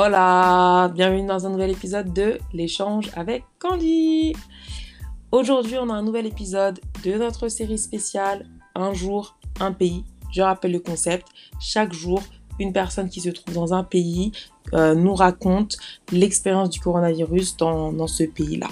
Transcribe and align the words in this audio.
Hola, 0.00 0.92
bienvenue 0.94 1.26
dans 1.26 1.44
un 1.44 1.50
nouvel 1.50 1.70
épisode 1.70 2.12
de 2.12 2.38
l'échange 2.52 3.10
avec 3.16 3.42
Candy. 3.58 4.32
Aujourd'hui, 5.32 5.76
on 5.76 5.90
a 5.90 5.94
un 5.94 6.04
nouvel 6.04 6.24
épisode 6.24 6.78
de 7.04 7.14
notre 7.14 7.48
série 7.48 7.78
spéciale 7.78 8.46
Un 8.76 8.94
jour, 8.94 9.36
un 9.58 9.72
pays. 9.72 10.04
Je 10.30 10.40
rappelle 10.40 10.70
le 10.70 10.78
concept. 10.78 11.26
Chaque 11.58 11.92
jour, 11.92 12.22
une 12.60 12.72
personne 12.72 13.08
qui 13.08 13.20
se 13.20 13.30
trouve 13.30 13.52
dans 13.52 13.74
un 13.74 13.82
pays 13.82 14.30
euh, 14.72 14.94
nous 14.94 15.16
raconte 15.16 15.76
l'expérience 16.12 16.70
du 16.70 16.78
coronavirus 16.78 17.56
dans, 17.56 17.92
dans 17.92 18.06
ce 18.06 18.22
pays-là. 18.22 18.68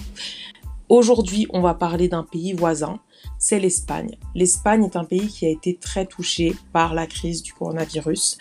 Aujourd'hui, 0.88 1.48
on 1.50 1.60
va 1.60 1.74
parler 1.74 2.06
d'un 2.06 2.22
pays 2.22 2.52
voisin, 2.52 3.00
c'est 3.40 3.58
l'Espagne. 3.58 4.16
L'Espagne 4.36 4.84
est 4.84 4.94
un 4.94 5.02
pays 5.02 5.26
qui 5.26 5.44
a 5.44 5.48
été 5.50 5.76
très 5.76 6.06
touché 6.06 6.54
par 6.72 6.94
la 6.94 7.08
crise 7.08 7.42
du 7.42 7.52
coronavirus. 7.52 8.38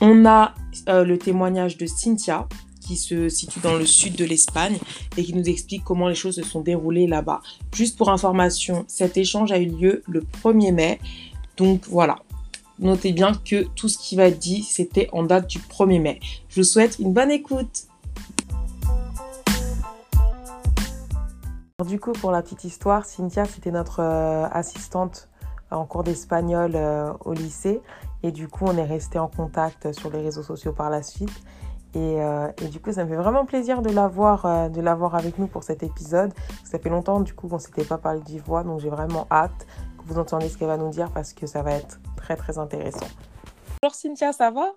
On 0.00 0.26
a 0.26 0.54
euh, 0.88 1.04
le 1.04 1.18
témoignage 1.18 1.76
de 1.76 1.86
Cynthia, 1.86 2.46
qui 2.80 2.96
se 2.96 3.28
situe 3.28 3.60
dans 3.60 3.74
le 3.74 3.84
sud 3.84 4.14
de 4.16 4.24
l'Espagne 4.24 4.78
et 5.16 5.24
qui 5.24 5.34
nous 5.34 5.48
explique 5.48 5.82
comment 5.82 6.08
les 6.08 6.14
choses 6.14 6.36
se 6.36 6.42
sont 6.42 6.60
déroulées 6.60 7.06
là-bas. 7.06 7.40
Juste 7.74 7.98
pour 7.98 8.10
information, 8.10 8.84
cet 8.86 9.16
échange 9.16 9.52
a 9.52 9.58
eu 9.58 9.66
lieu 9.66 10.02
le 10.06 10.20
1er 10.20 10.72
mai. 10.72 11.00
Donc 11.56 11.86
voilà, 11.88 12.18
notez 12.78 13.12
bien 13.12 13.32
que 13.32 13.64
tout 13.74 13.88
ce 13.88 13.98
qui 13.98 14.16
va 14.16 14.24
être 14.26 14.38
dit, 14.38 14.62
c'était 14.62 15.08
en 15.12 15.24
date 15.24 15.48
du 15.48 15.58
1er 15.58 16.00
mai. 16.00 16.20
Je 16.48 16.60
vous 16.60 16.64
souhaite 16.64 16.98
une 16.98 17.12
bonne 17.12 17.30
écoute. 17.30 17.88
Du 21.86 22.00
coup, 22.00 22.12
pour 22.12 22.30
la 22.30 22.42
petite 22.42 22.64
histoire, 22.64 23.04
Cynthia, 23.04 23.44
c'était 23.44 23.70
notre 23.70 24.00
euh, 24.00 24.46
assistante 24.50 25.28
en 25.70 25.84
cours 25.84 26.04
d'espagnol 26.04 26.72
euh, 26.74 27.12
au 27.24 27.32
lycée. 27.32 27.80
Et 28.26 28.32
du 28.32 28.48
coup, 28.48 28.64
on 28.66 28.76
est 28.76 28.84
resté 28.84 29.20
en 29.20 29.28
contact 29.28 29.92
sur 29.92 30.10
les 30.10 30.20
réseaux 30.20 30.42
sociaux 30.42 30.72
par 30.72 30.90
la 30.90 31.00
suite. 31.00 31.30
Et, 31.94 32.20
euh, 32.20 32.50
et 32.60 32.66
du 32.66 32.80
coup, 32.80 32.90
ça 32.90 33.04
me 33.04 33.08
fait 33.08 33.16
vraiment 33.16 33.46
plaisir 33.46 33.82
de 33.82 33.90
l'avoir 33.90 34.68
de 34.68 34.80
l'avoir 34.80 35.14
avec 35.14 35.38
nous 35.38 35.46
pour 35.46 35.62
cet 35.62 35.84
épisode. 35.84 36.32
Ça 36.64 36.80
fait 36.80 36.90
longtemps 36.90 37.20
du 37.20 37.34
coup 37.34 37.46
qu'on 37.46 37.60
s'était 37.60 37.84
pas 37.84 37.98
parlé 37.98 38.20
du 38.22 38.40
voix, 38.40 38.64
donc 38.64 38.80
j'ai 38.80 38.90
vraiment 38.90 39.28
hâte 39.30 39.66
que 39.96 40.02
vous 40.06 40.18
entendiez 40.18 40.48
ce 40.48 40.58
qu'elle 40.58 40.66
va 40.66 40.76
nous 40.76 40.90
dire 40.90 41.12
parce 41.12 41.32
que 41.34 41.46
ça 41.46 41.62
va 41.62 41.70
être 41.72 42.00
très 42.16 42.34
très 42.36 42.58
intéressant. 42.58 43.06
Bonjour 43.80 43.94
Cynthia, 43.94 44.32
ça 44.32 44.50
va? 44.50 44.72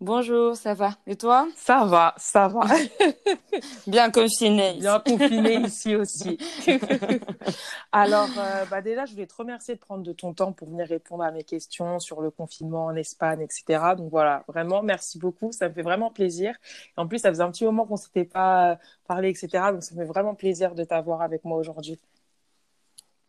Bonjour, 0.00 0.56
ça 0.56 0.72
va? 0.72 0.96
Et 1.06 1.14
toi? 1.14 1.46
Ça 1.56 1.84
va, 1.84 2.14
ça 2.16 2.48
va. 2.48 2.62
Bien 3.86 4.10
confiné. 4.10 4.78
Bien 4.78 4.98
confiné 4.98 5.56
ici 5.56 5.94
aussi. 5.94 6.38
Alors, 7.92 8.30
euh, 8.38 8.64
bah 8.64 8.80
déjà, 8.80 9.04
je 9.04 9.12
voulais 9.12 9.26
te 9.26 9.34
remercier 9.34 9.74
de 9.74 9.80
prendre 9.80 10.02
de 10.02 10.12
ton 10.14 10.32
temps 10.32 10.52
pour 10.54 10.70
venir 10.70 10.86
répondre 10.86 11.22
à 11.22 11.30
mes 11.30 11.44
questions 11.44 11.98
sur 11.98 12.22
le 12.22 12.30
confinement 12.30 12.86
en 12.86 12.96
Espagne, 12.96 13.42
etc. 13.42 13.94
Donc 13.94 14.10
voilà, 14.10 14.42
vraiment, 14.48 14.82
merci 14.82 15.18
beaucoup. 15.18 15.52
Ça 15.52 15.68
me 15.68 15.74
fait 15.74 15.82
vraiment 15.82 16.10
plaisir. 16.10 16.54
Et 16.96 17.00
en 17.00 17.06
plus, 17.06 17.18
ça 17.18 17.28
faisait 17.28 17.42
un 17.42 17.50
petit 17.50 17.66
moment 17.66 17.84
qu'on 17.84 17.94
ne 17.94 17.98
s'était 18.00 18.24
pas 18.24 18.78
parlé, 19.06 19.28
etc. 19.28 19.48
Donc 19.70 19.82
ça 19.82 19.94
me 19.94 20.00
fait 20.00 20.06
vraiment 20.06 20.34
plaisir 20.34 20.74
de 20.74 20.84
t'avoir 20.84 21.20
avec 21.20 21.44
moi 21.44 21.58
aujourd'hui. 21.58 22.00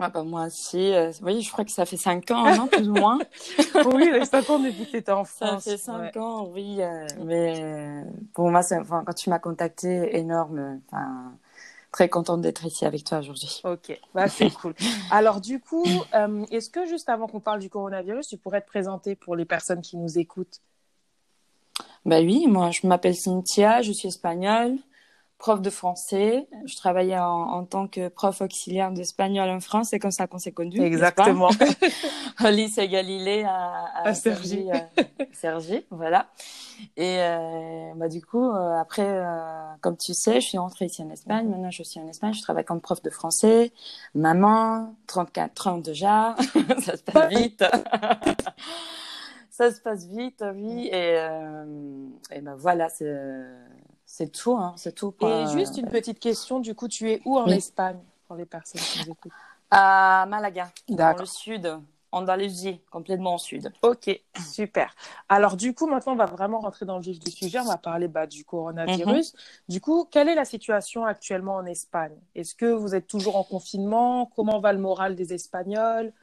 Ah 0.04 0.10
bah 0.10 0.24
moi 0.24 0.48
aussi. 0.48 0.94
Euh, 0.94 1.12
oui, 1.22 1.42
je 1.42 1.52
crois 1.52 1.64
que 1.64 1.72
ça 1.72 1.86
fait 1.86 1.98
cinq 1.98 2.32
ans, 2.32 2.56
non, 2.56 2.68
plus 2.68 2.90
ou 2.90 2.94
moins. 2.94 3.20
oui, 3.86 4.06
ça 4.06 4.14
fait 4.14 4.26
cinq 4.26 4.50
ans 4.50 4.60
depuis 4.60 4.86
que 4.86 4.92
tu 4.92 4.98
étais 4.98 5.12
en 5.12 5.24
France. 5.24 5.64
Ça 5.64 5.72
fait 5.72 5.78
cinq 5.78 6.18
ans, 6.18 6.48
oui. 6.48 6.78
Euh, 6.80 7.06
mais 7.24 8.04
pour 8.34 8.50
moi, 8.50 8.62
enfin, 8.72 9.04
quand 9.06 9.14
tu 9.14 9.30
m'as 9.30 9.40
contacté, 9.40 10.18
énorme. 10.18 10.82
Très 11.92 12.08
contente 12.08 12.40
d'être 12.40 12.66
ici 12.66 12.86
avec 12.86 13.04
toi 13.04 13.20
aujourd'hui. 13.20 13.62
Ok, 13.66 14.00
bah, 14.16 14.30
c'est 14.30 14.50
cool. 14.62 14.74
Alors 15.10 15.42
du 15.42 15.60
coup, 15.60 15.84
euh, 16.14 16.46
est-ce 16.50 16.70
que 16.70 16.86
juste 16.86 17.10
avant 17.10 17.28
qu'on 17.28 17.42
parle 17.42 17.60
du 17.60 17.70
coronavirus, 17.70 18.28
tu 18.28 18.38
pourrais 18.38 18.62
te 18.62 18.68
présenter 18.68 19.16
pour 19.16 19.36
les 19.36 19.44
personnes 19.44 19.82
qui 19.82 19.98
nous 19.98 20.18
écoutent? 20.18 20.62
Bah 22.06 22.22
oui, 22.22 22.48
moi 22.48 22.72
je 22.72 22.88
m'appelle 22.88 23.16
Cynthia, 23.16 23.82
je 23.82 23.92
suis 23.92 24.08
espagnole 24.08 24.78
prof 25.42 25.60
de 25.60 25.72
français. 25.72 26.48
Je 26.66 26.76
travaillais 26.76 27.18
en, 27.18 27.66
tant 27.66 27.88
que 27.88 28.10
prof 28.10 28.42
auxiliaire 28.42 28.92
d'espagnol 28.92 29.50
en 29.50 29.60
France. 29.60 29.88
C'est 29.90 29.98
comme 29.98 30.12
ça 30.12 30.28
qu'on 30.28 30.38
s'est 30.38 30.52
connus. 30.52 30.80
Exactement. 30.80 31.50
Au 32.46 32.48
lycée 32.50 32.88
Galilée 32.88 33.44
à, 33.44 33.86
à, 34.04 34.14
Sergi. 34.14 34.68
Sergi, 35.34 35.78
euh, 35.78 35.82
voilà. 35.90 36.28
Et 36.96 37.18
euh, 37.22 37.92
bah, 37.96 38.08
du 38.08 38.22
coup, 38.24 38.52
euh, 38.52 38.80
après, 38.80 39.20
comme 39.82 39.98
tu 39.98 40.14
sais, 40.14 40.42
je 40.42 40.48
suis 40.48 40.60
rentrée 40.60 40.86
ici 40.86 41.02
en 41.02 41.10
Espagne. 41.10 41.50
Maintenant, 41.50 41.72
je 41.72 41.82
suis 41.82 42.00
en 42.00 42.08
Espagne. 42.08 42.34
Je 42.34 42.42
travaille 42.44 42.64
comme 42.66 42.80
prof 42.80 43.02
de 43.02 43.10
français. 43.10 43.74
Maman, 44.14 44.94
34 45.08 45.68
ans 45.68 45.78
déjà. 45.80 46.36
ça 46.82 46.98
se 46.98 47.04
passe 47.04 47.34
vite. 47.34 47.66
ça 49.50 49.72
se 49.72 49.82
passe 49.82 50.06
vite, 50.06 50.46
oui. 50.54 50.88
Et, 50.94 51.16
et 52.32 52.42
ben 52.42 52.56
voilà, 52.56 52.90
c'est 52.90 53.12
c'est 54.22 54.32
tout, 54.32 54.54
hein, 54.54 54.74
c'est 54.78 54.94
tout. 54.94 55.16
Et 55.22 55.48
juste 55.52 55.78
une 55.78 55.88
petite 55.88 56.20
question, 56.20 56.60
du 56.60 56.76
coup, 56.76 56.88
tu 56.88 57.10
es 57.10 57.22
où 57.26 57.40
en 57.40 57.48
Espagne 57.48 57.98
pour 58.28 58.36
les 58.36 58.46
personnes 58.46 58.82
qui 58.82 59.00
nous 59.00 59.14
écoutent 59.14 59.32
À 59.72 60.28
Malaga, 60.30 60.70
dans 60.88 61.18
le 61.18 61.26
sud, 61.26 61.66
en 62.12 62.20
Andalousie, 62.20 62.82
complètement 62.92 63.36
au 63.36 63.38
sud. 63.40 63.74
Ok, 63.82 64.22
super. 64.54 64.94
Alors 65.28 65.58
du 65.58 65.74
coup, 65.74 65.88
maintenant, 65.88 66.14
on 66.14 66.18
va 66.18 66.28
vraiment 66.28 66.60
rentrer 66.60 66.86
dans 66.86 66.98
le 66.98 67.04
vif 67.04 67.20
du 67.20 67.32
sujet. 67.32 67.60
On 67.60 67.66
va 67.66 67.78
parler 67.78 68.08
bah, 68.08 68.28
du 68.28 68.46
coronavirus. 68.46 69.34
Mhm. 69.34 69.40
Du 69.70 69.82
coup, 69.82 70.08
quelle 70.12 70.30
est 70.30 70.36
la 70.36 70.46
situation 70.46 71.04
actuellement 71.06 71.56
en 71.56 71.66
Espagne? 71.66 72.16
Est-ce 72.36 72.54
que 72.54 72.66
vous 72.66 72.94
êtes 72.94 73.08
toujours 73.08 73.38
en 73.38 73.44
confinement? 73.44 74.32
Comment 74.36 74.60
va 74.60 74.72
le 74.72 74.80
moral 74.80 75.16
des 75.16 75.34
Espagnols? 75.34 76.14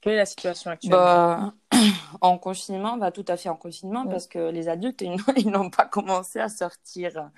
Quelle 0.00 0.14
est 0.14 0.16
la 0.16 0.26
situation 0.26 0.70
actuelle 0.70 0.92
bah, 0.92 1.52
En 2.20 2.38
confinement, 2.38 2.96
bah, 2.96 3.10
tout 3.10 3.24
à 3.28 3.36
fait 3.36 3.48
en 3.48 3.56
confinement, 3.56 4.06
parce 4.06 4.26
que 4.26 4.50
les 4.50 4.68
adultes, 4.68 5.02
ils 5.36 5.50
n'ont 5.50 5.70
pas 5.70 5.86
commencé 5.86 6.38
à 6.38 6.48
sortir. 6.48 7.30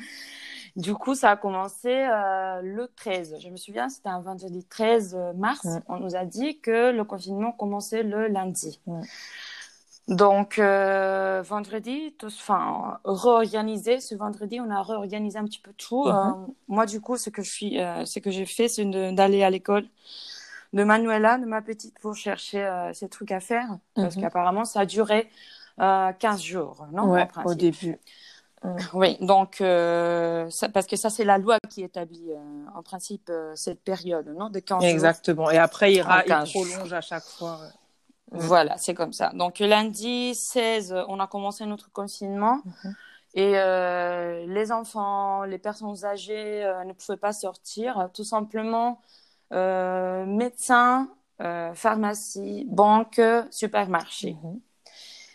Du 0.76 0.94
coup, 0.94 1.14
ça 1.14 1.30
a 1.30 1.36
commencé 1.36 1.88
euh, 1.88 2.60
le 2.62 2.88
13. 2.94 3.36
Je 3.40 3.48
me 3.48 3.56
souviens, 3.56 3.88
c'était 3.88 4.10
un 4.10 4.20
vendredi 4.20 4.64
13 4.64 5.16
mars. 5.36 5.66
On 5.88 5.98
nous 5.98 6.14
a 6.14 6.24
dit 6.24 6.60
que 6.60 6.92
le 6.92 7.04
confinement 7.04 7.50
commençait 7.52 8.02
le 8.02 8.28
lundi. 8.28 8.80
Donc, 10.06 10.58
euh, 10.58 11.42
vendredi, 11.42 12.14
enfin, 12.22 13.00
réorganisé. 13.04 14.00
Ce 14.00 14.14
vendredi, 14.14 14.60
on 14.60 14.70
a 14.70 14.82
réorganisé 14.82 15.38
un 15.38 15.44
petit 15.44 15.60
peu 15.60 15.72
tout. 15.76 16.06
Euh, 16.06 16.32
moi, 16.68 16.86
du 16.86 17.00
coup, 17.00 17.16
ce 17.16 17.30
que 17.30 17.42
je 17.42 17.50
suis, 17.50 17.78
ce 18.04 18.18
que 18.20 18.30
j'ai 18.30 18.46
fait, 18.46 18.68
c'est 18.68 18.84
d'aller 18.84 19.42
à 19.42 19.50
l'école 19.50 19.84
de 20.72 20.84
Manuela, 20.84 21.38
de 21.38 21.46
ma 21.46 21.62
petite, 21.62 21.98
pour 22.00 22.14
chercher 22.14 22.64
euh, 22.64 22.92
ces 22.92 23.08
trucs 23.08 23.32
à 23.32 23.40
faire. 23.40 23.78
Parce 23.94 24.16
mhm. 24.16 24.22
qu'apparemment, 24.22 24.64
ça 24.64 24.80
a 24.80 24.86
duré 24.86 25.30
euh, 25.80 26.12
15 26.12 26.42
jours, 26.42 26.86
non 26.92 27.16
Au 27.44 27.54
début. 27.54 27.98
Oui, 28.92 29.16
donc, 29.20 29.60
euh, 29.60 30.50
parce 30.74 30.88
que 30.88 30.96
ça, 30.96 31.10
c'est 31.10 31.22
la 31.22 31.38
loi 31.38 31.58
qui 31.70 31.84
établit, 31.84 32.32
euh, 32.32 32.64
en 32.74 32.82
principe, 32.82 33.30
cette 33.54 33.80
période, 33.84 34.34
non 34.36 34.50
De 34.50 34.58
15 34.58 34.82
Exactement. 34.82 35.48
Et 35.48 35.58
après, 35.58 35.92
il, 35.92 35.98
il 35.98 36.50
prolonge 36.52 36.92
à 36.92 37.00
chaque 37.00 37.22
fois. 37.22 37.60
Voilà, 38.32 38.76
c'est 38.76 38.94
comme 38.94 39.12
ça. 39.12 39.30
Donc, 39.32 39.60
lundi 39.60 40.34
16, 40.34 40.92
on 41.06 41.20
a 41.20 41.28
commencé 41.28 41.64
notre 41.66 41.92
confinement. 41.92 42.60
Mhm. 42.64 42.94
Et 43.34 43.52
les 44.48 44.72
enfants, 44.72 45.44
les 45.44 45.58
personnes 45.58 46.04
âgées 46.04 46.64
ne 46.84 46.92
pouvaient 46.94 47.16
pas 47.16 47.32
sortir, 47.32 48.10
tout 48.12 48.24
simplement 48.24 49.00
euh, 49.52 50.26
médecin, 50.26 51.08
euh, 51.40 51.72
pharmacie, 51.74 52.66
banque, 52.68 53.20
supermarché. 53.50 54.36
Mhm. 54.42 54.60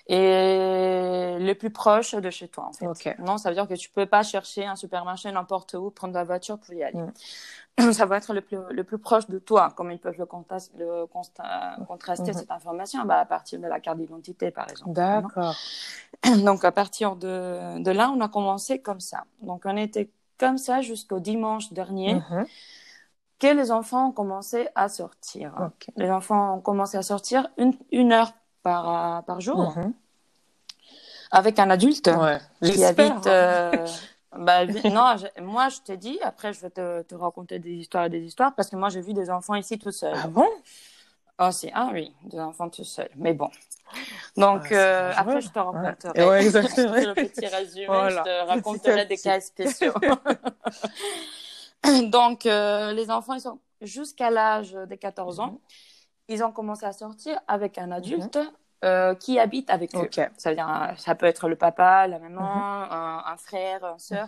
Et 0.08 1.38
le 1.40 1.54
plus 1.54 1.70
proche 1.70 2.14
de 2.14 2.30
chez 2.30 2.50
toi, 2.50 2.66
en 2.66 2.74
fait. 2.74 3.18
Non, 3.20 3.38
ça 3.38 3.50
veut 3.50 3.56
dire 3.56 3.68
que 3.70 3.74
tu 3.74 3.90
peux 3.90 4.06
pas 4.06 4.22
chercher 4.22 4.66
un 4.66 4.76
supermarché 4.76 5.32
n'importe 5.32 5.76
où, 5.76 5.92
prendre 5.92 6.14
la 6.14 6.26
voiture 6.26 6.60
pour 6.60 6.74
y 6.74 6.84
aller. 6.84 7.00
Mhm. 7.00 7.14
Ça 7.94 8.06
va 8.06 8.18
être 8.18 8.34
le 8.34 8.42
plus, 8.42 8.58
le 8.70 8.84
plus 8.84 8.98
proche 8.98 9.28
de 9.28 9.40
toi. 9.40 9.74
Comme 9.76 9.92
ils 9.92 9.98
peuvent 9.98 10.18
le, 10.18 10.28
le 10.78 11.06
contraster, 11.86 12.32
mhm. 12.32 12.38
cette 12.38 12.52
information 12.52 13.06
bah, 13.06 13.20
à 13.20 13.26
partir 13.26 13.60
de 13.60 13.68
la 13.68 13.80
carte 13.80 13.98
d'identité, 13.98 14.52
par 14.52 14.70
exemple. 14.70 14.92
D'accord. 14.92 15.56
Donc, 16.44 16.66
à 16.66 16.72
partir 16.72 17.16
de, 17.16 17.82
de 17.82 17.92
là, 17.92 18.12
on 18.16 18.20
a 18.20 18.28
commencé 18.28 18.80
comme 18.80 19.00
ça. 19.00 19.24
Donc, 19.42 19.62
on 19.66 19.78
était 19.78 20.10
comme 20.38 20.58
ça 20.58 20.82
jusqu'au 20.82 21.20
dimanche 21.20 21.72
dernier 21.72 22.22
que 23.44 23.58
les 23.58 23.72
enfants 23.72 24.08
ont 24.08 24.12
commencé 24.12 24.68
à 24.76 24.90
sortir. 24.90 25.54
Les 25.98 26.10
enfants 26.10 26.56
ont 26.56 26.62
commencé 26.62 26.98
à 26.98 27.02
sortir 27.02 27.50
une, 27.58 27.74
une 27.92 28.12
heure 28.14 28.34
par, 28.62 29.24
par 29.26 29.42
jour 29.42 29.76
mhm. 29.78 29.94
avec 31.32 31.60
un 31.60 31.70
adulte 31.70 32.10
qui 32.64 32.84
habite. 32.84 33.28
Euh, 33.28 33.86
bah, 34.38 34.66
non, 34.86 35.16
moi 35.42 35.70
je 35.70 35.80
t'ai 35.82 35.98
dit, 35.98 36.20
après 36.24 36.54
je 36.54 36.62
vais 36.62 36.70
te, 36.70 37.02
te, 37.04 37.16
raconter 37.16 37.60
des 37.60 37.74
histoires 37.74 38.06
et 38.06 38.10
des 38.10 38.22
histoires 38.22 38.56
parce 38.56 38.70
que 38.70 38.76
moi 38.76 38.90
j'ai 38.90 39.02
vu 39.02 39.14
des 39.14 39.30
enfants 39.30 39.56
ici 39.56 39.78
tout 39.78 39.92
seuls. 39.92 40.16
Ah 40.16 40.28
bon? 40.28 40.48
Oh, 41.40 41.50
c'est 41.52 41.72
ah 41.74 41.90
oui, 41.92 42.14
des 42.24 42.40
enfants 42.40 42.70
tout 42.70 42.84
seuls. 42.84 43.10
Mais 43.16 43.34
bon. 43.34 43.50
Donc 44.38 44.72
ah, 44.72 44.76
euh, 44.76 45.14
après 45.16 45.42
je 45.42 45.50
te 45.50 45.60
raconterai. 45.60 46.26
Ouais. 46.26 46.46
exactement. 46.46 46.94
le 46.96 47.14
petit 47.14 47.46
résumé, 47.46 47.88
je 47.88 48.24
te 48.24 48.48
raconterai 48.48 49.06
des 49.06 49.18
cas 49.18 49.40
spéciaux. 49.40 49.94
Donc, 52.10 52.46
euh, 52.46 52.94
les 52.94 53.10
enfants, 53.12 53.34
ils 53.34 53.42
sont 53.42 53.60
jusqu'à 53.82 54.30
l'âge 54.30 54.72
de 54.74 54.96
14 54.96 55.40
ans. 55.40 55.48
Mhm. 55.52 55.58
Ils 56.30 56.44
ont 56.44 56.52
commencé 56.52 56.86
à 56.86 56.94
sortir 56.94 57.40
avec 57.48 57.78
un 57.78 57.92
adulte. 57.92 58.40
euh, 58.86 59.16
qui 59.16 59.40
habitent 59.40 59.70
avec 59.70 59.96
eux. 59.96 60.00
Ok. 60.00 60.20
Ça, 60.36 60.50
veut 60.50 60.56
dire, 60.58 60.94
ça 60.98 61.16
peut 61.16 61.26
être 61.26 61.48
le 61.48 61.56
papa, 61.56 62.06
la 62.06 62.20
maman, 62.20 62.42
Mhm. 62.42 62.88
un, 62.92 63.24
un 63.28 63.38
frère, 63.38 63.86
une 63.86 63.98
sœur, 64.00 64.28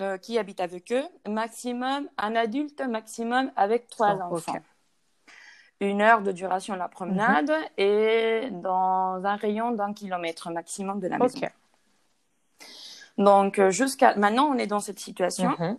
euh, 0.00 0.18
qui 0.18 0.38
habitent 0.38 0.60
avec 0.60 0.92
eux. 0.92 1.02
Maximum, 1.28 2.08
un 2.16 2.36
adulte 2.36 2.80
maximum 2.82 3.50
avec 3.56 3.88
trois 3.88 4.16
Oh, 4.30 4.34
enfants. 4.36 4.52
ok. 4.54 4.62
Une 5.80 6.00
heure 6.00 6.22
de 6.22 6.30
duration 6.30 6.74
de 6.74 6.78
la 6.78 6.86
promenade 6.86 7.50
Mhm. 7.50 7.68
et 7.76 8.50
dans 8.52 9.20
un 9.24 9.34
rayon 9.34 9.72
d'un 9.72 9.92
kilomètre 9.94 10.50
maximum 10.52 11.00
de 11.00 11.08
la 11.08 11.18
maison. 11.18 11.36
Ok. 11.42 11.50
Donc, 13.18 13.58
euh, 13.58 13.70
jusqu'à 13.70 14.14
maintenant, 14.14 14.44
on 14.46 14.58
est 14.58 14.68
dans 14.68 14.78
cette 14.78 15.00
situation, 15.00 15.50
Mhm. 15.58 15.76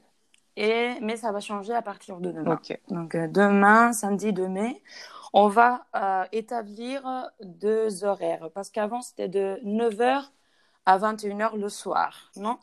Et, 0.58 0.94
mais 1.02 1.18
ça 1.18 1.32
va 1.32 1.40
changer 1.40 1.74
à 1.74 1.82
partir 1.82 2.18
de 2.20 2.32
demain. 2.32 2.56
Donc, 2.90 3.16
euh, 3.16 3.28
demain, 3.28 3.94
samedi 3.94 4.32
2 4.34 4.48
mai, 4.48 4.82
on 5.34 5.48
va 5.48 5.86
euh, 5.96 6.24
établir 6.32 7.04
deux 7.44 8.04
horaires. 8.06 8.50
Parce 8.54 8.70
qu'avant, 8.70 9.02
c'était 9.02 9.28
de 9.28 9.60
9h 9.64 10.32
à 10.86 10.98
21h 10.98 11.58
le 11.58 11.68
soir, 11.70 12.32
non? 12.38 12.58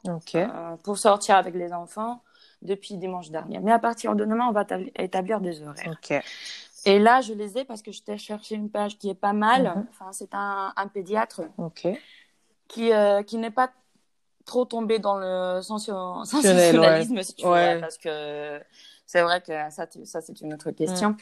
Euh, 0.49 0.77
Pour 0.85 0.97
sortir 0.99 1.37
avec 1.37 1.55
les 1.55 1.73
enfants 1.73 2.23
depuis 2.63 2.97
dimanche 2.97 3.31
dernier. 3.31 3.59
Mais 3.61 3.73
à 3.73 3.79
partir 3.81 4.15
de 4.15 4.25
demain, 4.25 4.47
on 4.49 4.53
va 4.53 4.63
établi- 4.63 4.93
établir 4.97 5.41
des 5.41 5.63
horaires. 5.63 5.91
Et 6.85 6.99
là, 6.99 7.21
je 7.21 7.33
les 7.33 7.59
ai 7.59 7.65
parce 7.65 7.83
que 7.83 7.93
je 7.93 8.03
t'ai 8.03 8.17
cherché 8.19 8.55
une 8.55 8.71
page 8.71 8.99
qui 8.99 9.11
est 9.11 9.15
pas 9.15 9.33
mal. 9.33 9.65
Mhm. 9.77 9.87
Enfin, 9.91 10.13
c'est 10.13 10.35
un, 10.35 10.73
un 10.77 10.87
pédiatre 10.89 11.43
qui, 12.69 12.93
euh, 12.93 13.23
qui 13.23 13.39
n'est 13.39 13.51
pas 13.51 13.71
trop 14.45 14.65
tombé 14.65 14.99
dans 14.99 15.17
le 15.17 15.61
sensationnalisme, 15.63 17.23
si 17.23 17.35
tu 17.35 17.47
Ouais. 17.47 17.75
veux, 17.75 17.81
parce 17.81 17.99
que 17.99 18.61
c'est 19.07 19.23
vrai 19.23 19.41
que 19.43 19.53
ça, 19.71 19.87
c'est 20.21 20.41
une 20.41 20.55
autre 20.55 20.71
question. 20.71 21.17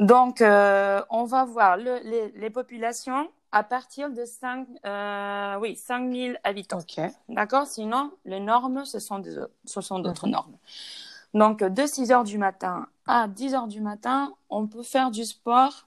Donc, 0.00 0.40
euh, 0.40 1.02
on 1.10 1.24
va 1.24 1.44
voir 1.44 1.76
le- 1.76 2.00
les, 2.04 2.30
les 2.32 2.50
populations 2.50 3.28
à 3.52 3.62
partir 3.62 4.10
de 4.10 4.24
5, 4.24 4.66
euh, 4.84 5.56
oui, 5.60 5.76
5000 5.76 6.38
habitants. 6.44 6.78
D'accord? 7.28 7.66
Sinon, 7.66 8.10
les 8.24 8.40
normes, 8.40 8.84
ce 8.84 8.98
sont 8.98 9.18
des 9.18 9.38
autres- 9.38 9.52
ce 9.64 9.80
sont 9.80 9.98
d'autres 10.00 10.26
Mhm. 10.26 10.32
normes. 10.32 10.56
Donc, 11.34 11.62
de 11.62 11.86
6 11.86 12.10
heures 12.12 12.24
du 12.24 12.38
matin 12.38 12.86
à 13.06 13.28
10 13.28 13.54
heures 13.54 13.68
du 13.68 13.80
matin, 13.80 14.32
on 14.50 14.66
peut 14.66 14.82
faire 14.82 15.10
du 15.10 15.24
sport 15.24 15.86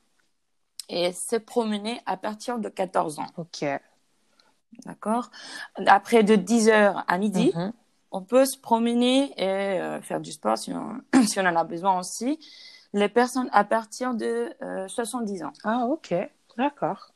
et 0.88 1.12
se 1.12 1.36
promener 1.36 2.02
à 2.06 2.18
partir 2.18 2.60
de 2.60 2.70
14 2.70 3.20
ans. 3.20 3.28
Ok. 3.38 3.66
D'accord 4.86 5.30
Après, 5.88 6.24
de 6.24 6.36
10 6.36 6.70
heures 6.70 7.04
à 7.08 7.18
midi, 7.18 7.52
Mhm. 7.56 7.74
on 8.12 8.22
peut 8.22 8.46
se 8.46 8.58
promener 8.58 9.34
et 9.38 9.80
euh, 9.82 10.02
faire 10.02 10.20
du 10.20 10.32
sport 10.32 10.58
si 10.58 10.72
on, 10.74 11.02
si 11.26 11.40
on 11.40 11.46
en 11.46 11.56
a 11.56 11.64
besoin 11.64 12.00
aussi. 12.00 12.40
Les 12.94 13.10
personnes 13.10 13.50
à 13.52 13.64
partir 13.64 14.14
de 14.16 14.52
euh, 14.64 14.88
70 14.88 15.44
ans. 15.44 15.54
Ah, 15.64 15.86
ok. 15.86 16.14
D'accord. 16.58 17.12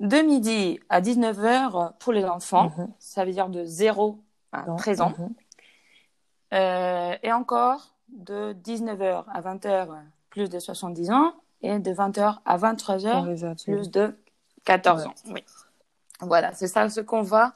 De 0.00 0.18
midi 0.18 0.78
à 0.88 1.00
19 1.00 1.38
heures 1.44 1.94
pour 1.98 2.12
les 2.12 2.24
enfants, 2.24 2.72
Mhm. 2.78 2.88
ça 3.00 3.24
veut 3.24 3.32
dire 3.32 3.48
de 3.48 3.64
0 3.64 4.18
à 4.52 4.64
Non. 4.66 4.76
13 4.76 5.00
ans. 5.00 5.12
Mhm. 5.18 5.34
Euh, 6.54 7.16
et 7.22 7.32
encore 7.32 7.94
de 8.08 8.52
19h 8.54 9.24
à 9.32 9.40
20h 9.40 9.88
plus 10.30 10.48
de 10.48 10.58
70 10.58 11.10
ans 11.10 11.34
et 11.62 11.78
de 11.78 11.90
20h 11.92 12.40
à 12.46 12.56
23h 12.56 13.12
Pour 13.18 13.26
les 13.26 13.44
adultes. 13.44 13.64
plus 13.64 13.90
de 13.90 14.16
14 14.64 15.02
Ouais. 15.02 15.08
ans. 15.08 15.14
Oui. 15.34 15.44
Voilà, 16.20 16.52
c'est 16.54 16.66
ça 16.68 16.88
ce 16.88 17.00
qu'on 17.00 17.22
va 17.22 17.54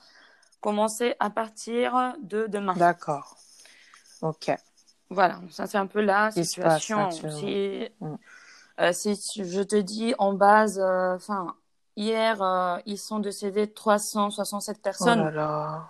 commencer 0.60 1.14
à 1.18 1.30
partir 1.30 2.14
de 2.22 2.46
demain. 2.46 2.74
D'accord. 2.74 3.36
Ok. 4.20 4.50
Voilà, 5.10 5.40
ça 5.50 5.66
c'est 5.66 5.78
un 5.78 5.86
peu 5.86 6.00
la 6.00 6.30
passe 6.30 6.34
situation. 6.44 7.10
Si, 7.10 7.88
Mm. 8.00 8.14
euh, 8.80 8.92
si 8.92 9.14
je 9.44 9.60
te 9.62 9.76
dis 9.76 10.14
en 10.18 10.32
base, 10.32 10.78
euh, 10.78 11.16
enfin, 11.16 11.54
hier, 11.96 12.40
euh, 12.42 12.78
ils 12.86 12.98
sont 12.98 13.18
décédés 13.18 13.70
367 13.72 14.76
Oh 14.78 14.82
personnes 14.82 15.24
là 15.24 15.30
là. 15.30 15.88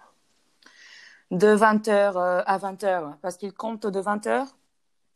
de 1.31 1.55
20h 1.55 2.17
à 2.47 2.59
20h, 2.59 3.17
parce 3.23 3.37
qu'ils 3.37 3.53
comptent 3.55 3.87
de 3.87 4.01
20h 4.01 4.47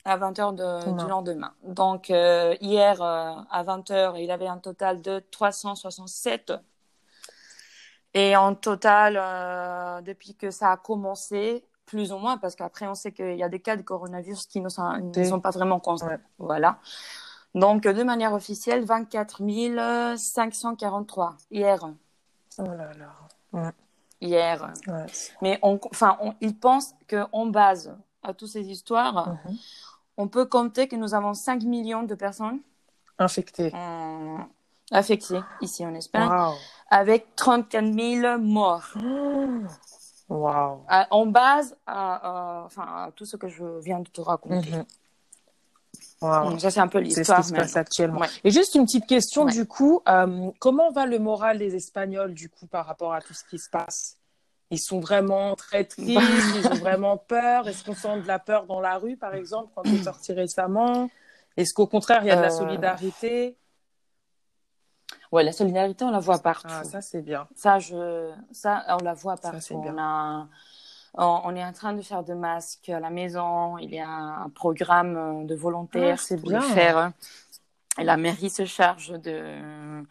à 0.04 0.16
20h 0.18 0.52
de, 0.52 0.90
Ouais. 0.90 1.02
du 1.02 1.08
lendemain. 1.08 1.52
Donc, 1.64 2.10
hier, 2.10 3.02
à 3.02 3.62
20h, 3.64 4.16
il 4.22 4.30
avait 4.30 4.46
un 4.46 4.58
total 4.58 5.02
de 5.02 5.18
367. 5.32 6.52
Et 8.18 8.34
en 8.34 8.54
total, 8.54 9.18
euh, 9.20 10.00
depuis 10.00 10.34
que 10.34 10.50
ça 10.50 10.72
a 10.72 10.76
commencé, 10.78 11.64
plus 11.84 12.12
ou 12.12 12.18
moins, 12.18 12.38
parce 12.38 12.56
qu'après, 12.56 12.86
on 12.88 12.94
sait 12.94 13.12
qu'il 13.12 13.36
y 13.36 13.42
a 13.42 13.48
des 13.50 13.60
cas 13.60 13.76
de 13.76 13.82
coronavirus 13.82 14.46
qui 14.46 14.60
ne 14.62 14.70
sont, 14.70 14.90
ne 14.90 15.10
Des- 15.10 15.26
sont 15.26 15.38
pas 15.40 15.50
vraiment 15.50 15.78
constants. 15.80 16.06
Ouais. 16.08 16.18
Voilà. 16.38 16.78
Donc, 17.54 17.82
de 17.82 18.02
manière 18.02 18.32
officielle, 18.32 18.84
24 18.84 19.42
543 20.16 21.36
hier. 21.50 21.78
Oh 22.58 22.62
là 22.62 22.90
là. 22.94 23.72
Hier. 24.20 24.72
Ouais. 24.86 25.06
Mais 25.42 25.58
on, 25.62 25.78
enfin, 25.90 26.16
on, 26.22 26.32
ils 26.40 26.56
pensent 26.58 26.94
qu'en 27.08 27.46
base 27.46 27.94
à 28.22 28.32
toutes 28.32 28.48
ces 28.48 28.66
histoires, 28.70 29.28
Mhm. 29.44 29.56
on 30.16 30.28
peut 30.28 30.46
compter 30.46 30.88
que 30.88 30.96
nous 30.96 31.12
avons 31.12 31.34
5 31.34 31.62
millions 31.64 32.02
de 32.02 32.14
personnes 32.14 32.60
Infecté. 33.18 33.72
euh, 33.74 34.38
affectées 34.90 35.40
ici 35.60 35.84
en 35.84 35.94
Espagne, 35.94 36.28
Waouh. 36.28 36.54
avec 36.90 37.34
34 37.36 37.84
000 37.92 38.38
morts. 38.38 38.92
À- 40.88 41.06
en 41.12 41.26
base 41.26 41.76
à, 41.86 42.16
à- 42.60 42.64
enfin, 42.64 42.82
à 42.82 43.10
tout 43.14 43.24
ce 43.24 43.36
que 43.36 43.46
je 43.46 43.64
viens 43.80 44.00
de 44.00 44.08
te 44.08 44.20
raconter. 44.20 44.72
Mhm. 44.72 44.84
Donc 46.50 46.60
ça, 46.60 46.70
c'est 46.72 46.80
un 46.80 46.88
peu 46.88 46.98
C'est 47.04 47.10
ce 47.10 47.18
l'histoire. 47.20 47.40
qui 47.42 47.48
se 47.48 47.54
passe 47.54 47.76
actuellement. 47.76 48.20
Ouais. 48.20 48.26
Et 48.42 48.50
juste 48.50 48.74
une 48.74 48.86
petite 48.86 49.06
question, 49.06 49.44
Ouais. 49.44 49.52
du 49.52 49.66
coup, 49.66 50.00
euh, 50.08 50.50
comment 50.58 50.90
va 50.90 51.06
le 51.06 51.20
moral 51.20 51.58
des 51.58 51.76
Espagnols, 51.76 52.34
du 52.34 52.48
coup, 52.48 52.66
par 52.66 52.86
rapport 52.86 53.14
à 53.14 53.20
tout 53.20 53.34
ce 53.34 53.44
qui 53.44 53.58
se 53.60 53.70
passe? 53.70 54.16
Ils 54.72 54.80
sont 54.80 54.98
vraiment 54.98 55.54
très 55.54 55.84
tristes, 55.84 56.08
ils 56.56 56.66
ont 56.66 56.74
vraiment 56.84 57.16
peur. 57.18 57.68
Est-ce 57.68 57.84
qu'on 57.84 57.94
sent 57.94 58.22
de 58.22 58.26
la 58.26 58.40
peur 58.40 58.66
dans 58.66 58.80
la 58.80 58.98
rue, 58.98 59.16
par 59.16 59.32
exemple, 59.34 59.70
quand 59.76 59.82
tu 59.82 59.94
es 59.94 60.02
sorti 60.02 60.32
récemment? 60.32 61.08
Est-ce 61.56 61.72
qu'au 61.72 61.86
contraire, 61.86 62.22
il 62.24 62.26
y 62.26 62.30
a 62.32 62.36
de 62.36 62.40
la 62.42 62.48
Euh, 62.52 62.58
solidarité? 62.58 63.56
Ouais, 65.32 65.43
la 65.44 65.52
solidarité, 65.52 66.05
on 66.05 66.11
la 66.11 66.20
voit 66.20 66.38
partout. 66.38 66.69
Ah, 66.69 66.84
ça, 66.84 67.00
c'est 67.00 67.23
bien. 67.23 67.49
Ça, 67.55 67.78
je, 67.78 68.32
ça, 68.52 68.84
on 69.00 69.02
la 69.05 69.14
voit 69.14 69.37
partout. 69.37 69.75
bien. 69.76 69.94
on, 69.94 69.99
a, 69.99 70.49
on, 71.14 71.40
on 71.44 71.56
est 71.56 71.64
en 71.64 71.73
train 71.73 71.93
de 71.94 72.02
faire 72.02 72.23
des 72.23 72.34
masques 72.34 72.88
à 72.88 73.00
la 73.00 73.11
maison. 73.11 73.78
Il 73.78 73.94
y 73.94 73.99
a 73.99 74.08
un 74.08 74.49
programme 74.50 75.17
euh, 75.17 75.44
de 75.44 75.55
volontaires 75.55 76.14
Ah, 76.14 76.17
c'est 76.17 76.37
pour 76.40 76.50
bien. 76.50 76.61
le 76.61 76.61
faire. 76.61 77.12
Et 77.99 78.05
la 78.05 78.16
mairie 78.16 78.50
se 78.50 78.64
charge 78.66 79.11
de, 79.21 80.04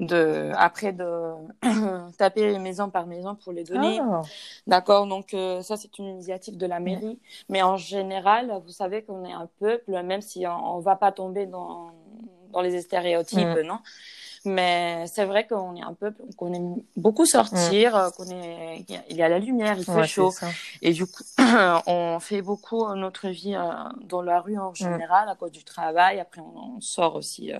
de 0.00 0.50
après 0.56 0.92
de 0.92 1.32
taper 2.18 2.58
maison 2.58 2.90
par 2.90 3.06
maison 3.06 3.34
pour 3.36 3.52
les 3.52 3.64
donner. 3.64 4.00
Ah, 4.00 4.22
D'accord, 4.66 5.06
donc 5.06 5.34
euh, 5.34 5.62
ça 5.62 5.76
c'est 5.76 5.98
une 5.98 6.06
initiative 6.06 6.56
de 6.56 6.66
la 6.66 6.80
mairie, 6.80 7.20
mais 7.48 7.62
en 7.62 7.76
général, 7.76 8.52
vous 8.64 8.72
savez 8.72 9.04
qu'on 9.04 9.24
est 9.24 9.32
un 9.32 9.48
peuple, 9.60 9.92
même 10.02 10.22
si 10.22 10.46
on, 10.46 10.76
on 10.76 10.80
va 10.80 10.96
pas 10.96 11.12
tomber 11.12 11.46
dans 11.46 11.92
dans 12.52 12.60
les 12.62 12.80
stéréotypes, 12.82 13.56
non? 13.64 13.78
Mais 14.46 15.06
c'est 15.06 15.24
vrai 15.24 15.46
qu'on 15.46 15.74
est 15.74 15.82
un 15.82 15.94
peuple 15.94 16.22
qu'on 16.36 16.52
aime 16.52 16.76
beaucoup 16.96 17.24
sortir, 17.24 17.96
euh, 17.96 18.10
qu'on 18.10 18.28
est 18.28 18.84
il 19.08 19.16
y 19.16 19.22
a- 19.22 19.28
la 19.28 19.38
lumière, 19.38 19.78
il 19.78 19.84
fait 19.84 19.92
ouais, 19.92 20.06
chaud, 20.06 20.34
et 20.82 20.92
du 20.92 21.06
coup 21.06 21.22
on 21.86 22.18
fait 22.20 22.42
beaucoup 22.42 22.86
notre 22.94 23.28
vie 23.28 23.54
euh, 23.54 23.72
dans 24.02 24.20
la 24.20 24.40
rue 24.40 24.58
en 24.58 24.74
général 24.74 25.28
à 25.30 25.34
cause 25.34 25.50
du 25.52 25.64
travail. 25.64 26.20
Après 26.20 26.42
on, 26.42 26.80
sort 26.80 27.14
aussi 27.14 27.52
euh, 27.54 27.58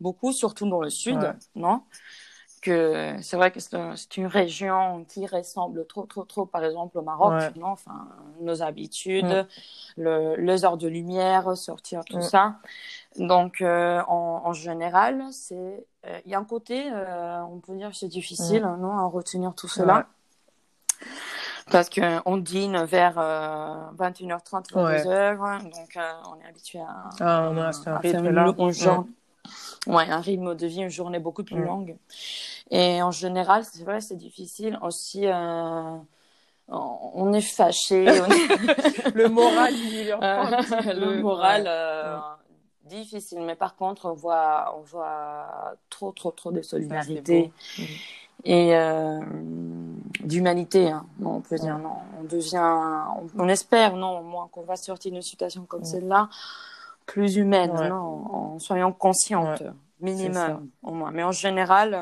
beaucoup, 0.00 0.32
surtout 0.32 0.68
dans 0.68 0.80
le 0.80 0.90
sud, 0.90 1.34
non? 1.56 1.82
Que 2.62 3.16
c'est 3.20 3.36
vrai 3.36 3.50
que 3.50 3.60
c'est 3.60 3.74
un- 3.74 3.94
c'est 3.96 4.16
une 4.16 4.26
région 4.26 5.04
qui 5.06 5.26
ressemble 5.26 5.86
trop, 5.86 6.04
trop, 6.06 6.24
trop, 6.24 6.46
par 6.46 6.64
exemple, 6.64 6.96
au 6.96 7.02
Maroc, 7.02 7.32
Ouais. 7.32 7.50
non 7.56 7.66
enfin, 7.68 8.08
nos 8.40 8.62
habitudes, 8.62 9.26
Mm. 9.26 10.00
le, 10.02 10.36
les 10.36 10.64
heures 10.64 10.78
de 10.78 10.88
lumière, 10.88 11.54
sortir, 11.56 12.02
tout 12.06 12.18
Mm. 12.18 12.22
ça. 12.22 12.54
Donc, 13.18 13.60
euh, 13.60 14.00
en, 14.08 14.42
en 14.44 14.52
général, 14.54 15.22
c'est, 15.32 15.86
euh, 16.06 16.18
il 16.24 16.30
y 16.30 16.34
a 16.34 16.38
un 16.38 16.44
côté, 16.44 16.90
euh, 16.90 17.42
on 17.42 17.58
peut 17.58 17.76
dire, 17.76 17.90
que 17.90 17.96
c'est 17.96 18.08
difficile, 18.08 18.62
non, 18.78 18.96
à 18.96 19.04
retenir 19.04 19.54
tout 19.54 19.68
cela. 19.68 19.92
Mm. 19.94 19.96
Ouais. 19.98 20.04
Parce 21.70 21.88
qu'on 21.90 22.36
dîne 22.36 22.84
vers 22.84 23.18
euh, 23.18 23.76
21h30, 23.96 24.72
22h, 24.72 25.62
donc 25.64 25.96
euh, 25.96 26.12
on 26.28 26.40
est 26.44 26.48
habitué 26.48 26.80
à, 26.80 27.08
Ah, 27.20 27.50
non, 27.52 27.72
c'est 27.72 27.88
un 27.88 27.94
à 27.96 28.00
faire 28.00 28.20
une, 28.24 28.26
une 28.26 28.70
journée- 28.72 29.10
ouais, 29.86 30.08
un 30.10 30.20
rythme 30.20 30.54
de 30.54 30.66
vie, 30.66 30.80
une 30.82 30.88
journée 30.90 31.18
beaucoup 31.18 31.44
plus 31.44 31.56
Mm. 31.56 31.64
longue. 31.64 31.96
Et 32.70 33.02
en 33.02 33.10
général, 33.10 33.64
c'est 33.64 33.84
vrai, 33.84 34.00
c'est 34.00 34.16
difficile 34.16 34.78
aussi. 34.82 35.26
euh, 35.26 35.96
on 36.68 37.32
est 37.32 37.40
fâché, 37.42 38.06
on 38.08 38.24
est- 38.26 39.14
Le 39.14 39.28
moral, 39.28 39.74
il 39.74 40.06
leur 40.08 40.20
prend 40.20 40.48
le 40.94 41.20
moral 41.20 41.62
Ouais. 41.62 41.68
euh, 41.68 42.18
difficile. 42.84 43.40
Mais 43.42 43.54
par 43.56 43.76
contre, 43.76 44.06
on 44.06 44.14
voit, 44.14 44.74
on 44.78 44.82
voit 44.82 45.74
trop, 45.90 46.12
trop, 46.12 46.30
trop 46.30 46.50
de 46.52 46.62
solidarité. 46.62 47.52
Mm. 47.78 47.82
et 48.44 48.74
euh, 48.76 49.20
d'humanité. 50.20 50.90
hein. 50.90 51.04
Non, 51.18 51.36
on 51.36 51.40
peut 51.40 51.58
dire 51.58 51.78
non. 51.78 51.96
On 52.20 52.24
devient, 52.24 52.58
on, 52.58 53.44
on 53.44 53.48
espère 53.48 53.96
non, 53.96 54.18
au 54.20 54.22
moins 54.22 54.48
qu'on 54.50 54.62
va 54.62 54.76
sortir 54.76 55.12
d'une 55.12 55.22
situation 55.22 55.64
comme 55.66 55.82
Mm. 55.82 55.84
celle-là 55.84 56.28
plus 57.06 57.36
humaine, 57.36 57.70
Ouais. 57.72 57.88
non, 57.88 58.34
en 58.54 58.58
soyant 58.58 58.92
consciente. 58.92 59.62
minimum 60.00 60.68
au 60.82 60.92
moins. 60.92 61.12
Mais 61.12 61.22
en 61.22 61.30
général, 61.32 61.94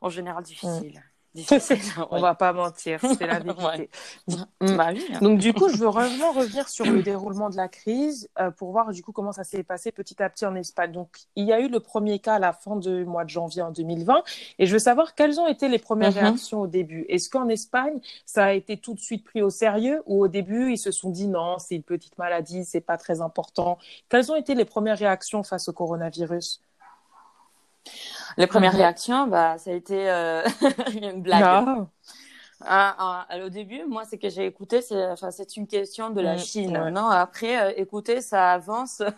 en 0.00 0.08
général 0.08 0.42
difficile. 0.44 1.02
On 2.10 2.20
va 2.20 2.34
pas 2.34 2.52
mentir, 2.52 3.00
c'est 3.00 3.20
la 3.26 3.38
vérité. 3.38 3.90
Mm. 4.26 4.76
Bah 4.76 4.88
hein. 4.88 5.18
Donc 5.20 5.38
du 5.38 5.52
coup, 5.52 5.68
je 5.68 5.76
veux 5.78 5.86
vraiment 5.86 6.32
revenir 6.32 6.68
sur 6.68 6.84
le 6.84 7.02
déroulement 7.02 7.50
de 7.50 7.56
la 7.56 7.68
crise 7.68 8.28
euh, 8.40 8.50
pour 8.50 8.72
voir 8.72 8.90
du 8.92 9.02
coup 9.02 9.12
comment 9.12 9.32
ça 9.32 9.44
s'est 9.44 9.62
passé 9.62 9.92
petit 9.92 10.20
à 10.22 10.28
petit 10.28 10.44
en 10.44 10.54
Espagne. 10.56 10.92
Donc 10.92 11.18
il 11.36 11.46
y 11.46 11.52
a 11.52 11.60
eu 11.60 11.68
le 11.68 11.80
premier 11.80 12.18
cas 12.18 12.34
à 12.34 12.38
la 12.38 12.52
fin 12.52 12.76
du 12.76 13.04
mois 13.04 13.24
de 13.24 13.30
janvier 13.30 13.62
en 13.62 13.70
2020 13.70 14.22
et 14.58 14.66
je 14.66 14.72
veux 14.72 14.78
savoir 14.80 15.14
quelles 15.14 15.38
ont 15.38 15.46
été 15.46 15.68
les 15.68 15.78
premières 15.78 16.10
mm-hmm. 16.10 16.20
réactions 16.20 16.60
au 16.62 16.66
début. 16.66 17.04
Est-ce 17.08 17.30
qu'en 17.30 17.48
Espagne, 17.48 18.00
ça 18.26 18.46
a 18.46 18.52
été 18.52 18.76
tout 18.76 18.94
de 18.94 19.00
suite 19.00 19.24
pris 19.24 19.42
au 19.42 19.50
sérieux 19.50 20.02
ou 20.06 20.24
au 20.24 20.28
début 20.28 20.72
ils 20.72 20.78
se 20.78 20.90
sont 20.90 21.10
dit 21.10 21.28
non, 21.28 21.58
c'est 21.58 21.76
une 21.76 21.82
petite 21.82 22.18
maladie, 22.18 22.64
c'est 22.64 22.80
pas 22.80 22.96
très 22.96 23.20
important? 23.20 23.78
Quelles 24.08 24.32
ont 24.32 24.36
été 24.36 24.54
les 24.54 24.64
premières 24.64 24.98
réactions 24.98 25.42
face 25.44 25.68
au 25.68 25.72
coronavirus? 25.72 26.60
Les 28.36 28.46
premières 28.46 28.72
réactions, 28.72 29.26
bah, 29.26 29.58
ça 29.58 29.70
a 29.70 29.74
été 29.74 30.10
euh, 30.10 30.42
une 30.94 31.22
blague. 31.22 31.42
Ah. 31.44 31.86
Ah, 32.62 33.26
ah, 33.30 33.38
au 33.42 33.48
début, 33.48 33.84
moi, 33.86 34.04
ce 34.04 34.16
que 34.16 34.28
j'ai 34.28 34.44
écouté, 34.44 34.82
c'est, 34.82 35.06
enfin, 35.06 35.30
c'est 35.30 35.56
une 35.56 35.66
question 35.66 36.10
de 36.10 36.20
la 36.20 36.34
mm, 36.34 36.38
Chine. 36.38 36.90
Non, 36.92 37.08
après, 37.08 37.58
euh, 37.58 37.72
écoutez, 37.76 38.20
ça 38.20 38.52
avance. 38.52 39.02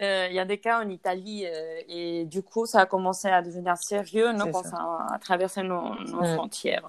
Euh, 0.00 0.28
il 0.30 0.34
y 0.34 0.38
a 0.38 0.46
des 0.46 0.56
cas 0.56 0.82
en 0.82 0.88
Italie 0.88 1.44
et 1.88 2.24
du 2.24 2.42
coup, 2.42 2.64
ça 2.64 2.80
a 2.80 2.86
commencé 2.86 3.28
à 3.28 3.42
devenir 3.42 3.76
sérieux, 3.76 4.32
non, 4.32 4.50
quand 4.50 4.62
ça 4.62 4.78
a 5.12 5.18
traversé 5.18 5.62
nos, 5.62 5.94
nos 6.06 6.22
mm. 6.22 6.34
frontières. 6.36 6.86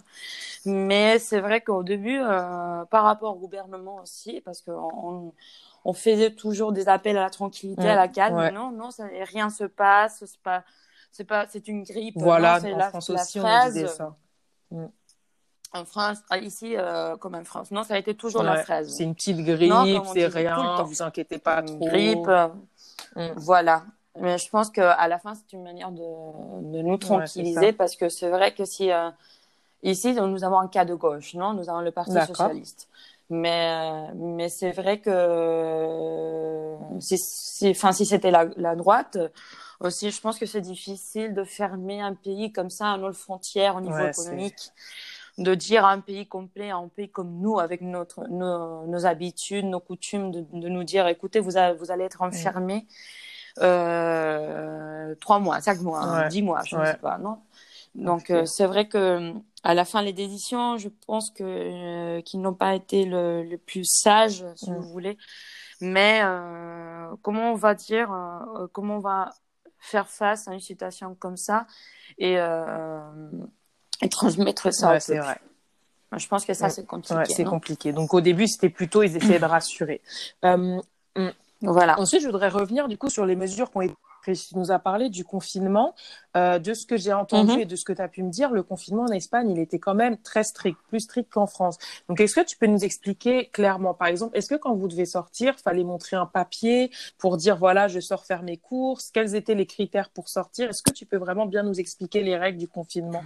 Mais 0.66 1.20
c'est 1.20 1.42
vrai 1.42 1.60
qu'au 1.60 1.84
début, 1.84 2.20
par 2.20 3.04
rapport 3.04 3.36
au 3.36 3.40
gouvernement 3.40 3.98
aussi, 3.98 4.40
parce 4.42 4.62
qu'on 4.62 5.34
on 5.84 5.94
faisait 5.94 6.32
toujours 6.32 6.72
des 6.72 6.88
appels 6.88 7.18
à 7.18 7.22
la 7.22 7.30
tranquillité, 7.30 7.90
à 7.90 7.96
la 7.96 8.08
mm, 8.08 8.12
calme. 8.12 8.50
Non, 8.54 8.72
non, 8.72 8.92
ça, 8.92 9.08
rien 9.24 9.50
se 9.50 9.66
passe. 9.66 10.24
C'est 10.26 10.42
pas 10.42 10.64
c'est 11.12 11.26
pas 11.26 11.46
c'est 11.50 11.68
une 11.68 11.84
grippe 11.84 12.16
voilà 12.18 12.60
en 12.64 12.78
la, 12.78 12.90
France 12.90 13.10
aussi 13.10 13.40
on 13.40 13.66
disait 13.66 13.88
ça. 13.88 14.16
Mm. 14.72 14.86
en 15.74 15.86
France 15.86 16.20
ah, 16.30 16.38
ici 16.38 16.76
euh, 16.78 17.18
comme 17.18 17.36
en 17.36 17.44
France. 17.44 17.72
Non 17.72 17.84
ça 17.84 17.96
a 17.96 17.98
été 17.98 18.16
toujours 18.16 18.44
la 18.44 18.64
fraise. 18.64 18.96
c'est 18.96 19.04
une 19.04 19.16
petite 19.16 19.44
grippe 19.44 19.74
c'est 20.14 20.28
rien 20.28 20.82
vous 20.84 21.02
inquiétez 21.02 21.38
pas 21.38 21.62
trop. 21.62 21.78
grippe. 21.80 22.30
Mm. 23.16 23.28
voilà. 23.38 23.84
Mais 24.20 24.38
je 24.38 24.50
pense 24.50 24.70
que 24.70 24.82
à 24.82 25.08
la 25.08 25.20
fin 25.20 25.36
c'est 25.36 25.54
une 25.54 25.64
manière 25.64 25.92
de, 25.92 26.02
de 26.72 26.82
nous 26.82 26.98
tranquilliser 26.98 27.72
parce 27.72 27.96
que 27.96 28.10
c'est 28.10 28.30
vrai 28.30 28.54
que 28.54 28.66
si 28.66 28.92
euh, 28.92 29.10
ici 29.84 30.14
nous 30.14 30.44
avons 30.44 30.60
un 30.60 30.68
cas 30.68 30.86
de 30.86 30.96
gauche 30.96 31.34
non? 31.34 31.54
Nous 31.54 31.70
avons 31.70 31.82
le 31.82 31.92
parti 31.92 32.14
socialiste. 32.14 32.88
Mais 33.30 34.14
mais 34.14 34.50
c'est 34.50 34.72
vrai 34.72 35.00
que 35.00 36.76
si 37.00 37.70
enfin 37.70 37.94
si 37.94 38.06
c'était 38.06 38.32
la, 38.32 38.46
la 38.58 38.76
droite 38.76 39.18
aussi, 39.82 40.12
je 40.12 40.22
pense 40.22 40.38
que 40.38 40.46
c'est 40.46 40.62
difficile 40.62 41.34
de 41.34 41.44
fermer 41.44 42.02
un 42.02 42.14
pays 42.14 42.52
comme 42.52 42.70
ça 42.70 42.92
à 42.92 42.98
nos 42.98 43.14
frontières 43.14 43.76
au 43.76 43.82
niveau 43.82 43.98
économique. 43.98 44.72
De 45.38 45.56
dire 45.56 45.86
à 45.86 45.92
un 45.92 46.02
pays 46.02 46.28
complet, 46.28 46.72
à 46.72 46.76
un 46.76 46.90
pays 46.90 47.10
comme 47.10 47.40
nous, 47.40 47.58
avec 47.60 47.82
notre, 47.82 48.28
nos, 48.28 49.06
habitudes, 49.06 49.66
nos 49.66 49.80
coutumes, 49.80 50.32
de, 50.32 50.46
nous 50.52 50.84
dire, 50.84 51.08
écoutez, 51.08 51.40
vous, 51.40 51.52
vous 51.80 51.92
allez 51.92 52.04
être 52.04 52.22
enfermé 52.22 52.86
euh, 53.60 55.16
trois 55.20 55.40
mois, 55.40 55.62
cinq 55.62 55.82
mois, 55.82 56.02
hein, 56.02 56.28
dix 56.28 56.42
mois, 56.42 56.62
je 56.66 56.76
ne 56.76 56.86
sais 56.86 56.98
pas, 56.98 57.18
non. 57.18 57.40
Donc, 57.96 58.30
euh, 58.30 58.46
c'est 58.46 58.66
vrai 58.66 58.88
que 58.88 59.34
à 59.64 59.74
la 59.74 59.84
fin, 59.84 60.02
les 60.02 60.14
décisions, 60.14 60.78
je 60.78 60.90
pense 61.08 61.30
que 61.30 61.44
euh, 61.44 62.22
qu'ils 62.22 62.42
n'ont 62.42 62.54
pas 62.54 62.76
été 62.76 63.06
le, 63.06 63.44
le, 63.44 63.58
plus 63.58 63.86
sage, 63.86 64.46
si 64.56 64.72
vous 64.72 64.82
voulez. 64.82 65.18
Mais 65.82 66.22
comment 67.24 67.52
on 67.52 67.56
va 67.56 67.74
dire, 67.74 68.16
comment 68.72 68.98
on 68.98 69.00
va 69.00 69.32
faire 69.82 70.08
face 70.08 70.48
à 70.48 70.54
une 70.54 70.60
situation 70.62 71.16
comme 71.16 71.36
ça 71.36 71.66
et, 72.18 72.36
euh, 72.38 73.02
et 74.02 74.08
transmettre 74.08 74.74
ça. 74.74 74.92
Ouais, 74.92 75.00
c'est 75.00 75.18
vrai. 75.18 75.42
Je 76.18 76.28
pense 76.28 76.46
que 76.46 76.54
ça, 76.54 76.70
c'est 76.70 76.86
compliqué. 76.86 77.34
c'est 77.34 77.44
compliqué. 77.44 77.94
Donc, 77.94 78.14
au 78.14 78.22
début, 78.22 78.48
c'était 78.48 78.70
plutôt, 78.70 79.02
ils 79.02 79.16
essayaient 79.18 79.40
de 79.40 79.46
rassurer. 79.46 80.02
Euh, 81.18 81.30
voilà. 81.62 82.00
Ensuite, 82.00 82.22
je 82.22 82.28
voudrais 82.28 82.48
revenir, 82.48 82.88
du 82.88 82.98
coup, 82.98 83.10
sur 83.10 83.26
les 83.26 83.36
mesures 83.36 83.70
qui 83.70 83.78
ont 83.78 83.82
été 83.82 83.94
tu 84.24 84.58
nous 84.58 84.72
as 84.72 84.80
parlé 84.80 85.10
du 85.10 85.24
confinement. 85.24 85.96
Euh, 86.38 86.60
de 86.60 86.74
ce 86.74 86.86
que 86.86 86.96
j'ai 86.96 87.12
entendu 87.12 87.52
mhm. 87.52 87.60
et 87.60 87.66
de 87.66 87.76
ce 87.76 87.84
que 87.84 87.92
tu 87.92 88.02
as 88.02 88.08
pu 88.08 88.24
me 88.24 88.30
dire, 88.30 88.52
le 88.52 88.64
confinement 88.64 89.04
en 89.04 89.12
Espagne, 89.12 89.50
il 89.50 89.60
était 89.60 89.80
quand 89.80 89.96
même 89.96 90.18
très 90.18 90.46
strict, 90.46 90.80
plus 90.88 91.02
strict 91.02 91.30
qu'en 91.30 91.46
France. 91.46 91.78
Donc, 92.08 92.22
est-ce 92.22 92.36
que 92.36 92.46
tu 92.46 92.56
peux 92.56 92.68
nous 92.68 92.86
expliquer 92.86 93.48
clairement, 93.48 93.94
par 93.94 94.08
exemple, 94.08 94.38
est-ce 94.38 94.48
que 94.48 94.56
quand 94.56 94.74
vous 94.74 94.88
devez 94.88 95.06
sortir, 95.06 95.60
fallait 95.60 95.84
montrer 95.84 96.16
un 96.16 96.26
papier 96.26 96.90
pour 97.18 97.36
dire, 97.36 97.58
voilà, 97.58 97.90
je 97.90 98.00
sors 98.00 98.24
faire 98.24 98.44
mes 98.44 98.56
courses? 98.56 99.12
Quels 99.12 99.36
étaient 99.36 99.56
les 99.56 99.66
critères 99.66 100.10
pour 100.10 100.30
sortir? 100.30 100.70
Est-ce 100.70 100.84
que 100.84 100.94
tu 100.94 101.06
peux 101.06 101.18
vraiment 101.18 101.48
bien 101.48 101.64
nous 101.64 101.82
expliquer 101.82 102.24
les 102.24 102.38
règles 102.38 102.60
du 102.60 102.70
confinement? 102.70 103.24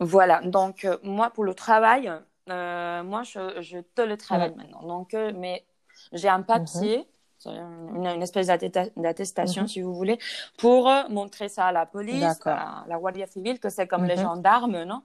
Voilà. 0.00 0.40
Donc, 0.40 0.86
euh, 0.86 0.96
moi, 1.02 1.28
pour 1.28 1.44
le 1.44 1.52
travail, 1.52 2.10
euh, 2.48 3.02
moi, 3.02 3.22
je, 3.22 3.60
je 3.60 3.80
télétravaille 3.94 4.54
maintenant. 4.56 4.82
Donc, 4.82 5.12
mais 5.12 5.66
j'ai 6.12 6.28
un 6.28 6.40
papier. 6.40 6.98
Mhm 6.98 7.04
une, 7.46 8.22
espèce 8.22 8.46
d'attestation, 8.46 9.62
mhm. 9.62 9.68
si 9.68 9.80
vous 9.80 9.94
voulez, 9.94 10.18
pour 10.58 10.90
montrer 11.08 11.48
ça 11.48 11.66
à 11.66 11.72
la 11.72 11.86
police, 11.86 12.22
à 12.44 12.84
la 12.88 12.98
Guardia 12.98 13.26
Civile, 13.26 13.58
que 13.58 13.68
c'est 13.68 13.86
comme 13.86 14.04
les 14.04 14.16
mhm. 14.16 14.22
gendarmes, 14.22 14.84
non? 14.84 15.02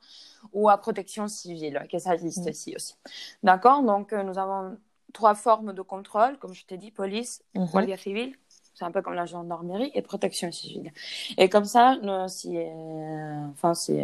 Ou 0.53 0.69
à 0.69 0.77
protection 0.77 1.27
civile, 1.27 1.85
que 1.91 1.99
ça 1.99 2.13
existe 2.15 2.45
mhm. 2.45 2.51
ici 2.51 2.73
aussi. 2.75 2.95
D'accord? 3.43 3.83
Donc, 3.83 4.13
euh, 4.13 4.23
nous 4.23 4.37
avons 4.37 4.77
trois 5.13 5.35
formes 5.35 5.73
de 5.73 5.81
contrôle, 5.81 6.37
comme 6.37 6.53
je 6.53 6.65
t'ai 6.65 6.77
dit, 6.77 6.91
police, 6.91 7.43
Guardia 7.55 7.97
Civile, 7.97 8.35
c'est 8.79 8.85
un 8.85 8.91
peu 8.91 9.01
comme 9.01 9.13
la 9.13 9.25
gendarmerie 9.25 9.91
et 9.93 10.01
protection 10.01 10.49
civile. 10.53 10.93
Et 11.37 11.49
comme 11.49 11.65
ça, 11.65 11.97
si, 12.29 12.57
euh, 12.57 13.45
enfin, 13.51 13.73
si, 13.73 13.99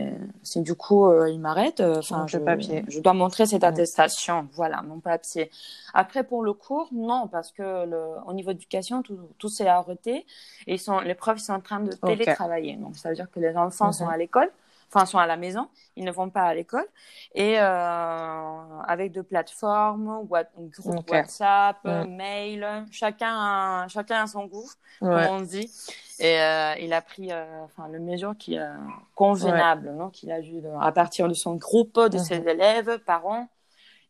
du 0.58 0.76
coup 0.76 1.08
euh, 1.08 1.30
il 1.30 1.40
m'arrête, 1.40 1.80
euh, 1.80 2.00
enfin, 2.00 2.26
je, 2.28 2.38
papier. 2.38 2.84
je 2.90 3.00
dois 3.00 3.14
montrer 3.14 3.46
cette 3.46 3.64
attestation, 3.64 4.50
voilà, 4.54 4.82
mon 4.82 5.00
papier. 5.00 5.50
Après 5.94 6.26
pour 6.26 6.44
le 6.44 6.52
cours, 6.52 6.90
non, 6.92 7.30
parce 7.32 7.54
que 7.54 7.86
le, 7.86 8.04
au 8.28 8.34
niveau 8.34 8.52
d'éducation, 8.52 9.02
tout, 9.02 9.18
tout 9.38 9.48
s'est 9.48 9.68
arrêté 9.68 10.26
et 10.68 10.78
sont, 10.78 11.00
les 11.00 11.16
profs 11.16 11.40
sont 11.40 11.54
en 11.54 11.62
train 11.62 11.80
de 11.80 11.94
télétravailler. 11.94 12.76
Donc 12.76 12.98
ça 12.98 13.10
veut 13.10 13.16
dire 13.16 13.32
que 13.32 13.40
les 13.40 13.56
enfants 13.56 13.94
sont 13.94 14.10
à 14.10 14.18
l'école 14.18 14.52
enfin 14.94 15.06
sont 15.06 15.18
à 15.18 15.28
la 15.28 15.38
maison, 15.38 15.68
ils 15.96 16.04
ne 16.04 16.12
vont 16.12 16.30
pas 16.30 16.44
à 16.44 16.54
l'école, 16.54 16.86
et 17.34 17.60
euh, 17.60 18.80
avec 18.88 19.12
de 19.12 19.22
plateformes, 19.22 20.26
what, 20.30 20.46
groupe 20.58 21.10
WhatsApp, 21.10 21.84
mail, 22.08 22.86
chacun 22.92 23.34
a, 23.34 23.88
chacun 23.88 24.24
a 24.24 24.28
son 24.28 24.46
goût, 24.46 24.70
comme 25.00 25.26
on 25.30 25.42
dit. 25.42 25.72
Et 26.20 26.40
euh, 26.40 26.76
il 26.80 26.94
a 26.94 27.02
pris 27.02 27.32
euh, 27.32 27.66
enfin 27.66 27.90
le 27.90 28.00
mesure 28.00 28.36
qui 28.38 28.56
est 28.56 28.70
convenable, 29.16 29.92
non, 29.92 30.10
qu'il 30.10 30.32
a 30.32 30.40
vu 30.40 30.62
à 30.80 30.92
partir 30.92 31.28
de 31.28 31.34
son 31.34 31.56
groupe, 31.56 32.00
de 32.00 32.18
ses 32.18 32.40
mhm. 32.40 32.48
élèves, 32.48 33.00
parents, 33.00 33.50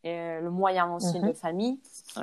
et 0.04 0.40
le 0.40 0.50
moyen 0.50 0.92
aussi 0.94 1.18
de 1.18 1.32
famille. 1.32 1.80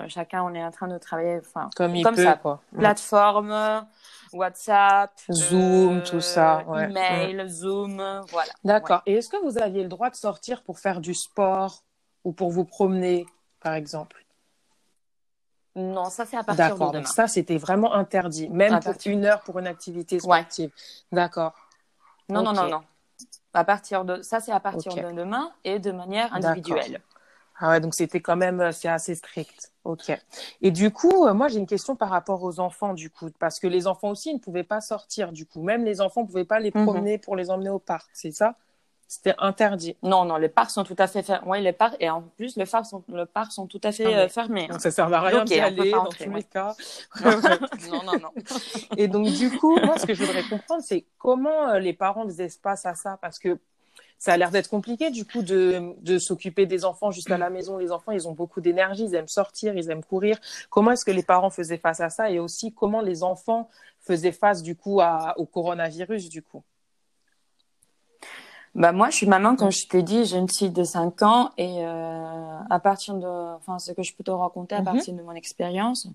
chacun, 0.08 0.44
on 0.44 0.54
est 0.54 0.64
en 0.64 0.72
train 0.72 0.88
de 0.88 0.98
travailler, 0.98 1.40
enfin 1.40 1.70
comme, 1.76 2.02
comme 2.02 2.16
ça, 2.16 2.36
quoi. 2.36 2.62
Plateforme 2.78 3.86
WhatsApp, 4.34 5.12
Zoom, 5.32 6.04
tout 6.04 6.22
ça, 6.22 6.64
ouais. 6.68 6.86
email, 6.86 7.48
Zoom, 7.48 7.98
voilà. 8.30 8.52
D'accord. 8.64 9.02
Et 9.06 9.14
est-ce 9.14 9.30
que 9.30 9.38
vous 9.44 9.58
aviez 9.58 9.84
le 9.84 9.90
droit 9.90 10.10
de 10.10 10.16
sortir 10.16 10.64
pour 10.64 10.80
faire 10.80 11.02
du 11.02 11.14
sport 11.14 11.84
ou 12.24 12.32
pour 12.34 12.52
vous 12.52 12.66
promener, 12.66 13.26
par 13.60 13.74
exemple? 13.74 14.24
Non, 15.76 16.06
ça 16.06 16.26
c'est 16.26 16.38
à 16.38 16.44
partir 16.44 16.76
de 16.76 16.80
demain. 16.80 16.92
Donc 16.92 17.08
ça 17.08 17.28
c'était 17.28 17.58
vraiment 17.58 17.94
interdit, 17.94 18.48
même 18.50 18.80
pour 18.80 18.94
une 19.06 19.26
heure 19.26 19.42
pour 19.42 19.58
une 19.58 19.68
activité 19.68 20.20
sportive. 20.20 20.72
D'accord. 21.12 21.54
Non, 22.30 22.44
non, 22.44 22.54
non, 22.54 22.68
non. 22.68 22.82
À 23.54 23.64
partir 23.64 24.06
de 24.06 24.22
ça 24.22 24.40
c'est 24.40 24.52
à 24.52 24.60
partir 24.60 24.94
de 24.94 25.12
demain 25.12 25.52
et 25.64 25.80
de 25.80 25.92
manière 25.92 26.34
individuelle. 26.34 27.02
Ah 27.60 27.70
ouais, 27.70 27.80
donc 27.80 27.94
c'était 27.94 28.22
quand 28.22 28.36
même, 28.36 28.60
euh, 28.62 28.72
c'est 28.72 28.88
assez 28.88 29.16
strict. 29.16 29.72
Ok. 29.84 30.12
Et 30.62 30.72
du 30.72 30.92
coup, 30.92 31.26
euh, 31.26 31.34
moi 31.34 31.48
j'ai 31.48 31.60
une 31.60 31.68
question 31.68 31.96
par 31.96 32.10
rapport 32.10 32.44
aux 32.44 32.60
enfants 32.60 32.94
du 32.94 33.10
coup, 33.10 33.30
parce 33.40 33.60
que 33.60 33.68
les 33.68 33.86
enfants 33.86 34.10
aussi 34.10 34.32
ils 34.32 34.36
ne 34.36 34.40
pouvaient 34.40 34.64
pas 34.64 34.82
sortir 34.82 35.32
du 35.32 35.46
coup, 35.46 35.62
même 35.62 35.84
les 35.84 36.02
enfants 36.02 36.22
ne 36.22 36.28
pouvaient 36.28 36.46
pas 36.46 36.60
les 36.60 36.72
mhm. 36.74 36.84
promener 36.86 37.18
pour 37.18 37.36
les 37.36 37.50
emmener 37.50 37.70
au 37.70 37.80
parc, 37.80 38.10
c'est 38.14 38.32
ça? 38.32 38.56
C'était 39.08 39.36
interdit. 39.38 39.96
Non, 40.02 40.26
non, 40.26 40.38
les 40.38 40.50
parcs 40.50 40.72
sont 40.72 40.84
tout 40.84 40.96
à 40.98 41.06
fait 41.06 41.22
fermés. 41.22 41.48
Oui, 41.48 41.62
les 41.62 41.74
parcs 41.74 41.96
et 42.00 42.10
en 42.10 42.22
plus 42.22 42.58
les 42.58 42.66
parcs 42.66 42.88
sont, 42.88 43.04
le 43.10 43.26
parc 43.26 43.52
sont 43.52 43.68
tout 43.68 43.82
à 43.84 43.92
fait 43.92 44.12
ah 44.12 44.20
euh, 44.22 44.30
fermés. 44.30 44.68
Donc 44.68 44.82
ça 44.82 44.90
sert 44.90 45.14
à 45.14 45.22
rien 45.22 45.44
d'y 45.44 45.60
aller 45.60 45.92
dans 45.92 46.06
tous 46.06 46.32
les 46.32 46.44
cas. 46.44 46.76
non, 47.24 48.02
non, 48.04 48.20
non. 48.20 48.32
et 48.98 49.08
donc 49.08 49.28
du 49.28 49.52
coup, 49.60 49.78
moi 49.84 50.00
ce 50.00 50.08
que 50.08 50.16
je 50.16 50.24
voudrais 50.24 50.44
comprendre, 50.44 50.82
c'est 50.84 51.06
comment 51.20 51.74
les 51.74 51.94
parents 51.94 52.24
faisaient 52.24 52.50
face 52.50 52.86
à 52.88 52.96
ça, 52.96 53.20
parce 53.22 53.38
que 53.38 53.60
ça 54.24 54.32
a 54.32 54.38
l'air 54.38 54.52
d'être 54.52 54.70
compliqué 54.70 55.10
du 55.10 55.26
coup 55.26 55.42
de, 55.42 55.96
de 56.02 56.18
s'occuper 56.18 56.66
des 56.66 56.86
enfants 56.86 57.12
jusqu'à 57.12 57.38
la 57.38 57.50
maison. 57.50 57.78
Les 57.78 57.92
enfants, 57.92 58.14
ils 58.14 58.26
ont 58.26 58.32
beaucoup 58.32 58.62
d'énergie, 58.62 59.04
ils 59.04 59.16
aiment 59.16 59.28
sortir, 59.28 59.76
ils 59.76 59.92
aiment 59.92 60.02
courir. 60.02 60.38
Comment 60.70 60.92
est-ce 60.92 61.04
que 61.04 61.12
les 61.12 61.24
parents 61.24 61.50
faisaient 61.50 61.78
face 61.78 62.00
à 62.00 62.10
ça? 62.10 62.32
Et 62.32 62.40
aussi 62.40 62.72
comment 62.72 63.02
les 63.02 63.22
enfants 63.24 63.68
faisaient 64.00 64.32
face 64.32 64.64
du 64.64 64.78
coup 64.78 65.02
à, 65.02 65.34
au 65.38 65.46
coronavirus 65.46 66.30
du 66.30 66.42
coup? 66.42 66.64
Bah 68.76 68.94
moi, 68.94 69.10
je 69.10 69.18
suis 69.18 69.28
maman, 69.28 69.58
comme 69.58 69.74
je 69.74 69.86
t'ai 69.90 70.04
dit, 70.04 70.24
j'ai 70.24 70.38
une 70.38 70.50
fille 70.50 70.72
de 70.72 70.86
5 70.86 71.22
ans 71.24 71.52
et 71.58 71.86
euh, 71.86 72.60
à 72.70 72.80
partir 72.80 73.16
de, 73.16 73.56
enfin, 73.58 73.78
ce 73.78 73.92
que 73.92 74.04
je 74.04 74.16
peux 74.16 74.24
te 74.24 74.32
raconter 74.32 74.76
à 74.76 74.80
mhm. 74.80 74.86
partir 74.86 75.14
de 75.16 75.22
mon 75.22 75.34
expérience, 75.34 76.08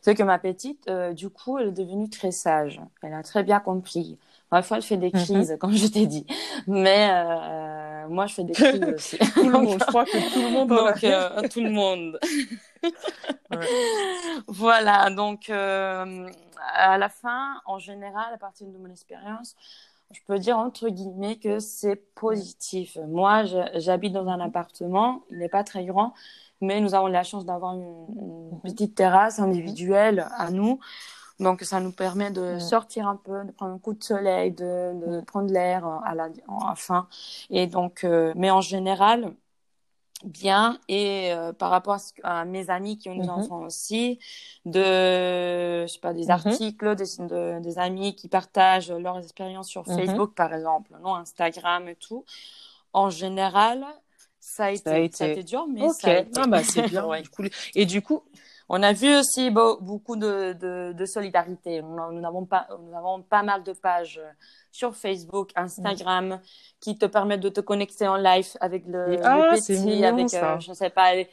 c'est 0.00 0.14
que 0.14 0.22
ma 0.22 0.38
petite, 0.38 0.88
euh, 0.88 1.12
du 1.12 1.28
coup, 1.28 1.58
elle 1.58 1.70
est 1.70 1.72
devenue 1.72 2.08
très 2.08 2.30
sage. 2.30 2.80
Elle 3.02 3.14
a 3.14 3.24
très 3.24 3.42
bien 3.42 3.58
compris. 3.58 4.16
Parfois, 4.50 4.78
elle 4.78 4.82
fait 4.82 4.96
des 4.96 5.10
mhm. 5.12 5.24
crises, 5.24 5.56
comme 5.60 5.74
je 5.74 5.86
t'ai 5.86 6.06
dit. 6.06 6.26
Mais 6.66 7.10
euh, 7.10 8.08
moi, 8.08 8.26
je 8.26 8.34
fais 8.34 8.44
des 8.44 8.52
crises 8.54 8.82
aussi. 8.82 9.18
tout 9.18 9.44
le 9.44 9.50
monde, 9.50 9.78
je 9.78 9.84
crois 9.84 10.04
que 10.04 10.32
tout 10.32 10.42
le 10.42 10.50
monde. 10.50 10.68
Donc, 10.68 11.04
euh, 11.04 11.48
tout 11.48 11.60
le 11.60 11.70
monde. 11.70 12.18
Voilà, 14.48 15.10
donc 15.10 15.50
euh, 15.50 16.28
à 16.74 16.98
la 16.98 17.08
fin, 17.08 17.60
en 17.66 17.78
général, 17.78 18.32
à 18.34 18.38
partir 18.38 18.66
de 18.66 18.76
mon 18.78 18.90
expérience, 18.90 19.56
je 20.12 20.20
peux 20.26 20.38
dire 20.38 20.56
entre 20.56 20.88
guillemets 20.88 21.36
que 21.36 21.58
c'est 21.58 21.96
positif. 22.14 22.96
Moi, 23.08 23.44
j'habite 23.74 24.12
dans 24.12 24.28
un 24.28 24.40
appartement, 24.40 25.22
il 25.30 25.38
n'est 25.38 25.48
pas 25.48 25.64
très 25.64 25.84
grand, 25.84 26.14
mais 26.60 26.80
nous 26.80 26.94
avons 26.94 27.06
la 27.06 27.22
chance 27.22 27.44
d'avoir 27.44 27.74
une, 27.74 28.06
mhm. 28.52 28.60
petite 28.62 28.94
terrasse 28.94 29.38
individuelle 29.38 30.26
à 30.36 30.50
nous. 30.50 30.80
Donc, 31.40 31.62
ça 31.62 31.80
nous 31.80 31.92
permet 31.92 32.30
de 32.30 32.58
sortir 32.58 33.06
un 33.06 33.16
peu, 33.16 33.44
de 33.44 33.52
prendre 33.52 33.74
un 33.74 33.78
coup 33.78 33.94
de 33.94 34.02
soleil, 34.02 34.50
de, 34.52 35.20
prendre 35.26 35.52
l'air 35.52 35.86
à 35.86 36.14
la, 36.14 36.28
fin. 36.74 37.08
Et 37.50 37.66
donc, 37.66 38.04
euh, 38.04 38.32
mais 38.36 38.50
en 38.50 38.60
général, 38.60 39.34
bien 40.24 40.78
et 40.88 41.32
euh, 41.32 41.52
par 41.52 41.70
rapport 41.70 41.98
à, 42.24 42.44
mes 42.44 42.70
amis 42.70 42.98
qui 42.98 43.08
ont 43.08 43.16
des 43.16 43.22
mhm. 43.22 43.30
enfants 43.30 43.62
aussi 43.62 44.18
de 44.64 45.86
je 45.86 45.86
sais 45.86 46.00
pas 46.00 46.12
des 46.12 46.24
mhm. 46.24 46.30
articles 46.30 46.96
des, 46.96 47.60
des 47.60 47.78
amis 47.78 48.16
qui 48.16 48.28
partagent 48.28 48.90
leurs 48.90 49.18
expériences 49.18 49.68
sur 49.68 49.88
mhm. 49.88 49.96
Facebook 49.96 50.34
par 50.34 50.52
exemple 50.52 50.92
non 51.02 51.14
Instagram 51.14 51.88
et 51.88 51.94
tout 51.94 52.24
en 52.92 53.10
général 53.10 53.84
ça 54.40 54.66
a 54.66 54.70
été 54.70 55.10
ça 55.12 55.24
a 55.24 55.28
été, 55.28 55.44
dur 55.44 55.66
mais 55.68 55.88
ça 55.90 56.10
a 56.10 56.18
été... 56.18 56.30
Ah 56.36 56.46
bah 56.48 56.64
c'est 56.64 56.82
bien 56.88 57.06
et 57.76 57.86
du 57.86 58.02
coup 58.02 58.22
on 58.68 58.82
a 58.82 58.92
vu 58.92 59.16
aussi 59.16 59.50
beaucoup 59.50 60.16
de, 60.16 60.52
de, 60.52 60.92
de 60.92 61.06
solidarité. 61.06 61.80
Nous 61.82 62.26
avons 62.26 62.44
pas, 62.44 62.68
nous 62.78 62.96
avons 62.96 63.22
pas 63.22 63.42
mal 63.42 63.62
de 63.62 63.72
pages 63.72 64.20
sur 64.70 64.94
Facebook, 64.94 65.50
Instagram, 65.56 66.40
qui 66.78 66.98
te 66.98 67.06
permettent 67.06 67.40
de 67.40 67.48
te 67.48 67.60
connecter 67.60 68.06
en 68.06 68.16
live 68.16 68.46
avec 68.60 68.86
le, 68.86 69.12
les 69.12 69.20
ah, 69.24 69.54
petits, 69.54 70.04
avec, 70.04 70.34
euh, 70.34 70.60
je 70.60 70.72
sais 70.74 70.90
pas, 70.90 71.14
les, 71.14 71.28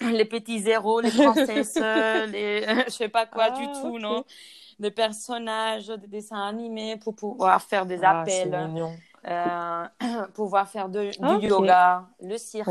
les, 0.00 0.24
petits 0.24 0.60
zéros, 0.60 1.00
les 1.00 1.10
princesses, 1.10 1.74
les, 2.32 2.64
je 2.86 2.90
sais 2.90 3.08
pas 3.08 3.26
quoi 3.26 3.50
du 3.50 3.64
ah, 3.64 3.80
tout, 3.80 3.98
non? 3.98 4.24
Des 4.78 4.90
personnages, 4.90 5.88
des 5.88 6.08
dessins 6.08 6.48
animés 6.48 6.96
pour 6.96 7.14
pouvoir 7.14 7.62
faire 7.62 7.84
des 7.84 8.02
ah, 8.02 8.22
appels. 8.22 8.54
Euh, 9.26 9.84
pouvoir 10.34 10.68
faire 10.68 10.88
de, 10.88 11.10
du 11.10 11.46
yoga, 11.46 12.06
le 12.20 12.38
cirque. 12.38 12.68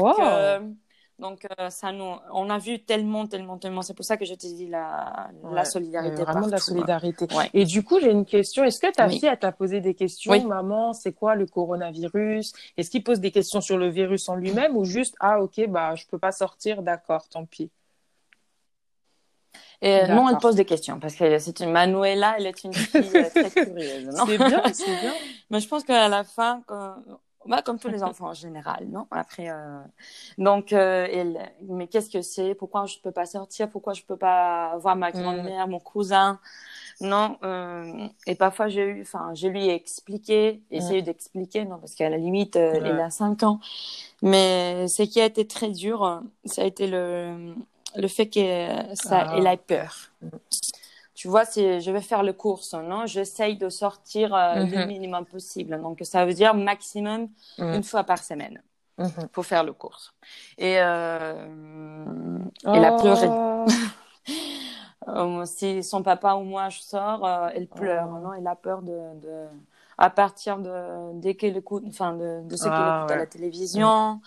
Donc, 1.20 1.46
euh, 1.60 1.70
ça 1.70 1.91
nous, 1.91 2.15
on 2.32 2.50
a 2.50 2.58
vu 2.58 2.79
tellement, 2.79 3.27
tellement, 3.27 3.58
tellement. 3.58 3.82
C'est 3.82 3.93
pour 3.93 4.03
ça 4.03 4.17
que 4.17 4.25
je 4.25 4.34
te 4.34 4.48
dis 4.48 4.67
la, 4.67 5.29
la 5.51 5.63
solidarité. 5.63 6.24
vraiment 6.24 6.48
de 6.48 6.51
la 6.51 6.58
solidarité. 6.58 7.27
Et 7.53 7.65
du 7.65 7.84
coup, 7.84 8.00
j'ai 8.00 8.12
une 8.12 8.25
question. 8.25 8.63
Est-ce 8.63 8.79
que 8.79 8.91
ta 8.91 9.08
fille, 9.08 9.25
elle 9.25 9.38
t'a 9.38 9.51
posé 9.51 9.79
des 9.79 9.93
questions 9.93 10.34
Maman, 10.48 10.93
c'est 10.93 11.13
quoi 11.13 11.36
le 11.36 11.46
coronavirus? 11.46 12.53
Est-ce 12.77 12.89
qu'il 12.89 13.03
pose 13.03 13.20
des 13.20 13.32
questions 13.32 13.62
sur 13.62 13.77
le 13.77 13.89
virus 13.89 14.27
en 14.27 14.36
lui-même 14.36 14.75
ou 14.75 14.86
juste, 14.86 15.15
ah, 15.20 15.39
ok, 15.39 15.67
bah, 15.67 15.96
je 15.96 16.05
peux 16.08 16.20
pas 16.20 16.32
sortir, 16.32 16.82
d'accord, 16.82 17.27
tant 17.29 17.46
pis? 17.46 17.70
Et 19.82 20.08
non, 20.08 20.29
elle 20.29 20.38
pose 20.38 20.55
des 20.55 20.65
questions 20.65 20.98
parce 20.98 21.13
que 21.13 21.38
c'est 21.39 21.60
une 21.60 21.72
Manuela, 21.72 22.36
elle 22.38 22.48
est 22.48 22.63
une 22.63 22.74
fille 22.74 23.01
euh, 23.15 23.29
très 23.29 23.51
curieuse. 23.51 24.15
c'est 24.25 24.38
bien, 24.38 24.63
c'est 24.74 25.01
bien. 25.01 25.13
Mais 25.50 25.60
je 25.60 25.67
pense 25.67 25.84
qu'à 25.84 26.08
la 26.08 26.24
fin, 26.24 26.62
quand, 26.65 26.96
bah, 27.47 27.62
comme 27.62 27.79
tous 27.79 27.89
les 27.89 28.03
enfants 28.03 28.29
en 28.29 28.33
général, 28.33 28.88
non? 28.89 29.07
Après, 29.12 29.50
euh... 29.50 29.79
donc, 30.38 30.73
euh, 30.73 31.07
elle... 31.12 31.51
mais 31.67 31.88
qu'est-ce 31.88 32.09
que 32.09 32.21
c'est? 32.21 32.55
Pourquoi 32.55 32.85
je 32.85 32.97
peux 33.00 33.12
pas 33.12 33.25
sortir? 33.25 33.69
Pourquoi 33.69 33.93
je 33.93 34.03
peux 34.03 34.17
pas 34.17 34.77
voir 34.77 34.95
ma 34.95 35.09
mm. 35.09 35.13
grand-mère, 35.13 35.67
mon 35.67 35.79
cousin? 35.79 36.39
Non. 37.01 37.38
Euh... 37.43 38.07
Et 38.27 38.35
parfois, 38.35 38.67
j'ai 38.67 38.83
eu, 38.83 39.01
enfin, 39.01 39.33
je 39.33 39.47
lui 39.47 39.67
ai 39.67 39.73
expliqué, 39.73 40.62
mm. 40.71 40.75
essayé 40.75 41.01
d'expliquer, 41.01 41.65
non, 41.65 41.77
parce 41.79 41.95
qu'à 41.95 42.10
la 42.10 42.17
limite, 42.17 42.56
euh, 42.56 42.73
elle 42.75 42.99
a 42.99 43.10
5 43.10 43.43
ans. 43.43 43.60
Mais 44.21 44.88
ce 44.88 45.03
qui 45.03 45.19
a 45.19 45.25
été 45.25 45.45
très 45.47 45.69
dur, 45.69 46.21
ça 46.45 46.62
a 46.62 46.65
été 46.65 46.88
le 46.88 47.53
le 47.95 48.08
fait 48.08 48.25
qu'elle 48.25 48.89
ça, 48.95 49.27
ah. 49.29 49.38
ait 49.38 49.58
peur. 49.58 50.10
Mm 50.21 50.29
tu 51.13 51.28
vois, 51.28 51.45
si 51.45 51.80
je 51.82 51.91
vais 51.91 52.02
faire 52.02 52.23
le 52.23 52.34
course, 52.34 52.73
non, 52.73 53.06
j'essaye 53.06 53.56
de 53.56 53.69
sortir 53.69 54.34
euh, 54.34 54.56
le 54.56 54.65
mhm. 54.65 54.88
minimum 54.88 55.26
possible. 55.26 55.80
Donc, 55.80 55.99
ça 56.04 56.26
veut 56.26 56.34
dire 56.34 56.56
maximum 56.56 57.30
mhm. 57.60 57.73
une 57.76 57.84
fois 57.84 58.04
par 58.04 58.17
semaine 58.17 58.62
mhm. 58.97 59.28
pour 59.32 59.45
faire 59.45 59.63
le 59.63 59.73
course. 59.73 60.13
Et 60.58 60.78
euh, 60.80 62.39
elle 62.65 62.86
a 62.86 62.91
pleuré. 62.93 63.28
Oh. 63.30 63.65
Si 65.45 65.84
son 65.84 66.02
papa 66.02 66.36
ou 66.36 66.43
moi 66.43 66.69
je 66.69 66.80
sors, 66.80 67.26
euh, 67.26 67.49
elle 67.54 67.67
pleure, 67.67 68.08
oh. 68.10 68.19
non? 68.19 68.34
Elle 68.34 68.47
a 68.47 68.56
peur 68.56 68.82
de, 68.82 68.97
de... 69.19 69.47
à 69.97 70.10
partir 70.10 70.60
de 70.60 71.19
dès 71.19 71.36
qu'elle 71.36 71.58
écoute, 71.58 71.84
enfin 71.86 72.13
de, 72.13 72.41
de 72.45 72.56
ce 72.56 72.63
qu'elle 72.63 72.71
ah, 72.73 72.99
écoute 73.02 73.12
à 73.12 73.17
la 73.17 73.26
télévision 73.26 74.21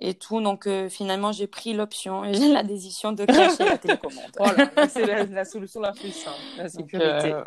et 0.00 0.14
tout. 0.14 0.40
Donc 0.40 0.66
euh, 0.66 0.88
finalement, 0.88 1.32
j'ai 1.32 1.46
pris 1.46 1.72
l'option 1.72 2.24
et 2.24 2.34
j'ai 2.34 2.52
la 2.52 2.62
décision 2.62 3.12
de 3.12 3.24
cacher 3.24 3.64
la 3.64 3.78
télécommande. 3.78 4.24
Voilà, 4.38 4.88
c'est 4.88 5.26
la, 5.26 5.44
solution 5.44 5.80
la 5.80 5.92
plus 5.92 6.12
simple, 6.12 6.36
la 6.58 6.68
sécurité. 6.68 7.32
Euh, 7.32 7.44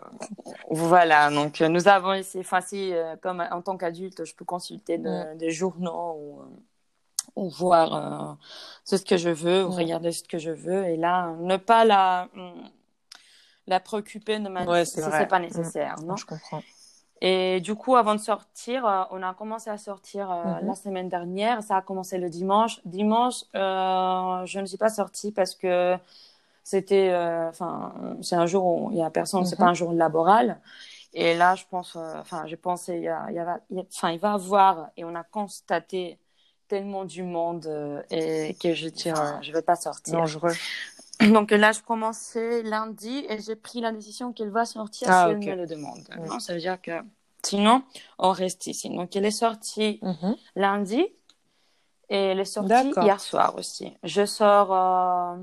voilà, 0.70 1.30
donc 1.30 1.62
euh, 1.62 1.68
nous 1.68 1.88
avons 1.88 2.14
essayé, 2.14 2.44
enfin 2.44 2.62
si, 2.62 2.94
comme 3.22 3.44
en 3.52 3.62
tant 3.62 3.78
qu'adulte, 3.78 4.26
je 4.26 4.34
peux 4.34 4.46
consulter 4.46 4.98
de, 4.98 5.38
des 5.38 5.52
journaux 5.52 6.16
ou, 7.36 7.44
ou 7.44 7.50
voir 7.50 8.38
ce 8.84 8.96
que 8.96 9.18
je 9.18 9.30
veux, 9.30 9.66
ou 9.66 9.70
regarder 9.70 10.12
ce 10.12 10.24
que 10.24 10.38
je 10.38 10.52
veux. 10.52 10.86
Et 10.86 10.98
là, 10.98 11.36
ne 11.40 11.58
pas 11.58 11.86
la 11.86 12.28
la 13.68 13.80
préoccuper 13.80 14.40
de 14.40 14.50
manière 14.50 14.86
si 14.86 15.00
c'est 15.00 15.28
pas 15.28 15.40
nécessaire. 15.40 15.96
Non, 16.04 16.16
je 16.16 16.26
comprends. 16.26 16.62
Et 17.22 17.60
du 17.60 17.76
coup, 17.76 17.96
avant 17.96 18.16
de 18.16 18.20
sortir, 18.20 18.86
euh, 18.86 19.04
on 19.12 19.22
a 19.22 19.34
commencé 19.34 19.70
à 19.70 19.78
sortir 19.78 20.32
euh, 20.32 20.62
mhm. 20.62 20.68
la 20.68 20.76
semaine 20.76 21.10
dernière. 21.10 21.62
Ça 21.64 21.78
a 21.78 21.82
commencé 21.82 22.18
le 22.18 22.30
dimanche. 22.30 22.80
Dimanche, 22.86 23.44
euh, 23.56 24.46
je 24.46 24.60
ne 24.60 24.66
suis 24.66 24.78
pas 24.78 24.90
sortie 24.90 25.32
parce 25.32 25.56
que 25.56 25.98
c'était, 26.64 27.10
euh, 27.10 27.50
enfin, 27.50 27.94
c'est 28.22 28.36
un 28.36 28.46
jour 28.46 28.66
où 28.66 28.92
il 28.92 28.98
y 28.98 29.02
a 29.02 29.10
personne, 29.10 29.46
c'est 29.46 29.58
pas 29.58 29.66
mhm. 29.66 29.72
un 29.72 29.74
jour 29.74 29.94
laboral. 29.94 30.60
Et 31.14 31.36
là, 31.36 31.56
je 31.56 31.64
pense, 31.70 31.96
enfin, 31.96 32.44
j'ai 32.46 32.56
pensé, 32.56 32.96
il 32.96 33.04
y 33.04 33.10
a, 33.10 33.26
il 33.30 33.36
y 33.36 33.40
a, 33.40 33.60
enfin, 33.92 34.12
il 34.12 34.20
va 34.20 34.34
avoir, 34.34 34.92
et 34.96 35.04
on 35.04 35.16
a 35.16 35.24
constaté 35.24 36.20
tellement 36.68 37.04
du 37.04 37.24
monde 37.24 37.68
et 38.12 38.56
que 38.62 38.76
je 38.76 38.88
tire, 38.90 39.40
je 39.42 39.52
vais 39.52 39.64
pas 39.64 39.76
sortir. 39.76 40.14
Dangereux. 40.14 40.54
Donc 41.34 41.52
là, 41.52 41.72
je 41.72 41.82
commençais 41.82 42.64
lundi 42.64 43.26
et 43.28 43.42
j'ai 43.42 43.56
pris 43.56 43.82
la 43.82 43.92
décision 43.92 44.32
qu'elle 44.32 44.52
va 44.52 44.66
sortir 44.66 45.08
ah, 45.12 45.26
si 45.26 45.32
elle 45.32 45.38
me 45.40 45.62
le 45.62 45.68
demande. 45.68 46.08
Non, 46.28 46.40
ça 46.40 46.54
veut 46.54 46.60
dire 46.60 46.82
que 46.82 46.92
sinon, 47.46 47.84
on 48.18 48.32
reste 48.32 48.68
ici. 48.68 48.90
Donc 48.90 49.16
elle 49.16 49.26
est 49.26 49.32
sortie 49.32 50.00
mhm. 50.02 50.36
lundi 50.56 51.06
et 52.10 52.18
elle 52.18 52.40
est 52.40 52.46
sortie 52.46 52.92
hier 53.02 53.20
soir 53.20 53.56
aussi. 53.58 53.98
Je 54.04 54.26
sors, 54.26 54.74
euh, 54.74 55.36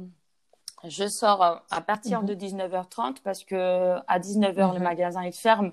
je 0.85 1.07
sors 1.09 1.43
euh, 1.43 1.57
à 1.71 1.81
partir 1.83 2.23
mhm. 2.23 2.29
de 2.29 2.35
19h30 2.35 3.17
parce 3.23 3.45
que 3.45 3.97
à 4.07 4.19
19h, 4.19 4.73
le 4.73 4.79
mhm. 4.79 4.83
magasin 4.83 5.23
est 5.23 5.39
ferme, 5.39 5.73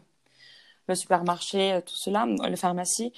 le 0.88 0.96
supermarché, 0.96 1.74
euh, 1.74 1.82
tout 1.82 1.96
cela, 1.96 2.26
la 2.26 2.58
pharmacie. 2.58 3.14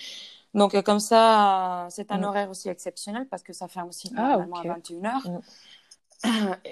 Donc 0.54 0.80
comme 0.84 1.02
ça, 1.02 1.88
c'est 1.90 2.12
un 2.14 2.24
horaire 2.24 2.50
aussi 2.50 2.70
exceptionnel 2.70 3.28
parce 3.30 3.44
que 3.44 3.52
ça 3.52 3.68
ferme 3.68 3.90
aussi 3.90 4.10
ah, 4.16 4.38
normalement 4.38 4.56
à 4.58 4.78
21h 4.78 5.42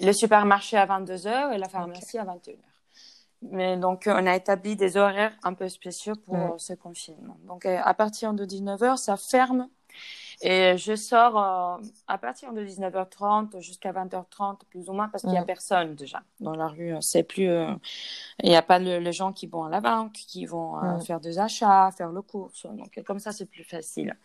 le 0.02 0.12
supermarché 0.12 0.78
à 0.78 0.86
22h 0.86 1.54
et 1.54 1.58
la 1.58 1.70
pharmacie 1.70 2.18
à 2.18 2.26
21h. 2.26 2.58
Mais 3.52 3.78
donc, 3.78 4.04
on 4.08 4.26
a 4.26 4.36
établi 4.36 4.76
des 4.76 4.96
horaires 4.96 5.34
un 5.44 5.54
peu 5.54 5.68
spéciaux 5.68 6.16
pour 6.16 6.36
mm. 6.36 6.60
ce 6.60 6.74
confinement. 6.74 7.38
Donc, 7.46 7.66
euh, 7.66 7.78
à 7.84 7.94
partir 7.94 8.34
de 8.34 8.46
19h, 8.46 8.98
ça 8.98 9.18
ferme. 9.18 9.68
Et 10.42 10.78
je 10.78 10.96
sors 10.96 11.38
euh, 11.38 11.84
à 12.08 12.18
partir 12.18 12.54
de 12.54 12.64
19h30 12.64 13.62
jusqu'à 13.62 13.92
20h30, 13.92 14.60
plus 14.70 14.90
ou 14.90 14.94
moins, 14.94 15.08
parce 15.10 15.24
qu'il 15.24 15.32
n'y 15.32 15.38
a 15.38 15.44
mm. 15.44 15.46
personne 15.46 15.96
déjà 15.96 16.22
dans 16.40 16.56
la 16.56 16.68
rue. 16.68 16.96
C'est 17.02 17.24
plus, 17.24 17.50
euh, 17.50 17.72
il 18.42 18.50
n'y 18.50 18.56
a 18.56 18.62
pas 18.62 18.80
les 18.80 19.14
gens 19.14 19.32
qui 19.32 19.48
vont 19.48 19.64
à 19.64 19.70
la 19.70 19.82
banque, 19.82 20.14
qui 20.14 20.46
vont 20.46 20.76
mm. 20.76 21.02
faire 21.02 21.20
des 21.20 21.40
achats, 21.40 21.92
faire 21.92 22.12
le 22.12 22.22
course. 22.22 22.66
Donc, 22.66 23.02
comme 23.06 23.20
ça, 23.20 23.32
c'est 23.32 23.46
plus 23.46 23.64
facile. 23.64 24.16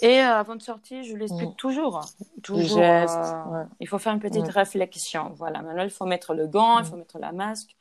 Et 0.00 0.20
euh, 0.20 0.34
avant 0.34 0.56
de 0.56 0.62
sortir, 0.62 1.02
je 1.02 1.16
l'explique 1.16 1.50
mm. 1.50 1.56
toujours. 1.56 2.04
toujours 2.42 2.78
euh, 2.78 3.64
Il 3.80 3.88
faut 3.88 3.98
faire 3.98 4.12
une 4.12 4.20
petite 4.20 4.48
réflexion. 4.48 5.32
Voilà, 5.36 5.62
maintenant, 5.62 5.84
il 5.84 5.90
faut 5.90 6.06
mettre 6.06 6.34
le 6.34 6.46
gant, 6.46 6.80
il 6.80 6.84
faut 6.84 6.96
mettre 6.96 7.18
la 7.18 7.32
masque. 7.32 7.75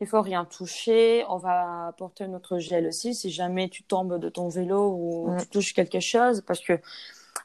Il 0.00 0.06
faut 0.06 0.22
rien 0.22 0.44
toucher. 0.44 1.24
On 1.28 1.36
va 1.36 1.94
porter 1.98 2.26
notre 2.26 2.58
gel 2.58 2.86
aussi 2.86 3.14
si 3.14 3.30
jamais 3.30 3.68
tu 3.68 3.82
tombes 3.82 4.18
de 4.18 4.28
ton 4.28 4.48
vélo 4.48 4.94
ou 4.96 5.30
mm. 5.30 5.40
tu 5.40 5.46
touches 5.48 5.72
quelque 5.74 6.00
chose. 6.00 6.42
Parce 6.46 6.60
que 6.60 6.80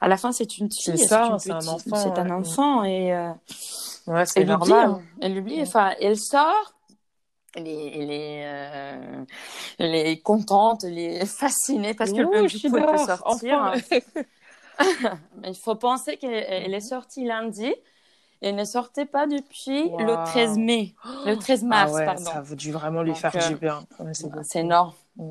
à 0.02 0.08
la 0.08 0.18
fin, 0.18 0.32
c'est 0.32 0.58
une 0.58 0.72
fille. 0.72 0.98
C'est 0.98 1.06
ça, 1.06 1.36
c'est 1.40 1.52
un 1.52 1.68
enfant. 1.68 1.96
C'est 1.96 2.20
un 2.20 2.30
enfant. 2.30 2.84
Et, 2.84 3.14
euh, 3.14 3.30
ouais, 4.08 4.26
c'est 4.26 4.46
normal. 4.46 4.98
Elle 5.22 5.38
oublie. 5.38 5.62
Enfin, 5.62 5.94
elle 6.00 6.18
sort 6.18 6.76
elle 7.56 7.68
est, 7.70 7.98
elle 7.98 8.12
est, 8.12 8.44
euh, 8.46 9.24
elle 9.80 9.96
est 9.96 10.22
contente, 10.22 10.84
elle 10.84 11.00
est 11.00 11.26
fascinée 11.40 11.94
parce 11.94 12.12
que 12.12 12.18
le 12.18 12.48
du 12.48 12.70
coup, 12.70 12.78
elle 12.78 12.86
peut 12.86 12.98
sortir. 12.98 13.74
il 15.46 15.56
faut 15.56 15.76
penser 15.76 16.18
qu'elle 16.18 16.74
est 16.74 16.80
sortie 16.82 17.24
lundi 17.24 17.74
et 18.42 18.52
ne 18.52 18.64
sortait 18.64 19.06
pas 19.06 19.28
depuis 19.28 19.90
le 19.98 20.26
13 20.26 20.58
mai, 20.58 20.94
le 21.26 21.36
13 21.36 21.64
mars, 21.64 21.92
ah 21.94 21.96
ouais, 21.96 22.06
pardon. 22.06 22.24
Ça 22.24 22.44
a 22.50 22.56
dû 22.56 22.72
vraiment 22.72 23.02
lui 23.02 23.16
faire 23.16 23.32
du 23.50 23.56
bien. 23.56 23.84
c'est 24.44 24.60
énorme. 24.60 24.94
Mm. 25.18 25.30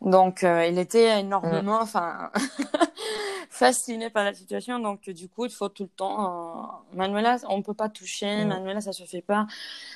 Donc, 0.00 0.44
euh, 0.44 0.66
il 0.66 0.78
était 0.78 1.20
énormément, 1.20 1.84
mm. 1.84 2.30
fasciné 3.50 4.10
par 4.10 4.24
la 4.24 4.32
situation. 4.32 4.78
Donc, 4.78 5.10
du 5.10 5.28
coup, 5.28 5.46
il 5.46 5.50
faut 5.50 5.68
tout 5.68 5.84
le 5.84 5.88
temps. 5.88 6.80
Euh... 6.92 6.96
Manuela, 6.96 7.38
on 7.48 7.62
peut 7.62 7.74
pas 7.74 7.88
toucher. 7.88 8.44
Mm. 8.44 8.48
Manuela, 8.48 8.80
ça 8.80 8.92
se 8.92 9.04
fait 9.04 9.22
pas. 9.22 9.46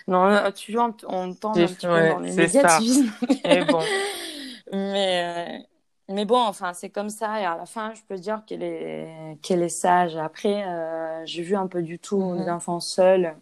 Non, 0.08 0.26
euh, 0.26 0.50
tu 0.50 0.72
vois, 0.72 0.94
on 1.06 1.34
tend 1.34 1.50
un 1.50 1.66
petit 1.66 1.86
peu 1.86 2.08
dans 2.08 2.18
les 2.18 2.32
médiatismes. 2.32 3.12
Et 3.44 3.64
bon. 3.64 3.80
mais, 4.72 5.58
euh, 5.60 5.71
mais 6.12 6.24
bon, 6.24 6.38
enfin, 6.38 6.72
c'est 6.74 6.90
comme 6.90 7.10
ça. 7.10 7.40
Et 7.40 7.44
à 7.44 7.56
la 7.56 7.66
fin, 7.66 7.94
je 7.94 8.02
peux 8.08 8.16
dire 8.16 8.42
qu'elle 8.46 8.62
est, 8.62 9.38
qu'elle 9.42 9.62
est 9.62 9.68
sage. 9.68 10.16
Après, 10.16 10.64
euh, 10.66 11.24
j'ai 11.26 11.42
vu 11.42 11.56
un 11.56 11.66
peu 11.66 11.82
du 11.82 11.98
tout 11.98 12.36
des 12.36 12.48
enfants 12.48 12.80
seuls. 12.80 13.36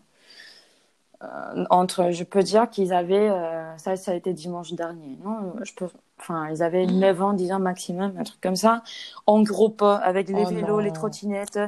Euh, 1.23 1.65
entre, 1.69 2.13
je 2.13 2.25
peux 2.25 2.43
dire 2.43 2.71
qu'ils 2.71 2.95
avaient, 2.95 3.29
euh, 3.29 3.77
ça, 3.77 3.97
ça 3.97 4.13
a 4.13 4.15
été 4.15 4.33
dimanche 4.33 4.73
dernier, 4.73 5.19
non? 5.23 5.55
Je 5.63 5.75
peux, 5.75 5.89
enfin, 6.19 6.49
ils 6.51 6.63
avaient 6.63 6.87
9 6.87 7.19
mm. 7.19 7.23
ans, 7.23 7.33
10 7.35 7.53
ans 7.53 7.59
maximum, 7.59 8.17
un 8.17 8.25
truc 8.25 8.41
comme 8.41 8.57
ça, 8.57 8.83
en 9.27 9.43
groupe, 9.43 9.83
avec 9.83 10.29
les 10.29 10.45
oh 10.47 10.49
vélos, 10.49 10.81
les 10.81 10.93
trottinettes. 10.93 11.59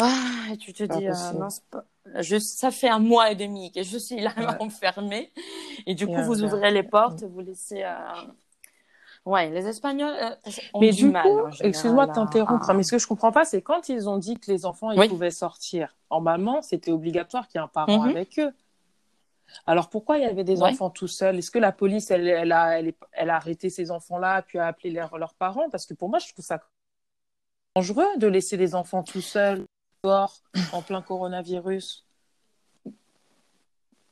Ah, 0.00 0.52
et 0.52 0.56
tu 0.56 0.72
te 0.72 0.84
dis, 0.84 1.06
non, 1.36 1.48
pas... 1.70 1.84
je, 2.20 2.38
ça 2.38 2.70
fait 2.70 2.88
un 2.88 3.00
mois 3.00 3.32
et 3.32 3.34
demi 3.34 3.72
que 3.72 3.82
je 3.82 3.98
suis 3.98 4.20
là 4.20 4.32
ouais. 4.36 4.46
enfermée. 4.60 5.32
Et 5.86 5.96
du 5.96 6.06
coup, 6.06 6.22
vous 6.22 6.44
ouvrez 6.44 6.70
les 6.70 6.84
portes, 6.84 7.24
vous 7.24 7.40
laissez. 7.40 7.84
Ouais, 9.24 9.48
les 9.48 9.66
Espagnols 9.66 10.14
euh, 10.20 10.50
ont 10.74 10.80
mais 10.80 10.90
du, 10.90 11.08
mal. 11.08 11.26
Excuse-moi 11.60 12.06
de 12.06 12.12
t'interrompre, 12.12 12.68
hein, 12.68 12.74
mais 12.74 12.82
ce 12.82 12.92
que 12.92 12.98
je 12.98 13.06
comprends 13.06 13.32
pas, 13.32 13.46
c'est 13.46 13.62
quand 13.62 13.88
ils 13.88 14.08
ont 14.08 14.18
dit 14.18 14.38
que 14.38 14.50
les 14.50 14.66
enfants 14.66 14.90
ils 14.90 15.08
pouvaient 15.08 15.30
sortir. 15.30 15.96
Normalement, 16.10 16.60
c'était 16.60 16.90
obligatoire 16.90 17.48
qu'il 17.48 17.58
y 17.58 17.62
ait 17.62 17.64
un 17.64 17.68
parent 17.68 18.06
mm-hmm. 18.06 18.10
avec 18.10 18.38
eux. 18.38 18.52
Alors 19.66 19.88
pourquoi 19.88 20.18
il 20.18 20.24
y 20.24 20.26
avait 20.26 20.44
des 20.44 20.60
ouais. 20.60 20.70
enfants 20.70 20.90
tout 20.90 21.08
seuls? 21.08 21.38
Est-ce 21.38 21.50
que 21.50 21.58
la 21.58 21.72
police, 21.72 22.10
elle, 22.10 22.28
elle, 22.28 22.52
a, 22.52 22.78
elle, 22.78 22.92
elle, 23.12 23.30
a 23.30 23.36
arrêté 23.36 23.70
ces 23.70 23.90
enfants-là, 23.90 24.42
puis 24.42 24.58
a 24.58 24.66
appelé 24.66 24.90
leurs, 24.90 25.16
leurs 25.16 25.34
parents? 25.34 25.70
Parce 25.70 25.86
que 25.86 25.94
pour 25.94 26.10
moi, 26.10 26.18
je 26.18 26.30
trouve 26.32 26.44
ça 26.44 26.60
dangereux 27.74 28.16
de 28.18 28.26
laisser 28.26 28.56
des 28.56 28.74
enfants 28.74 29.02
tout 29.02 29.20
seuls 29.20 29.64
dehors 30.02 30.42
en 30.72 30.82
plein 30.82 31.02
coronavirus. 31.02 32.03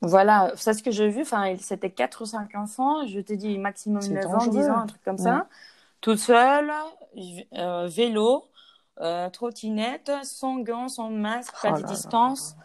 Voilà, 0.02 0.52
c'est 0.56 0.74
ce 0.74 0.82
que 0.82 0.90
j'ai 0.90 1.08
vu. 1.08 1.22
Enfin, 1.22 1.54
c'était 1.58 1.90
4 1.90 2.22
ou 2.22 2.26
5 2.26 2.54
enfants. 2.56 3.06
Je 3.06 3.20
t'ai 3.20 3.36
dit 3.36 3.56
maximum 3.58 4.02
9 4.02 4.26
ans, 4.26 4.46
10 4.46 4.68
ans, 4.68 4.78
un 4.78 4.86
truc 4.86 5.02
comme 5.04 5.14
ouais. 5.14 5.22
ça. 5.22 5.48
Tout 6.00 6.16
seul, 6.16 6.72
euh, 7.54 7.86
vélo, 7.86 8.44
euh, 9.00 9.30
trottinette, 9.30 10.10
sans 10.24 10.58
gants, 10.58 10.88
sans 10.88 11.10
masque, 11.10 11.54
pas 11.62 11.74
oh 11.76 11.80
de 11.80 11.86
distance. 11.86 12.56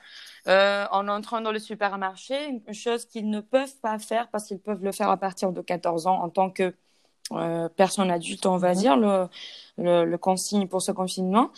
Euh, 0.47 0.85
en 0.91 1.07
entrant 1.07 1.41
dans 1.41 1.51
le 1.51 1.59
supermarché, 1.59 2.47
une 2.47 2.73
chose 2.73 3.05
qu'ils 3.05 3.29
ne 3.29 3.41
peuvent 3.41 3.75
pas 3.81 3.99
faire 3.99 4.29
parce 4.29 4.45
qu'ils 4.45 4.59
peuvent 4.59 4.83
le 4.83 4.91
faire 4.91 5.09
à 5.09 5.17
partir 5.17 5.51
de 5.51 5.61
14 5.61 6.07
ans 6.07 6.21
en 6.21 6.29
tant 6.29 6.49
que 6.49 6.73
euh, 7.31 7.67
personne 7.75 8.09
adulte, 8.09 8.45
on 8.45 8.57
va 8.57 8.73
mhm. 8.73 8.75
dire, 8.75 8.97
le, 8.97 9.27
le, 9.77 10.05
le, 10.05 10.17
consigne 10.17 10.67
pour 10.67 10.81
ce 10.81 10.91
confinement. 10.91 11.51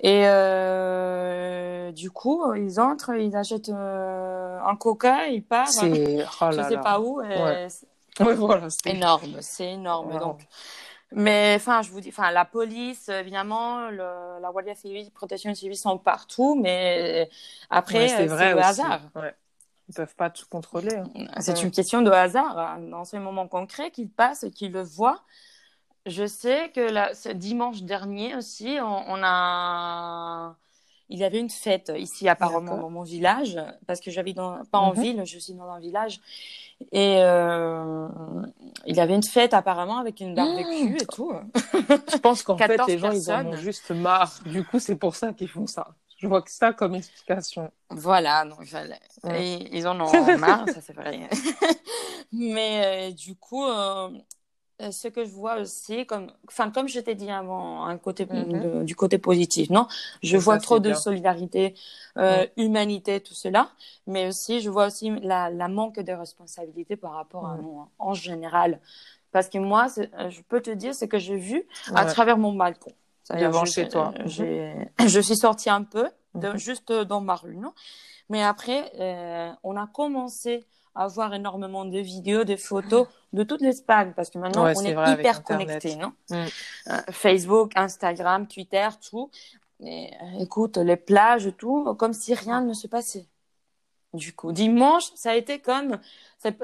Et 0.00 0.22
euh, 0.26 1.92
du 1.92 2.10
coup, 2.10 2.52
ils 2.54 2.80
entrent, 2.80 3.14
ils 3.14 3.36
achètent 3.36 3.68
euh, 3.68 4.58
un 4.64 4.76
coca, 4.76 5.28
ils 5.28 5.44
partent, 5.44 5.78
oh 5.82 6.50
je 6.50 6.62
sais 6.68 6.78
pas 6.78 7.00
où. 7.00 7.20
Et 7.22 7.28
ouais. 7.28 7.68
Ouais, 8.20 8.34
voilà, 8.34 8.68
énorme, 8.84 9.38
c'est 9.40 9.70
énorme. 9.70 10.12
Wow. 10.12 10.18
Donc, 10.18 10.40
mais 11.12 11.54
enfin, 11.56 11.80
je 11.80 11.90
vous 11.90 12.00
dis, 12.02 12.10
enfin, 12.10 12.30
la 12.30 12.44
police, 12.44 13.08
évidemment, 13.08 13.88
le, 13.88 14.38
la 14.38 14.50
Guardia 14.50 14.74
Civile, 14.74 15.10
protection 15.12 15.54
civile 15.54 15.78
sont 15.78 15.96
partout, 15.96 16.54
mais 16.60 17.30
après, 17.70 18.00
ouais, 18.00 18.08
c'est 18.08 18.26
le 18.26 18.34
aussi. 18.34 18.62
hasard. 18.62 19.00
Ouais. 19.14 19.34
Ils 19.88 19.94
peuvent 19.94 20.14
pas 20.14 20.30
tout 20.30 20.46
contrôler. 20.50 20.94
Hein. 20.94 21.26
C'est 21.40 21.54
ouais. 21.54 21.62
une 21.62 21.70
question 21.70 22.02
de 22.02 22.10
hasard. 22.10 22.58
Hein. 22.58 22.78
Dans 22.90 23.04
ce 23.04 23.16
moment 23.16 23.48
concret 23.48 23.90
qu'ils 23.90 24.10
passent, 24.10 24.46
qu'ils 24.54 24.72
le 24.72 24.82
voient. 24.82 25.22
Je 26.06 26.26
sais 26.26 26.70
que 26.74 26.80
la, 26.80 27.14
ce 27.14 27.28
dimanche 27.28 27.82
dernier 27.82 28.34
aussi, 28.36 28.78
on, 28.80 29.04
on 29.08 29.20
a 29.22 30.56
il 31.12 31.18
y 31.18 31.24
avait 31.24 31.38
une 31.38 31.50
fête 31.50 31.92
ici 31.94 32.26
apparemment 32.28 32.78
dans 32.78 32.88
mon 32.88 33.02
village 33.02 33.60
parce 33.86 34.00
que 34.00 34.10
j'habite 34.10 34.36
dans, 34.36 34.64
pas 34.64 34.78
en 34.78 34.92
mm 34.92 34.96
-hmm. 34.96 35.02
ville, 35.02 35.22
je 35.26 35.38
suis 35.38 35.52
dans 35.52 35.70
un 35.70 35.78
village 35.78 36.20
et 36.90 37.18
euh, 37.20 38.08
il 38.86 38.96
y 38.96 39.00
avait 39.00 39.14
une 39.14 39.22
fête 39.22 39.54
apparemment 39.54 39.98
avec 39.98 40.20
une 40.20 40.34
barbecue 40.34 40.90
mmh. 40.90 40.96
et 40.96 41.06
tout. 41.06 41.32
Je 42.12 42.16
pense 42.16 42.42
qu'en 42.42 42.56
fait 42.70 42.80
les 42.86 42.98
gens 42.98 43.10
personnes. 43.10 43.46
ils 43.46 43.48
en 43.48 43.52
ont 43.52 43.56
juste 43.68 43.90
marre. 43.90 44.32
Du 44.46 44.64
coup 44.64 44.78
c'est 44.78 44.96
pour 44.96 45.14
ça 45.14 45.32
qu'ils 45.36 45.52
font 45.56 45.66
ça. 45.66 45.84
Je 46.22 46.28
vois 46.28 46.40
que 46.40 46.52
ça 46.52 46.72
comme 46.72 46.94
explication. 46.94 47.72
Voilà, 47.90 48.44
donc 48.44 48.60
ouais. 49.24 49.68
ils 49.72 49.88
en 49.88 50.00
ont 50.00 50.38
marre, 50.38 50.68
ça 50.68 50.80
c'est 50.80 50.92
vrai. 50.92 51.28
Mais 52.32 53.10
euh, 53.10 53.12
du 53.12 53.34
coup, 53.34 53.64
euh, 53.64 54.08
ce 54.92 55.08
que 55.08 55.24
je 55.24 55.30
vois 55.30 55.56
aussi, 55.56 56.06
comme, 56.06 56.30
enfin, 56.46 56.70
comme 56.70 56.86
je 56.86 57.00
t'ai 57.00 57.16
dit 57.16 57.28
avant, 57.28 57.84
un 57.86 57.98
côté, 57.98 58.24
mm 58.26 58.28
-hmm. 58.30 58.62
de, 58.62 58.84
du 58.84 58.94
côté 58.94 59.18
positif, 59.18 59.68
non? 59.70 59.88
Je 60.22 60.36
vois 60.36 60.58
trop 60.58 60.78
de 60.78 60.90
bien. 60.90 60.94
solidarité, 61.06 61.74
euh, 62.18 62.38
ouais. 62.38 62.52
humanité, 62.56 63.20
tout 63.20 63.34
cela, 63.34 63.62
mais 64.06 64.28
aussi, 64.28 64.60
je 64.60 64.70
vois 64.70 64.86
aussi 64.86 65.10
la, 65.22 65.50
la 65.50 65.68
manque 65.68 65.98
de 66.08 66.12
responsabilité 66.12 66.94
par 66.96 67.12
rapport 67.20 67.46
à 67.46 67.56
nous, 67.56 67.80
hein, 67.80 67.88
en 67.98 68.14
général. 68.14 68.80
Parce 69.32 69.48
que 69.48 69.58
moi, 69.58 69.86
je 70.36 70.40
peux 70.50 70.60
te 70.68 70.70
dire 70.82 70.94
ce 70.94 71.06
que 71.06 71.18
j'ai 71.18 71.36
vu 71.50 71.58
à 71.94 72.04
travers 72.04 72.38
mon 72.38 72.52
balcon. 72.52 72.92
Devant 73.30 73.64
chez 73.64 73.88
toi. 73.88 74.12
Mm-hmm. 74.18 75.06
Je 75.06 75.20
suis 75.20 75.36
sortie 75.36 75.70
un 75.70 75.84
peu, 75.84 76.08
de, 76.34 76.48
mm 76.48 76.52
-hmm. 76.52 76.56
juste 76.56 76.92
dans 76.92 77.20
ma 77.20 77.36
rue, 77.36 77.56
non? 77.56 77.72
Mais 78.28 78.42
après, 78.42 78.92
euh, 78.98 79.50
on 79.62 79.76
a 79.76 79.86
commencé 79.86 80.64
avoir 80.94 81.32
énormément 81.34 81.84
de 81.84 81.98
vidéos, 81.98 82.44
de 82.44 82.56
photos 82.56 83.06
de 83.32 83.42
toute 83.44 83.62
l'Espagne, 83.62 84.12
parce 84.14 84.30
que 84.30 84.38
maintenant 84.38 84.64
ouais, 84.64 84.74
on 84.76 84.84
est, 84.84 85.12
hyper 85.12 85.42
connecté, 85.42 85.96
non? 85.96 86.12
Mm. 86.30 86.34
euh, 86.34 87.00
Facebook, 87.10 87.72
Instagram, 87.76 88.46
Twitter, 88.46 88.88
tout. 89.08 89.30
Et, 89.80 90.10
euh, 90.22 90.40
écoute, 90.40 90.76
les 90.76 90.96
plages, 90.96 91.52
tout, 91.56 91.94
comme 91.94 92.12
si 92.12 92.34
rien 92.34 92.60
ne 92.60 92.74
se 92.74 92.86
passait. 92.86 93.26
Du 94.14 94.34
coup, 94.34 94.52
dimanche, 94.52 95.04
ça 95.14 95.30
a 95.30 95.36
été 95.36 95.60
comme, 95.60 95.98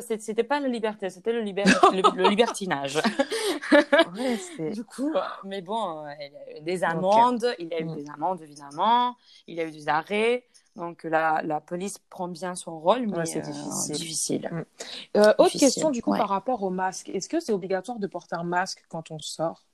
c'était 0.00 0.44
pas 0.44 0.60
la 0.60 0.68
liberté, 0.68 1.08
c'était 1.08 1.32
le, 1.32 1.40
liber... 1.40 1.64
le, 1.92 2.14
le, 2.14 2.28
libertinage. 2.28 2.96
ouais, 3.72 4.70
du 4.72 4.84
coup, 4.84 5.14
mais 5.44 5.62
bon, 5.62 6.04
il 6.20 6.30
y 6.30 6.56
a 6.56 6.58
eu 6.58 6.60
des 6.60 6.84
amendes, 6.84 7.44
okay. 7.44 7.56
il 7.58 7.68
y 7.68 7.74
a 7.74 7.80
eu 7.80 7.84
mm. 7.86 7.94
des 7.94 8.10
amendes 8.10 8.42
évidemment, 8.42 9.16
il 9.46 9.56
y 9.56 9.60
a 9.60 9.64
eu 9.64 9.70
des 9.70 9.88
arrêts. 9.88 10.44
Donc 10.76 11.04
la, 11.04 11.42
la, 11.42 11.60
police 11.60 11.98
prend 12.10 12.28
bien 12.28 12.54
son 12.54 12.78
rôle, 12.78 13.06
mais 13.06 13.16
ouais, 13.16 13.26
c'est 13.26 13.40
difficile. 13.40 13.92
Euh, 13.92 13.96
difficile. 13.96 14.48
Mm. 14.52 14.64
Euh, 15.16 15.20
autre 15.38 15.44
difficile. 15.44 15.60
question 15.60 15.90
du 15.90 16.02
coup 16.02 16.12
ouais. 16.12 16.18
par 16.18 16.28
rapport 16.28 16.62
au 16.62 16.70
masque. 16.70 17.08
Est-ce 17.08 17.28
que 17.28 17.40
c'est 17.40 17.52
obligatoire 17.52 17.98
de 17.98 18.06
porter 18.06 18.36
un 18.36 18.44
masque 18.44 18.84
quand 18.88 19.10
on 19.10 19.18
sort? 19.18 19.64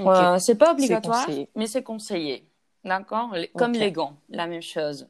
Okay. 0.00 0.08
euh, 0.08 0.38
C'est 0.38 0.56
pas 0.56 0.72
obligatoire, 0.72 1.26
mais 1.54 1.66
c'est 1.66 1.82
conseillé. 1.82 2.48
D'accord? 2.84 3.34
Comme 3.54 3.72
okay. 3.72 3.80
les 3.80 3.92
gants, 3.92 4.16
la 4.30 4.46
même 4.46 4.62
chose. 4.62 5.08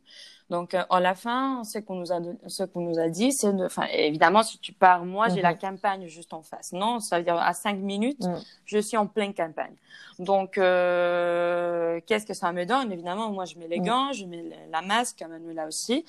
Donc, 0.50 0.74
euh, 0.74 0.82
à 0.88 1.00
la 1.00 1.14
fin, 1.14 1.62
ce 1.64 1.78
qu'on 1.78 1.96
nous 1.96 2.10
a, 2.12 2.20
ce 2.46 2.62
qu'on 2.62 2.80
nous 2.80 2.98
a 2.98 3.08
dit, 3.08 3.32
c'est 3.32 3.52
de, 3.54 3.66
enfin, 3.66 3.86
évidemment, 3.92 4.42
si 4.42 4.58
tu 4.58 4.72
pars, 4.72 5.04
moi, 5.04 5.26
mm 5.26 5.30
-hmm. 5.30 5.34
j'ai 5.34 5.42
la 5.42 5.52
mhm. 5.52 5.58
campagne 5.58 6.06
juste 6.06 6.32
en 6.32 6.42
face. 6.42 6.72
Non, 6.72 7.00
ça 7.00 7.18
veut 7.18 7.24
dire 7.24 7.36
à 7.36 7.52
cinq 7.52 7.76
minutes, 7.76 8.24
mm. 8.26 8.36
je 8.64 8.78
suis 8.78 8.96
en 8.96 9.06
pleine 9.06 9.34
campagne. 9.34 9.76
Donc, 10.18 10.50
euh, 10.58 12.00
qu'est-ce 12.06 12.26
que 12.26 12.34
ça 12.34 12.50
me 12.52 12.64
donne? 12.64 12.90
Évidemment, 12.92 13.30
moi, 13.30 13.44
je 13.44 13.54
mets 13.58 13.68
les 13.68 13.80
mm. 13.80 13.88
gants, 13.88 14.12
je 14.12 14.24
mets 14.30 14.44
la 14.76 14.82
masque, 14.82 15.20
Manuela 15.28 15.66
aussi. 15.66 16.04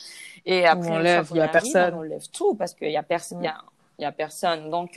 Et 0.46 0.66
après, 0.66 0.90
on 0.90 0.96
enlève, 0.96 1.28
il 1.32 1.38
y 1.38 1.40
a 1.40 1.44
arrive, 1.44 1.54
personne. 1.60 1.94
On 1.96 2.00
enlève 2.00 2.28
tout 2.38 2.54
parce 2.60 2.74
qu'il 2.74 2.92
y 2.98 3.02
a 3.04 3.08
personne, 3.16 3.44
il 3.44 3.48
y 3.48 4.04
y 4.04 4.06
a 4.06 4.12
personne. 4.12 4.70
Donc, 4.70 4.92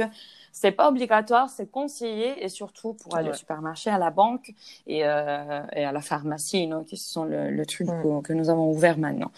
c'est 0.52 0.70
pas 0.70 0.88
obligatoire, 0.88 1.48
c'est 1.48 1.70
conseillé 1.70 2.44
et 2.44 2.50
surtout 2.50 2.92
pour 2.92 3.16
aller 3.16 3.28
ouais. 3.28 3.34
au 3.34 3.36
supermarché, 3.36 3.88
à 3.88 3.98
la 3.98 4.10
banque 4.10 4.52
et, 4.86 5.04
euh, 5.04 5.62
et 5.74 5.84
à 5.84 5.92
la 5.92 6.02
pharmacie, 6.02 6.66
non, 6.66 6.84
qui 6.84 6.98
sont 6.98 7.24
le, 7.24 7.50
le 7.50 7.66
truc 7.66 7.88
mm. 7.88 8.22
que 8.22 8.34
nous 8.34 8.50
avons 8.50 8.70
ouvert 8.70 8.98
maintenant. 8.98 9.32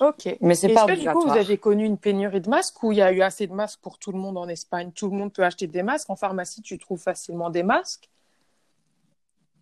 Ok. 0.00 0.36
Mais 0.42 0.54
c'est 0.54 0.68
pas 0.68 0.84
que, 0.84 0.92
obligatoire. 0.92 1.24
Du 1.24 1.26
coup, 1.26 1.32
vous 1.32 1.38
avez 1.38 1.56
connu 1.56 1.86
une 1.86 1.96
pénurie 1.96 2.42
de 2.42 2.50
masques 2.50 2.82
ou 2.82 2.92
il 2.92 2.98
y 2.98 3.02
a 3.02 3.10
eu 3.10 3.22
assez 3.22 3.46
de 3.46 3.54
masques 3.54 3.80
pour 3.80 3.98
tout 3.98 4.12
le 4.12 4.18
monde 4.18 4.36
en 4.36 4.46
Espagne? 4.46 4.92
Tout 4.94 5.08
le 5.08 5.16
monde 5.16 5.32
peut 5.32 5.42
acheter 5.42 5.66
des 5.66 5.82
masques. 5.82 6.10
En 6.10 6.16
pharmacie, 6.16 6.60
tu 6.60 6.78
trouves 6.78 7.00
facilement 7.00 7.48
des 7.48 7.62
masques? 7.62 8.10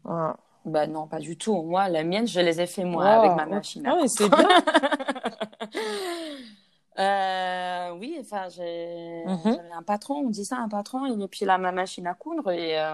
Ah. 0.05 0.37
Ben 0.65 0.91
non, 0.91 1.07
pas 1.07 1.21
du 1.21 1.37
tout. 1.37 1.63
Moi, 1.63 1.89
la 1.89 2.03
mienne, 2.03 2.27
je 2.27 2.41
les 2.41 2.61
ai 2.61 2.67
fait 2.67 2.83
moi 2.83 3.05
oh. 3.05 3.21
avec 3.21 3.37
ma 3.37 3.47
machine. 3.47 3.85
Ah, 3.87 4.01
c'est 4.09 4.29
bien. 4.29 4.49
Euh, 6.99 7.91
oui, 8.01 8.17
enfin, 8.21 8.49
j'ai 8.49 9.23
mm 9.27 9.35
-hmm. 9.45 9.59
un 9.79 9.83
patron, 9.83 10.15
on 10.27 10.31
dit 10.31 10.45
ça, 10.45 10.57
un 10.57 10.69
patron, 10.69 11.01
et 11.07 11.29
puis 11.29 11.45
là, 11.45 11.59
ma 11.59 11.73
machine 11.73 12.07
à 12.07 12.15
coudre, 12.15 12.51
et 12.53 12.79
euh, 12.79 12.93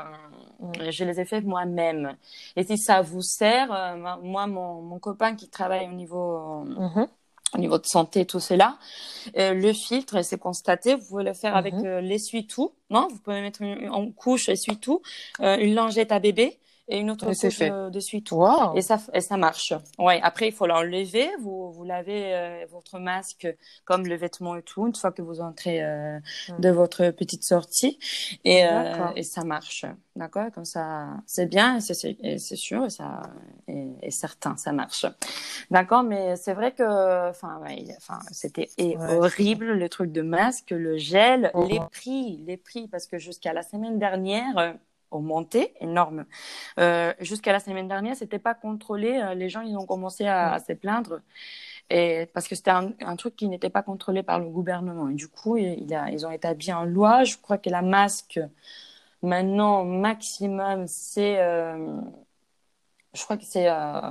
mm. 0.61 0.91
je 0.91 1.05
les 1.05 1.21
ai 1.21 1.25
fait 1.25 1.41
moi-même. 1.43 2.17
Et 2.57 2.65
si 2.65 2.77
ça 2.79 3.01
vous 3.03 3.23
sert, 3.23 3.69
euh, 3.73 3.97
moi, 4.23 4.47
mon, 4.47 4.83
mon 4.83 4.99
copain 4.99 5.37
qui 5.37 5.49
travaille 5.49 5.87
au 5.89 5.97
niveau 6.03 6.65
mm 6.65 6.89
-hmm. 6.95 7.07
au 7.57 7.59
niveau 7.65 7.79
de 7.79 7.87
santé, 7.97 8.19
tout 8.33 8.41
cela. 8.51 8.69
Euh, 9.41 9.53
le 9.67 9.73
filtre, 9.87 10.17
c'est 10.29 10.41
constaté, 10.49 10.89
vous 10.99 11.07
pouvez 11.11 11.25
le 11.31 11.35
faire 11.43 11.55
avec 11.63 11.75
Mhm. 11.75 11.87
euh, 11.87 12.01
l'essuie-tout, 12.11 12.69
non 12.95 13.05
Vous 13.13 13.19
pouvez 13.25 13.41
mettre 13.47 13.61
une, 13.63 13.89
en 14.01 14.05
couche 14.23 14.47
essuie-tout, 14.55 14.99
une 15.65 15.75
lingette 15.81 16.13
à 16.13 16.19
bébé 16.27 16.47
et 16.93 16.99
une 16.99 17.11
autre 17.11 17.27
couche 17.27 17.63
d'essuie-tout. 17.93 18.37
Waouh. 18.37 18.77
Et 18.77 18.83
ça, 18.83 18.99
et 19.15 19.21
ça 19.21 19.37
marche. 19.37 19.73
Ouais. 19.99 20.21
Après, 20.23 20.49
il 20.49 20.53
faut 20.53 20.67
l'enlever. 20.67 21.29
Vous, 21.41 21.73
vous 21.73 21.85
lavez 21.85 22.35
euh, 22.35 22.67
votre 22.71 22.99
masque 22.99 23.47
comme 23.85 24.07
le 24.07 24.15
vêtement 24.17 24.57
et 24.57 24.63
tout 24.63 24.87
une 24.87 24.95
fois 24.95 25.13
que 25.13 25.23
vous 25.23 25.41
entrez 25.41 25.83
euh, 25.83 26.19
Mm. 26.49 26.61
de 26.61 26.69
votre 26.71 27.11
petite 27.11 27.45
sortie. 27.45 27.99
Et, 28.45 28.65
euh, 28.67 29.09
et 29.17 29.23
ça 29.23 29.45
marche. 29.45 29.85
D'accord? 30.17 30.51
Comme 30.55 30.65
ça, 30.65 31.09
c'est 31.27 31.47
bien, 31.47 31.81
c'est 31.81 31.95
sûr, 32.57 32.85
et, 32.85 32.91
ça, 32.91 33.23
et, 33.69 33.87
et 34.03 34.11
certain, 34.11 34.57
ça 34.57 34.73
marche. 34.73 35.07
D'accord? 35.71 36.03
Mais 36.03 36.37
c'est 36.37 36.53
vrai 36.53 36.73
que 36.73 37.31
enfin, 37.31 37.61
ouais, 37.63 37.87
enfin, 37.97 38.19
c'était 38.31 38.69
Ouais. 38.79 38.97
horrible, 39.17 39.73
le 39.73 39.89
truc 39.89 40.13
de 40.13 40.23
masque, 40.23 40.71
le 40.71 40.99
gel, 40.99 41.51
les 41.69 41.81
prix, 41.91 42.43
les 42.47 42.57
prix, 42.59 42.89
parce 42.89 43.07
que 43.07 43.19
jusqu'à 43.19 43.53
la 43.53 43.63
semaine 43.63 43.99
dernière, 43.99 44.75
ont 45.13 45.21
monté 45.23 45.75
énorme. 45.81 46.25
Euh, 46.81 47.15
jusqu'à 47.21 47.53
la 47.53 47.61
semaine 47.61 47.89
dernière, 47.89 48.17
c'était 48.17 48.39
pas 48.41 48.55
contrôlé. 48.55 49.21
Euh, 49.23 49.35
Les 49.35 49.49
gens, 49.49 49.63
ils 49.63 49.77
ont 49.77 49.87
commencé 49.87 50.27
à, 50.27 50.53
à 50.55 50.59
se 50.61 50.73
plaindre. 50.73 51.21
Et 51.91 52.27
parce 52.35 52.49
que 52.49 52.55
c'était 52.55 52.71
un, 52.73 52.93
un 53.01 53.17
truc 53.17 53.37
qui 53.37 53.49
n'était 53.49 53.71
pas 53.71 53.83
contrôlé 53.83 54.23
par 54.23 54.39
le 54.41 54.47
gouvernement. 54.49 55.09
Et 55.11 55.15
du 55.15 55.29
coup, 55.29 55.57
il, 55.59 55.83
il 55.85 55.95
a, 55.95 56.11
ils 56.11 56.27
ont 56.27 56.31
établi 56.31 56.73
en 56.73 56.85
loi. 56.85 57.25
Je 57.25 57.37
crois 57.39 57.59
que 57.59 57.71
la 57.71 57.83
masque, 57.83 58.41
maintenant, 59.23 59.85
maximum, 59.85 60.87
c'est. 60.89 61.41
euh, 61.41 62.01
je 63.15 63.23
crois 63.25 63.37
que 63.37 63.45
c'est. 63.45 63.69
euh, 63.69 64.11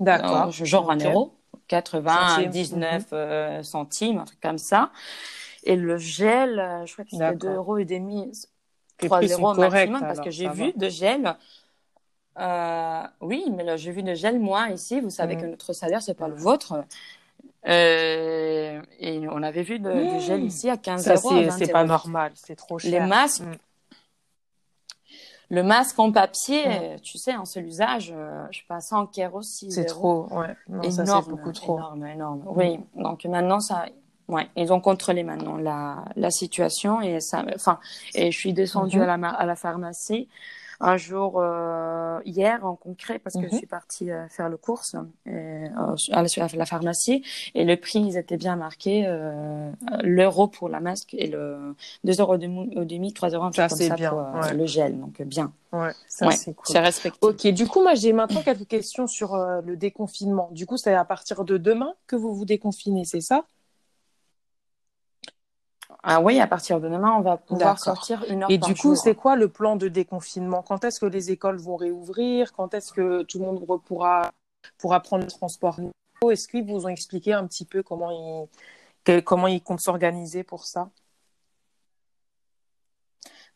D'accord. 0.00 0.50
genre 0.52 0.90
un 0.90 0.96
Ok. 0.96 1.04
euro. 1.04 1.34
80, 1.68 2.42
Centimes. 2.42 2.50
19 2.50 3.06
euh, 3.12 3.62
centimes, 3.62 4.18
un 4.18 4.24
truc 4.24 4.40
comme 4.40 4.58
ça. 4.58 4.90
Et 5.64 5.76
le 5.76 5.96
gel, 5.96 6.82
je 6.86 6.92
crois 6.92 7.04
que 7.04 7.10
c'était 7.10 7.18
D'accord. 7.18 7.50
2 7.50 7.54
euros 7.56 7.78
et 7.78 7.84
demi, 7.84 8.30
Les 9.00 9.08
3 9.08 9.18
prix 9.18 9.28
sont 9.28 9.40
euros 9.42 9.54
corrects, 9.54 9.72
maximum, 9.90 10.00
parce 10.00 10.12
alors, 10.12 10.24
que 10.24 10.30
j'ai 10.30 10.46
ça 10.46 10.52
vu 10.52 10.72
de 10.76 10.88
gel. 10.88 11.34
euh, 12.38 13.02
oui, 13.20 13.44
mais 13.54 13.64
là, 13.64 13.76
j'ai 13.76 13.90
vu 13.92 14.02
de 14.02 14.14
gel, 14.14 14.38
moi, 14.38 14.68
ici. 14.70 15.00
Vous 15.00 15.10
savez 15.10 15.36
Mhm. 15.36 15.42
que 15.42 15.46
notre 15.46 15.72
salaire, 15.72 16.02
c'est 16.02 16.14
pas 16.14 16.28
le 16.28 16.34
vôtre. 16.34 16.84
Euh, 17.68 18.82
et 18.98 19.20
on 19.28 19.42
avait 19.42 19.62
vu 19.62 19.78
de- 19.78 20.18
du 20.18 20.20
gel 20.20 20.42
ici 20.44 20.68
à 20.68 20.76
15 20.76 21.02
Ça, 21.04 21.14
euros. 21.14 21.28
c'est 21.30 21.44
20 21.44 21.58
c'est 21.58 21.72
pas 21.72 21.84
normal. 21.84 22.32
C'est 22.34 22.56
trop 22.56 22.78
cher. 22.78 22.90
Les 22.90 23.06
masques, 23.06 23.42
Mm. 23.42 23.52
le 25.50 25.62
masque 25.62 25.98
en 25.98 26.10
papier, 26.10 26.96
tu 27.02 27.18
sais, 27.18 27.36
en 27.36 27.44
seul 27.44 27.66
usage, 27.66 28.12
euh, 28.16 28.46
je 28.50 28.60
passe 28.68 28.88
100 28.88 29.06
aussi. 29.34 29.70
C'est 29.70 29.84
trop. 29.84 30.26
Ouais. 30.32 30.56
Non, 30.68 30.90
ça, 30.90 31.02
énorme, 31.02 31.22
c'est 31.24 31.30
beaucoup 31.30 31.52
trop. 31.52 31.76
énorme, 31.76 32.06
énorme. 32.06 32.42
Oui, 32.46 32.80
donc 32.96 33.24
maintenant 33.26 33.60
ça, 33.60 33.86
ouais, 34.32 34.48
ils 34.56 34.72
ont 34.72 34.80
contrôlé 34.80 35.22
maintenant 35.22 35.56
la, 35.56 36.04
la 36.16 36.30
situation 36.30 37.00
et 37.00 37.20
ça, 37.20 37.44
enfin, 37.54 37.78
et 38.14 38.32
je 38.32 38.38
suis 38.38 38.52
descendue 38.52 38.98
Mhm. 38.98 39.02
à 39.02 39.06
la 39.06 39.16
ma- 39.18 39.30
à 39.30 39.46
la 39.46 39.56
pharmacie 39.56 40.28
un 40.80 40.96
jour 40.96 41.34
euh, 41.40 42.20
hier 42.24 42.64
en 42.66 42.74
concret 42.76 43.18
parce 43.20 43.36
que 43.36 43.42
Mhm. 43.42 43.50
je 43.50 43.54
suis 43.56 43.66
partie 43.66 44.10
euh, 44.10 44.28
faire 44.28 44.48
le 44.48 44.56
course 44.56 44.96
et, 45.26 45.30
euh, 45.30 45.68
à, 46.12 46.22
la, 46.22 46.28
à 46.44 46.56
la 46.56 46.66
pharmacie 46.66 47.22
et 47.54 47.64
le 47.64 47.76
prix 47.76 48.00
ils 48.00 48.16
étaient 48.16 48.36
bien 48.36 48.56
marqués 48.56 49.06
l'euro 50.02 50.48
pour 50.48 50.68
la 50.68 50.80
masque 50.80 51.14
et 51.14 51.26
le 51.28 51.74
2 52.04 52.20
euros 52.20 52.34
au 52.34 52.84
demi 52.84 53.12
3 53.12 53.30
euros 53.30 53.50
Ça, 53.52 53.68
c'est 53.68 53.90
bien, 53.90 54.10
pour 54.10 54.22
ouais. 54.22 54.54
le 54.54 54.66
gel 54.66 54.98
donc 54.98 55.22
bien 55.22 55.52
Ouais. 55.72 55.92
Ça, 56.08 56.26
Ouais, 56.26 56.36
c'est 56.36 56.54
cool. 56.54 56.76
respecté 56.80 57.18
Ok, 57.22 57.46
du 57.48 57.66
coup, 57.66 57.82
moi, 57.82 57.94
j'ai 57.94 58.12
maintenant 58.12 58.42
quelques 58.42 58.68
questions 58.68 59.06
sur 59.06 59.36
le 59.64 59.76
déconfinement. 59.76 60.50
Du 60.52 60.66
coup, 60.66 60.76
c'est 60.76 60.94
à 60.94 61.04
partir 61.04 61.44
de 61.44 61.56
demain 61.56 61.94
que 62.06 62.16
vous 62.16 62.34
vous 62.34 62.44
déconfinez, 62.44 63.04
c'est 63.04 63.20
ça? 63.22 63.46
Ah 66.02 66.20
oui 66.20 66.40
à 66.40 66.46
partir 66.46 66.80
de 66.80 66.88
demain 66.88 67.14
on 67.16 67.20
va 67.20 67.36
pouvoir 67.36 67.78
sortir 67.78 68.24
une 68.28 68.42
heure 68.42 68.48
Et 68.48 68.58
par 68.58 68.68
du 68.68 68.74
coup, 68.74 68.94
c'est 68.96 69.14
quoi 69.14 69.36
le 69.36 69.48
plan 69.48 69.76
de 69.76 69.88
déconfinement? 69.88 70.62
Quand 70.62 70.84
est-ce 70.84 70.98
que 71.00 71.06
les 71.06 71.30
écoles 71.30 71.58
vont 71.58 71.76
réouvrir? 71.76 72.52
Quand 72.52 72.74
est-ce 72.74 72.92
que 72.92 73.22
tout 73.22 73.38
le 73.38 73.44
monde 73.44 73.64
pourra, 73.84 74.30
pourra 74.78 75.00
prendre 75.00 75.24
le 75.24 75.30
transport 75.30 75.78
Est-ce 76.28 76.48
qu'ils 76.48 76.64
vous 76.64 76.86
ont 76.86 76.88
expliqué 76.88 77.32
un 77.32 77.46
petit 77.46 77.64
peu 77.64 77.82
comment 77.82 78.10
ils, 78.10 78.48
que- 79.04 79.20
comment 79.20 79.46
ils 79.46 79.62
comptent 79.62 79.80
s'organiser 79.80 80.42
pour 80.42 80.64
ça? 80.64 80.90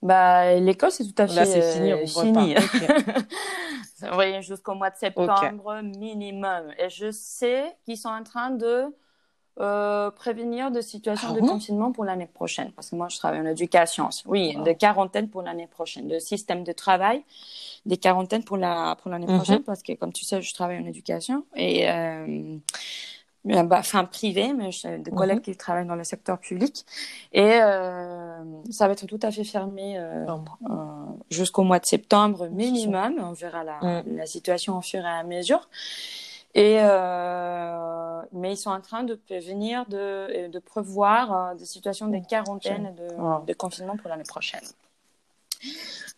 Bah, 0.02 0.54
l'école, 0.54 0.90
c'est 0.92 1.04
tout 1.04 1.20
à 1.22 1.26
fait 1.26 1.34
Là, 1.34 1.44
c'est 1.46 1.62
fini, 1.62 1.92
euh, 1.92 1.96
on 1.96 2.02
ouvre 2.02 2.22
fini. 2.22 2.54
pas. 2.54 2.60
Ok. 2.60 3.26
Oui, 4.18 4.42
jusqu'au 4.42 4.74
mois 4.74 4.90
de 4.90 4.96
septembre 4.96 5.80
minimum. 5.82 6.70
Et 6.78 6.90
je 6.90 7.10
sais 7.10 7.74
qu'ils 7.84 7.96
sont 7.96 8.10
en 8.10 8.22
train 8.22 8.50
de 8.50 8.94
euh, 9.58 10.10
prévenir 10.10 10.70
de 10.70 10.80
situations 10.80 11.28
Ah 11.30 11.34
de 11.34 11.40
confinement 11.40 11.90
pour 11.92 12.04
l'année 12.04 12.26
prochaine. 12.26 12.70
Parce 12.72 12.90
que 12.90 12.96
moi, 12.96 13.08
je 13.08 13.16
travaille 13.18 13.40
en 13.40 13.46
éducation. 13.46 14.08
Oui, 14.26 14.54
de 14.56 14.72
quarantaine 14.72 15.28
pour 15.28 15.42
l'année 15.42 15.66
prochaine. 15.66 16.08
De 16.08 16.18
système 16.18 16.62
de 16.64 16.72
travail, 16.72 17.22
des 17.86 17.96
quarantaines 17.96 18.44
pour 18.44 18.56
la 18.58 18.96
pour 19.00 19.10
l'année 19.10 19.26
Mhm. 19.26 19.36
prochaine. 19.36 19.62
Parce 19.62 19.82
que, 19.82 19.92
comme 19.94 20.12
tu 20.12 20.24
sais, 20.24 20.42
je 20.42 20.52
travaille 20.54 20.78
en 20.78 20.86
éducation. 20.86 21.44
Et 21.54 21.88
euh, 21.90 22.58
euh, 23.48 23.62
bah, 23.62 23.76
enfin 23.78 24.04
privé, 24.04 24.52
mais 24.52 24.72
j'ai 24.72 24.98
des 24.98 25.10
Mhm. 25.10 25.16
collègues 25.16 25.40
qui 25.40 25.56
travaillent 25.56 25.86
dans 25.86 25.94
le 25.94 26.04
secteur 26.04 26.38
public. 26.38 26.84
Et 27.32 27.42
euh, 27.62 28.42
ça 28.70 28.86
va 28.88 28.92
être 28.92 29.06
tout 29.06 29.20
à 29.22 29.30
fait 29.30 29.44
fermé 29.44 29.96
euh, 29.98 30.26
euh, 30.26 30.74
jusqu'au 31.30 31.62
mois 31.62 31.78
de 31.78 31.86
septembre 31.86 32.48
minimum. 32.48 33.14
On 33.20 33.32
verra 33.32 33.62
la, 33.64 33.78
Mm. 34.02 34.16
la 34.16 34.26
situation 34.26 34.76
au 34.76 34.82
fur 34.82 35.00
et 35.00 35.08
à 35.08 35.22
mesure. 35.22 35.68
Et 36.56 36.78
euh, 36.80 38.22
mais 38.32 38.54
ils 38.54 38.56
sont 38.56 38.70
en 38.70 38.80
train 38.80 39.04
de 39.04 39.14
prévenir, 39.14 39.84
de, 39.86 40.48
de 40.48 40.58
prévoir 40.58 41.22
euh, 41.50 41.54
des 41.54 41.66
situations 41.66 42.08
de 42.08 42.18
quarantaine, 42.26 42.86
et 42.86 42.92
de, 42.92 43.14
Wow. 43.14 43.44
de 43.44 43.52
confinement 43.52 43.96
pour 43.98 44.08
l'année 44.08 44.24
prochaine. 44.24 44.64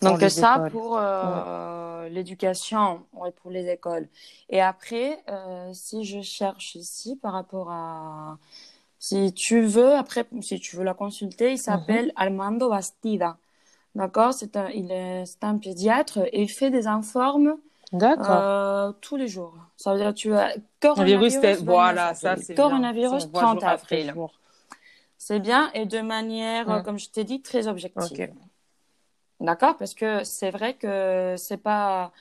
Donc 0.01 0.21
ça 0.21 0.55
écoles. 0.55 0.71
pour 0.71 0.97
euh, 0.97 2.09
l'éducation, 2.09 3.03
ouais, 3.15 3.33
pour 3.33 3.51
les 3.51 3.69
écoles. 3.69 4.07
Et 4.49 4.61
après, 4.61 5.19
euh, 5.29 5.71
si 5.75 6.05
je 6.05 6.21
cherche 6.23 6.77
ici 6.77 7.17
par 7.17 7.33
rapport 7.33 7.71
à, 7.73 8.39
si 9.01 9.33
tu 9.33 9.63
veux, 9.63 9.95
après, 9.95 10.25
si 10.41 10.61
tu 10.61 10.77
veux 10.77 10.85
la 10.85 10.95
consulter, 10.95 11.53
il 11.53 11.59
s'appelle 11.59 12.13
Armando 12.15 12.71
Bastida. 12.71 13.39
D'accord, 13.97 14.33
c'est 14.33 14.57
un, 14.57 14.69
il 14.69 14.93
est, 14.93 15.27
c'est 15.27 15.43
un 15.43 15.59
pédiatre 15.59 16.19
et 16.33 16.43
il 16.43 16.49
fait 16.49 16.71
des 16.71 16.87
informes 16.87 17.57
D'accord. 17.93 18.27
euh, 18.43 18.93
tous 19.01 19.17
les 19.17 19.29
jours. 19.29 19.55
Ça 19.77 19.93
veut 19.93 19.99
dire 19.99 20.13
tu 20.15 20.33
as 20.35 20.55
Le 20.57 20.63
coronavirus, 20.81 21.33
virus, 21.33 21.33
c'est- 21.41 21.53
29 21.55 21.65
voilà, 21.65 22.15
ça, 22.15 22.37
c'est 22.37 22.55
bien. 22.55 22.65
coronavirus, 22.65 23.11
Ça, 23.23 23.27
on 23.27 23.31
voit 23.31 23.41
30 23.43 23.61
jour 23.61 23.69
après 23.69 23.97
avril. 24.03 24.15
C'est 25.17 25.41
bien 25.41 25.71
et 25.73 25.87
de 25.87 26.01
manière, 26.01 26.69
Mm. 26.69 26.83
comme 26.85 26.99
je 26.99 27.09
t'ai 27.09 27.25
dit, 27.25 27.41
très 27.43 27.67
objective. 27.67 28.33
D'accord, 29.41 29.77
parce 29.77 29.95
que 29.95 30.25
c'est 30.25 30.51
vrai 30.51 30.75
que 30.75 31.35
c'est 31.39 31.57
pas, 31.57 32.13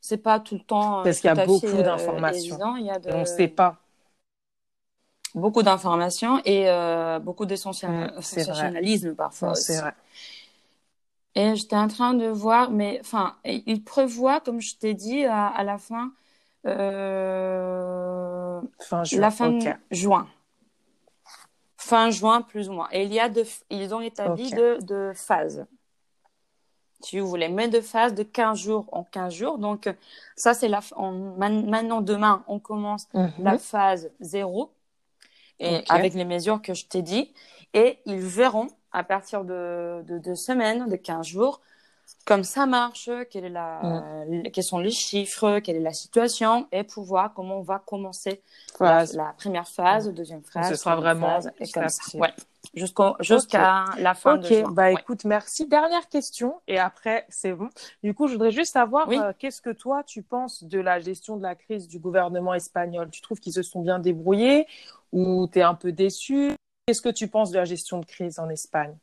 c'est 0.00 0.18
pas 0.18 0.38
tout 0.40 0.54
le 0.56 0.60
temps. 0.62 1.00
euh, 1.00 1.02
Parce 1.04 1.18
qu'il 1.20 1.28
y 1.28 1.30
a 1.30 1.46
beaucoup 1.46 1.66
euh, 1.66 1.82
d'informations. 1.82 2.56
de, 2.58 3.12
On 3.12 3.20
ne 3.20 3.24
sait 3.24 3.48
pas. 3.48 3.76
beaucoup 5.34 5.62
d'informations 5.62 6.40
et 6.44 6.68
euh, 6.68 7.18
beaucoup 7.18 7.46
de 7.46 7.56
sensationnalisme 7.56 9.14
parfois 9.14 9.48
Non, 9.48 9.52
aussi. 9.52 9.64
c'est 9.64 9.80
vrai. 9.80 9.92
Et 11.38 11.54
j'étais 11.54 11.76
en 11.76 11.86
train 11.88 12.14
de 12.14 12.26
voir, 12.26 12.70
mais 12.70 12.98
enfin, 13.02 13.36
il 13.44 13.84
prévoit, 13.84 14.40
comme 14.40 14.60
je 14.62 14.74
t'ai 14.74 14.94
dit, 14.94 15.24
à, 15.26 15.46
à 15.48 15.62
la 15.64 15.76
fin, 15.76 16.10
euh, 16.66 18.60
Fin 18.80 19.04
juin. 19.04 19.20
la 19.20 19.30
fin 19.30 19.58
juin. 19.90 20.26
Fin 21.76 22.10
juin, 22.10 22.40
plus 22.42 22.68
ou 22.70 22.72
moins. 22.72 22.88
Et 22.90 23.04
il 23.04 23.12
y 23.12 23.20
a 23.20 23.28
de, 23.28 23.44
ils 23.70 23.94
ont 23.94 24.00
établi 24.00 24.50
deux 24.50 24.78
de 24.78 25.12
phases. 25.14 25.66
Si 27.02 27.20
vous 27.20 27.28
voulez, 27.28 27.48
mais 27.48 27.68
de 27.68 27.82
phases 27.82 28.14
de 28.14 28.22
15 28.22 28.58
jours 28.58 28.86
en 28.90 29.04
15 29.04 29.34
jours. 29.34 29.58
Donc, 29.58 29.88
ça, 30.36 30.54
c'est 30.54 30.68
la, 30.68 30.80
on- 30.96 31.36
maintenant, 31.36 32.00
demain, 32.00 32.42
on 32.48 32.58
commence 32.58 33.06
Mhm. 33.12 33.30
la 33.40 33.58
phase 33.58 34.10
0 34.20 34.72
et 35.60 35.76
Ok. 35.78 35.84
avec 35.90 36.14
les 36.14 36.24
mesures 36.24 36.62
que 36.62 36.72
je 36.72 36.86
t'ai 36.86 37.02
dit. 37.02 37.32
Et 37.74 37.98
ils 38.06 38.20
verront 38.20 38.68
à 38.96 39.04
partir 39.04 39.44
de, 39.44 40.02
de 40.08 40.18
deux 40.18 40.34
semaines, 40.34 40.88
de 40.88 40.96
15 40.96 41.26
jours, 41.26 41.60
comme 42.24 42.44
ça 42.44 42.66
marche, 42.66 43.10
quelle 43.30 43.44
est 43.44 43.50
la, 43.50 43.80
Mm. 44.26 44.42
quels 44.52 44.64
sont 44.64 44.78
les 44.78 44.90
chiffres, 44.90 45.58
quelle 45.60 45.76
est 45.76 45.80
la 45.80 45.92
situation 45.92 46.66
et 46.72 46.82
pour 46.82 47.04
voir 47.04 47.34
comment 47.34 47.58
on 47.58 47.62
va 47.62 47.78
commencer 47.78 48.40
la, 48.80 49.04
la 49.14 49.34
première 49.36 49.68
phase, 49.68 50.08
deuxième 50.12 50.42
phase. 50.42 50.70
Ce 50.70 50.76
sera 50.76 50.96
vraiment 50.96 51.26
phase, 51.28 51.52
et 51.58 51.64
petit 51.64 51.72
comme 51.72 51.82
à 51.84 51.88
ça. 51.88 52.02
petit. 52.04 52.18
Ouais. 52.18 52.32
Jusqu'à 52.74 53.84
la 53.98 54.14
fin 54.14 54.36
de 54.36 54.46
Ok, 54.46 54.52
juin. 54.52 54.70
bah 54.72 54.92
Ouais. 54.92 55.00
écoute, 55.00 55.24
merci. 55.24 55.66
Dernière 55.66 56.08
question 56.08 56.60
et 56.66 56.78
après 56.78 57.24
c'est 57.28 57.52
bon. 57.52 57.68
Du 58.02 58.12
coup, 58.14 58.26
je 58.26 58.32
voudrais 58.32 58.50
juste 58.50 58.72
savoir 58.72 59.08
Oui. 59.08 59.18
euh, 59.18 59.32
qu'est-ce 59.38 59.60
que 59.62 59.70
toi 59.70 60.02
tu 60.02 60.22
penses 60.22 60.64
de 60.64 60.80
la 60.80 60.98
gestion 61.00 61.36
de 61.36 61.42
la 61.42 61.54
crise 61.54 61.86
du 61.86 61.98
gouvernement 61.98 62.54
espagnol? 62.54 63.08
Tu 63.10 63.20
trouves 63.20 63.40
qu'ils 63.40 63.52
se 63.52 63.62
sont 63.62 63.82
bien 63.82 63.98
débrouillés 63.98 64.66
ou 65.12 65.46
tu 65.52 65.60
es 65.60 65.62
un 65.62 65.74
peu 65.74 65.92
déçu? 65.92 66.55
Qu'est-ce 66.86 67.02
que 67.02 67.08
tu 67.08 67.26
penses 67.26 67.50
de 67.50 67.58
la 67.58 67.64
gestion 67.64 67.98
de 67.98 68.06
crise 68.06 68.38
en 68.38 68.48
Espagne? 68.48 68.96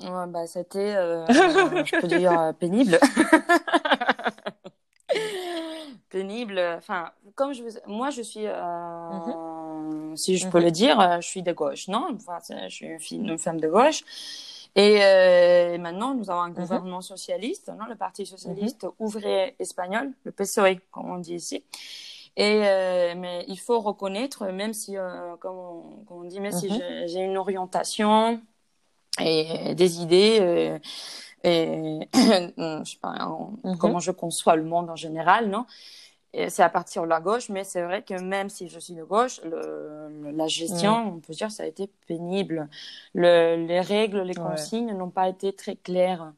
Ouais, 0.00 0.26
bah, 0.28 0.46
c'était, 0.46 0.94
euh, 0.94 1.26
je 1.26 2.00
peux 2.00 2.06
dire, 2.06 2.38
euh, 2.38 2.52
pénible. 2.52 3.00
pénible. 6.10 6.60
Enfin, 6.78 7.10
comme 7.34 7.52
je 7.54 7.64
vous... 7.64 7.70
moi, 7.88 8.10
je 8.10 8.22
suis, 8.22 8.46
euh, 8.46 9.10
Mhm. 9.10 10.16
si 10.16 10.38
je 10.38 10.46
Mhm. 10.46 10.52
peux 10.52 10.60
le 10.60 10.70
dire, 10.70 11.00
euh, 11.00 11.20
je 11.20 11.26
suis 11.26 11.42
de 11.42 11.52
gauche, 11.52 11.88
non? 11.88 12.10
Enfin, 12.14 12.38
Je 12.68 12.72
suis 12.72 12.86
une, 12.86 13.00
fille, 13.00 13.18
une 13.18 13.36
femme 13.36 13.58
de 13.60 13.66
gauche. 13.66 14.04
Et 14.76 15.02
euh, 15.02 15.76
maintenant, 15.78 16.14
nous 16.14 16.30
avons 16.30 16.42
un 16.42 16.48
Mhm. 16.50 16.54
gouvernement 16.54 17.00
socialiste, 17.00 17.66
non? 17.68 17.86
Le 17.88 17.96
Parti 17.96 18.26
socialiste 18.26 18.86
ouvrier 19.00 19.56
espagnol, 19.58 20.12
le 20.22 20.30
PSOE, 20.30 20.76
comme 20.92 21.10
on 21.10 21.18
dit 21.18 21.34
ici. 21.34 21.64
Et 22.36 22.62
euh, 22.66 23.14
mais 23.16 23.44
il 23.48 23.58
faut 23.58 23.80
reconnaître, 23.80 24.46
même 24.46 24.74
si, 24.74 24.96
euh, 24.96 25.36
comme, 25.36 25.56
on, 25.56 26.04
comme 26.06 26.18
on 26.18 26.24
dit, 26.24 26.40
même 26.40 26.52
si 26.52 26.68
Mhm. 26.68 26.76
j'ai- 26.78 27.08
j'ai 27.08 27.20
une 27.20 27.36
orientation 27.36 28.40
et 29.20 29.74
des 29.74 30.00
idées. 30.02 30.38
euh, 30.40 30.78
et 31.44 32.08
je 32.14 32.90
sais 32.90 32.98
pas 33.00 33.14
en- 33.26 33.54
Mhm. 33.64 33.78
comment 33.78 34.00
je 34.00 34.10
conçois 34.12 34.56
le 34.56 34.64
monde 34.64 34.90
en 34.90 34.96
général, 34.96 35.48
non? 35.50 35.66
C'est 36.48 36.64
à 36.64 36.68
partir 36.68 37.02
de 37.04 37.08
la 37.08 37.20
gauche, 37.20 37.48
mais 37.48 37.62
c'est 37.62 37.82
vrai 37.82 38.02
que 38.02 38.20
même 38.20 38.48
si 38.50 38.68
je 38.68 38.80
suis 38.80 38.94
de 38.94 39.04
gauche, 39.04 39.40
le, 39.44 40.32
la 40.32 40.48
gestion, 40.48 41.14
on 41.16 41.20
peut 41.20 41.32
dire, 41.32 41.50
ça 41.52 41.62
a 41.62 41.66
été 41.66 41.88
pénible. 42.08 42.68
Le, 43.14 43.54
les 43.66 43.80
règles, 43.80 44.22
les 44.22 44.34
Ouais. 44.34 44.42
consignes 44.42 44.92
n'ont 44.96 45.10
pas 45.10 45.28
été 45.28 45.52
très 45.52 45.76
claires. 45.76 46.32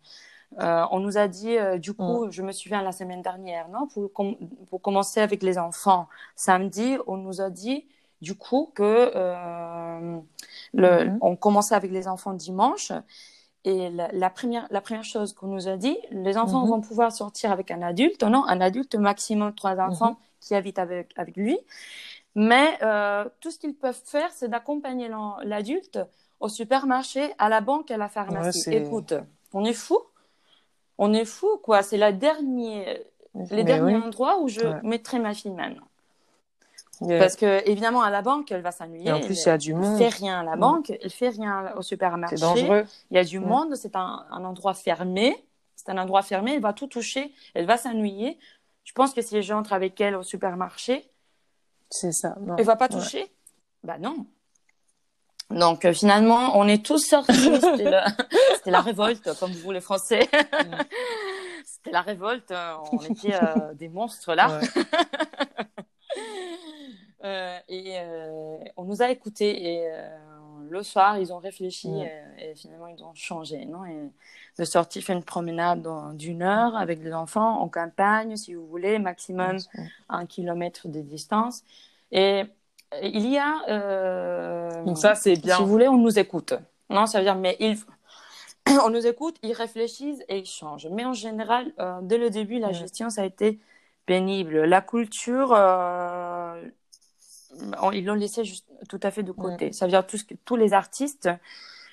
Euh, 0.60 0.84
on 0.90 1.00
nous 1.00 1.18
a 1.18 1.28
dit, 1.28 1.56
euh, 1.58 1.78
du 1.78 1.92
coup, 1.92 2.26
je 2.30 2.42
me 2.42 2.52
souviens 2.52 2.82
la 2.82 2.92
semaine 2.92 3.22
dernière, 3.22 3.68
non, 3.68 3.86
pour, 3.88 4.12
com- 4.12 4.36
pour 4.68 4.80
commencer 4.80 5.20
avec 5.20 5.42
les 5.42 5.58
enfants, 5.58 6.08
samedi, 6.34 6.96
on 7.06 7.16
nous 7.18 7.40
a 7.40 7.50
dit, 7.50 7.86
du 8.22 8.34
coup, 8.34 8.70
que 8.74 8.82
euh, 9.14 10.18
le, 10.74 11.04
Mhm. 11.04 11.18
on 11.20 11.36
commençait 11.36 11.74
avec 11.74 11.90
les 11.90 12.08
enfants 12.08 12.32
dimanche. 12.32 12.92
Et 13.64 13.90
la, 13.90 14.08
la 14.12 14.30
première, 14.30 14.66
la 14.70 14.80
première 14.80 15.04
chose 15.04 15.32
qu'on 15.32 15.48
nous 15.48 15.66
a 15.68 15.76
dit, 15.76 15.98
les 16.10 16.38
enfants 16.38 16.62
Mhm. 16.62 16.68
vont 16.70 16.80
pouvoir 16.80 17.10
sortir 17.12 17.50
avec 17.52 17.70
un 17.72 17.82
adulte, 17.82 18.22
non, 18.22 18.44
un 18.46 18.60
adulte 18.60 18.94
maximum 18.94 19.52
trois 19.54 19.78
enfants 19.80 20.10
Mhm. 20.12 20.16
qui 20.40 20.54
habitent 20.54 20.78
avec, 20.78 21.12
avec 21.16 21.36
lui. 21.36 21.58
Mais 22.36 22.78
euh, 22.82 23.24
tout 23.40 23.50
ce 23.50 23.58
qu'ils 23.58 23.74
peuvent 23.74 24.00
faire, 24.04 24.30
c'est 24.32 24.48
d'accompagner 24.48 25.08
l'adulte 25.42 25.98
au 26.40 26.48
supermarché, 26.48 27.32
à 27.38 27.48
la 27.48 27.60
banque, 27.60 27.90
à 27.90 27.96
la 27.96 28.08
pharmacie. 28.08 28.70
Écoute, 28.72 29.14
on 29.52 29.64
est 29.64 29.72
fou. 29.72 29.98
On 30.98 31.12
est 31.12 31.24
fou, 31.24 31.58
quoi. 31.62 31.82
C'est 31.82 31.96
la 31.98 32.12
dernière, 32.12 32.98
les 33.34 33.46
Mais 33.56 33.64
derniers 33.64 33.96
oui. 33.96 34.02
endroits 34.02 34.40
où 34.40 34.48
je 34.48 34.60
Ouais. 34.60 34.80
mettrai 34.82 35.18
ma 35.18 35.34
fille 35.34 35.50
maintenant. 35.52 35.86
Yeah. 37.02 37.18
Parce 37.18 37.36
que, 37.36 37.68
évidemment, 37.68 38.00
à 38.02 38.08
la 38.08 38.22
banque, 38.22 38.50
elle 38.50 38.62
va 38.62 38.72
s'ennuyer. 38.72 39.08
Et 39.08 39.12
en 39.12 39.20
plus, 39.20 39.42
il 39.44 39.46
y 39.48 39.50
a 39.50 39.58
du 39.58 39.72
Elle 39.72 39.76
monde. 39.76 39.98
fait 39.98 40.08
rien 40.08 40.40
à 40.40 40.42
la 40.44 40.56
Mm. 40.56 40.60
banque, 40.60 40.90
elle 41.02 41.10
fait 41.10 41.28
rien 41.28 41.74
au 41.76 41.82
supermarché. 41.82 42.36
C'est 42.38 42.42
dangereux. 42.42 42.84
Il 43.10 43.16
y 43.16 43.20
a 43.20 43.24
du 43.24 43.38
Mm. 43.38 43.44
monde, 43.46 43.74
c'est 43.76 43.96
un, 43.96 44.24
un 44.30 44.44
endroit 44.44 44.72
fermé. 44.72 45.36
C'est 45.74 45.90
un 45.90 45.98
endroit 45.98 46.22
fermé, 46.22 46.54
elle 46.54 46.62
va 46.62 46.72
tout 46.72 46.86
toucher, 46.86 47.34
elle 47.54 47.66
va 47.66 47.76
s'ennuyer. 47.76 48.38
Je 48.84 48.92
pense 48.94 49.12
que 49.12 49.20
si 49.20 49.42
j'entre 49.42 49.74
avec 49.74 50.00
elle 50.00 50.16
au 50.16 50.22
supermarché, 50.22 51.06
C'est 51.90 52.12
ça. 52.12 52.34
non. 52.40 52.56
elle 52.56 52.64
va 52.64 52.76
pas 52.76 52.86
Ouais. 52.86 52.98
toucher. 52.98 53.30
Bah 53.84 53.98
non. 53.98 54.24
Donc 55.50 55.84
euh, 55.84 55.92
finalement, 55.92 56.58
on 56.58 56.66
est 56.66 56.84
tous 56.84 56.98
sortis. 56.98 57.32
C'était 57.60 58.70
la... 58.70 58.80
révolte, 58.80 59.38
comme 59.38 59.52
vous 59.52 59.70
les 59.70 59.80
Français. 59.80 60.28
C'était 61.64 61.92
la 61.92 62.02
révolte. 62.02 62.50
euh, 62.50 62.74
On 62.92 62.98
était 62.98 63.34
euh, 63.34 63.74
des 63.74 63.88
monstres 63.88 64.34
là. 64.34 64.58
Ouais. 64.60 64.82
Euh, 67.24 67.58
et 67.68 67.94
euh, 67.98 68.58
on 68.76 68.84
nous 68.84 69.02
a 69.02 69.10
écoutés 69.10 69.72
et 69.72 69.90
euh, 69.90 70.16
le 70.68 70.82
soir 70.82 71.18
ils 71.18 71.32
ont 71.32 71.38
réfléchi 71.38 71.88
et, 72.38 72.54
finalement 72.54 72.86
ils 72.86 73.02
ont 73.02 73.14
changé 73.14 73.64
non? 73.64 73.84
Et 73.84 73.96
de 74.58 74.64
sortir 74.64 75.02
faire 75.02 75.16
une 75.16 75.24
promenade 75.24 75.84
d'une 76.14 76.42
heure 76.42 76.76
avec 76.76 77.02
les 77.02 77.12
enfants 77.12 77.60
en 77.60 77.68
campagne 77.68 78.36
si 78.36 78.54
vous 78.54 78.66
voulez 78.66 78.98
maximum 78.98 79.56
un 80.08 80.26
kilomètre 80.26 80.88
de 80.88 81.00
distance 81.00 81.64
et 82.12 82.44
il 83.02 83.26
y 83.28 83.38
a 83.38 83.62
euh, 83.68 84.84
Donc 84.84 84.98
ça, 84.98 85.14
c'est 85.14 85.36
bien. 85.36 85.56
si 85.56 85.62
vous 85.62 85.68
voulez 85.68 85.88
on 85.88 85.96
nous 85.98 86.18
écoute. 86.18 86.54
Non 86.90 87.06
ça 87.06 87.18
veut 87.18 87.24
dire 87.24 87.34
mais 87.36 87.56
ils 87.60 87.76
on 88.84 88.90
nous 88.90 89.06
écoute 89.06 89.36
ils 89.42 89.52
réfléchissent 89.52 90.22
et 90.28 90.38
ils 90.38 90.46
changent. 90.46 90.88
Mais 90.90 91.04
en 91.04 91.12
général 91.12 91.72
euh, 91.78 91.98
dès 92.02 92.18
le 92.18 92.30
début 92.30 92.58
la 92.58 92.72
gestion 92.72 93.10
ça 93.10 93.22
a 93.22 93.24
été 93.24 93.60
pénible. 94.06 94.64
La 94.64 94.80
culture 94.82 95.52
euh, 95.52 96.62
on- 97.82 97.90
ils 97.92 98.04
l'ont 98.04 98.14
laissé 98.14 98.44
juste 98.44 98.66
tout 98.88 99.00
à 99.02 99.10
fait 99.10 99.22
de 99.22 99.32
côté. 99.32 99.72
Ça 99.72 99.86
veut 99.86 99.90
dire 99.90 100.06
tout 100.06 100.16
ce 100.18 100.24
que- 100.24 100.34
tous 100.44 100.56
les 100.56 100.72
artistes, 100.72 101.28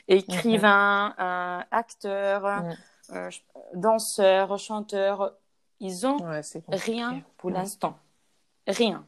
écrivains, 0.08 1.16
acteurs, 1.72 2.64
danseurs, 3.74 4.58
chanteurs, 4.60 5.34
ils 5.80 6.06
ont 6.08 6.18
rien 6.68 7.22
pour 7.38 7.50
l'instant. 7.50 7.98
Rien. 8.68 9.06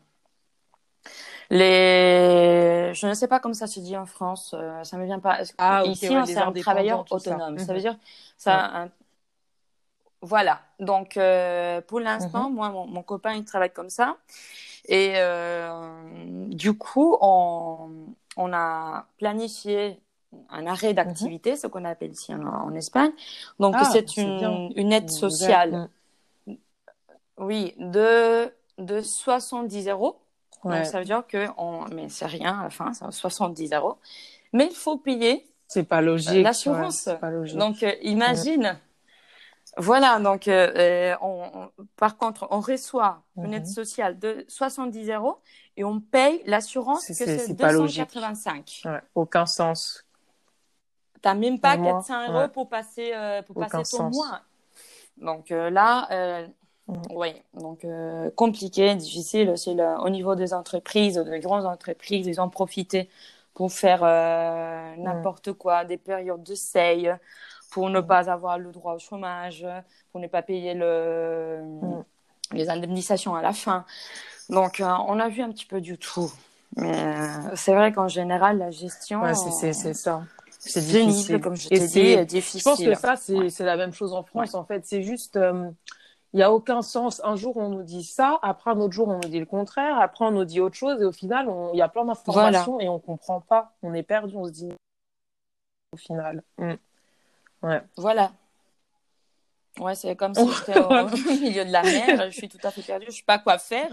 Les... 1.50 2.92
Je 2.94 3.08
ne 3.08 3.14
sais 3.14 3.28
pas 3.28 3.40
comment 3.40 3.54
ça 3.54 3.68
se 3.68 3.80
dit 3.80 3.96
en 3.98 4.06
France, 4.06 4.54
euh, 4.58 4.84
ça 4.84 4.98
me 4.98 5.06
vient 5.06 5.20
pas. 5.20 5.40
Ah, 5.58 5.86
ok, 5.86 6.00
Ici, 6.00 6.16
ouais, 6.16 6.18
on 6.18 6.28
c'est 6.28 6.40
un 6.40 6.52
travailleur 6.54 7.06
ça. 7.18 7.38
autonome. 7.38 7.58
Ça 7.58 7.74
Mhm. 7.74 7.74
veut 7.74 7.82
dire 7.82 7.98
ça. 8.38 8.66
un- 8.84 8.90
Voilà. 10.22 10.62
Donc, 10.80 11.18
euh, 11.18 11.82
pour 11.82 12.00
Mhm. 12.18 12.30
l'instant, 12.30 12.50
moi, 12.50 12.70
mon, 12.72 12.88
mon 12.88 13.04
copain, 13.04 13.34
il 13.36 13.46
travaille 13.46 13.72
comme 13.72 13.90
ça. 13.90 14.18
Et 14.88 15.14
euh, 15.18 16.04
du 16.50 16.74
coup, 16.78 17.18
on, 17.22 17.90
on 18.38 18.54
a 18.54 19.08
planifié 19.18 20.00
un 20.50 20.68
arrêt 20.68 20.94
d'activité, 20.94 21.56
ce 21.58 21.68
qu'on 21.68 21.86
appelle 21.86 22.12
ici 22.14 22.34
en, 22.34 22.44
en 22.46 22.74
Espagne. 22.76 23.12
Donc, 23.60 23.78
Mhm. 23.80 23.86
Ah, 23.86 23.86
c'est 23.86 24.08
c'est 24.08 24.22
une, 24.22 24.72
une 24.76 24.94
aide 24.94 25.10
sociale. 25.12 25.80
Oui, 27.38 27.74
de, 27.78 28.52
de 28.78 29.02
70 29.02 29.88
euros. 29.88 30.20
Ouais. 30.66 30.78
Donc, 30.78 30.86
ça 30.88 31.00
veut 31.00 31.06
dire 31.06 31.24
que, 31.28 31.48
on, 31.58 31.86
mais 31.94 32.10
c'est 32.10 32.26
rien 32.26 32.60
à 32.60 32.64
la 32.64 32.70
fin, 32.70 32.92
c'est 32.94 33.10
70 33.12 33.72
euros. 33.74 33.98
Mais 34.52 34.68
il 34.72 34.76
faut 34.76 34.98
payer. 34.98 35.46
C'est 35.68 35.84
pas 35.84 36.02
logique. 36.02 36.44
L'assurance. 36.44 37.08
ouais. 37.08 37.54
Donc, 37.54 37.82
euh, 37.84 37.92
imagine. 38.02 38.78
Voilà, 39.78 40.20
donc, 40.20 40.48
euh, 40.48 40.72
euh, 40.76 41.16
on, 41.22 41.50
on- 41.54 41.86
par 41.98 42.18
contre, 42.18 42.48
on 42.52 42.62
reçoit 42.62 43.24
une 43.38 43.54
aide 43.54 43.64
Mhm. 43.68 43.74
sociale 43.74 44.18
de 44.20 44.46
70 44.48 45.10
euros 45.12 45.40
et 45.76 45.84
on 45.84 46.00
paye 46.00 46.42
l'assurance 46.46 47.06
que 47.08 47.14
c'est- 47.14 47.26
c'est 47.26 47.38
c'est 47.40 47.56
pas 47.56 47.72
logique. 47.74 47.98
285. 48.08 48.82
Ouais, 48.86 49.02
aucun 49.16 49.46
sens. 49.46 50.06
T'as 51.22 51.34
même 51.34 51.60
pas 51.60 51.74
Pour 51.76 51.84
moi, 51.84 51.94
400 51.94 52.28
euros 52.30 52.38
ouais. 52.40 52.48
pour 52.48 52.70
passer, 52.70 53.12
euh, 53.14 53.42
pour 53.42 53.58
Aucun 53.58 53.68
passer 53.68 53.98
ton 53.98 54.12
sens. 54.12 54.16
mois. 54.16 54.42
Donc 55.18 55.52
euh, 55.52 55.70
là, 55.70 56.08
Mhm. 56.88 57.02
oui, 57.16 57.34
donc 57.56 57.84
euh, 57.84 58.30
compliqué, 58.36 58.94
difficile. 58.96 59.54
C'est 59.58 59.74
le- 59.74 60.00
au 60.02 60.10
niveau 60.10 60.36
des 60.36 60.54
entreprises, 60.54 61.16
des 61.18 61.40
grandes 61.40 61.66
entreprises, 61.66 62.28
ils 62.28 62.40
ont 62.40 62.50
profité 62.50 63.10
pour 63.56 63.72
faire 63.72 64.02
euh, 64.04 64.96
n'importe 64.98 65.54
quoi, 65.54 65.84
des 65.86 65.98
périodes 65.98 66.44
de 66.44 66.56
seuil, 66.56 67.12
pour 67.72 67.90
ne 67.90 68.00
Mhm. 68.02 68.08
pas 68.08 68.30
avoir 68.30 68.60
le 68.60 68.72
droit 68.72 68.94
au 68.94 69.00
chômage, 69.00 69.66
pour 70.12 70.22
ne 70.22 70.28
pas 70.28 70.42
payer 70.44 70.74
le, 70.76 71.62
les 72.52 72.70
indemnisations 72.70 73.34
à 73.36 73.42
la 73.42 73.54
fin. 73.54 73.86
Donc 74.50 74.80
euh, 74.80 74.86
on 75.08 75.20
a 75.20 75.28
vu 75.30 75.42
un 75.42 75.52
petit 75.52 75.66
peu 75.66 75.82
du 75.82 75.98
tout. 75.98 76.32
Mais 76.78 77.16
c'est 77.56 77.74
vrai 77.74 77.94
qu'en 77.94 78.08
général, 78.10 78.58
la 78.60 78.70
gestion, 78.70 79.22
Ouais, 79.22 79.34
c'est- 79.34 79.74
ça. 79.94 80.24
C'est 80.60 80.82
difficile. 80.82 81.40
comme 81.42 81.56
je 81.56 81.70
t'ai 81.70 81.80
dit, 81.88 82.26
difficile. 82.26 82.60
Je 82.60 82.64
pense 82.64 82.84
que 82.84 82.94
ça, 82.96 83.16
c'est 83.16 83.36
Ouais. 83.38 83.66
la 83.66 83.78
même 83.78 83.94
chose 83.94 84.14
en 84.14 84.24
France, 84.24 84.54
en 84.56 84.66
fait. 84.66 84.82
C'est 84.86 85.04
juste, 85.04 85.40
il 86.36 86.40
n'y 86.40 86.44
a 86.44 86.52
aucun 86.52 86.82
sens. 86.82 87.22
Un 87.24 87.38
jour, 87.38 87.56
on 87.56 87.70
nous 87.70 87.84
dit 87.84 88.04
ça, 88.04 88.40
après, 88.42 88.70
un 88.70 88.80
autre 88.82 88.92
jour, 88.92 89.08
on 89.08 89.14
nous 89.24 89.30
dit 89.30 89.40
le 89.40 89.46
contraire, 89.46 89.98
après, 90.02 90.26
on 90.26 90.32
nous 90.32 90.44
dit 90.44 90.60
autre 90.60 90.76
chose, 90.76 91.02
et 91.02 91.06
au 91.06 91.14
final, 91.14 91.48
il 91.74 91.78
y 91.78 91.82
a 91.82 91.88
plein 91.88 92.04
d'informations 92.04 92.78
et 92.82 92.90
on 92.90 93.00
comprend 93.00 93.40
pas. 93.40 93.72
On 93.82 93.94
est 93.94 94.04
perdu, 94.04 94.36
on 94.36 94.44
se 94.44 94.52
dit 94.52 94.74
au 95.94 95.98
final. 95.98 96.44
Mm. 96.58 96.74
Ouais. 97.64 97.82
Voilà. 97.96 98.34
Ouais, 99.80 99.96
c'est 99.96 100.14
comme 100.18 100.36
si 100.36 100.46
j'étais 100.46 100.78
au, 100.78 100.88
au 100.90 101.06
milieu 101.42 101.64
de 101.64 101.72
la 101.72 101.84
mer, 101.84 102.30
je 102.30 102.36
suis 102.36 102.50
tout 102.50 102.60
à 102.64 102.72
fait 102.72 102.82
perdue, 102.82 103.06
je 103.08 103.12
sais 103.16 103.24
pas 103.26 103.40
quoi 103.40 103.58
faire. 103.58 103.88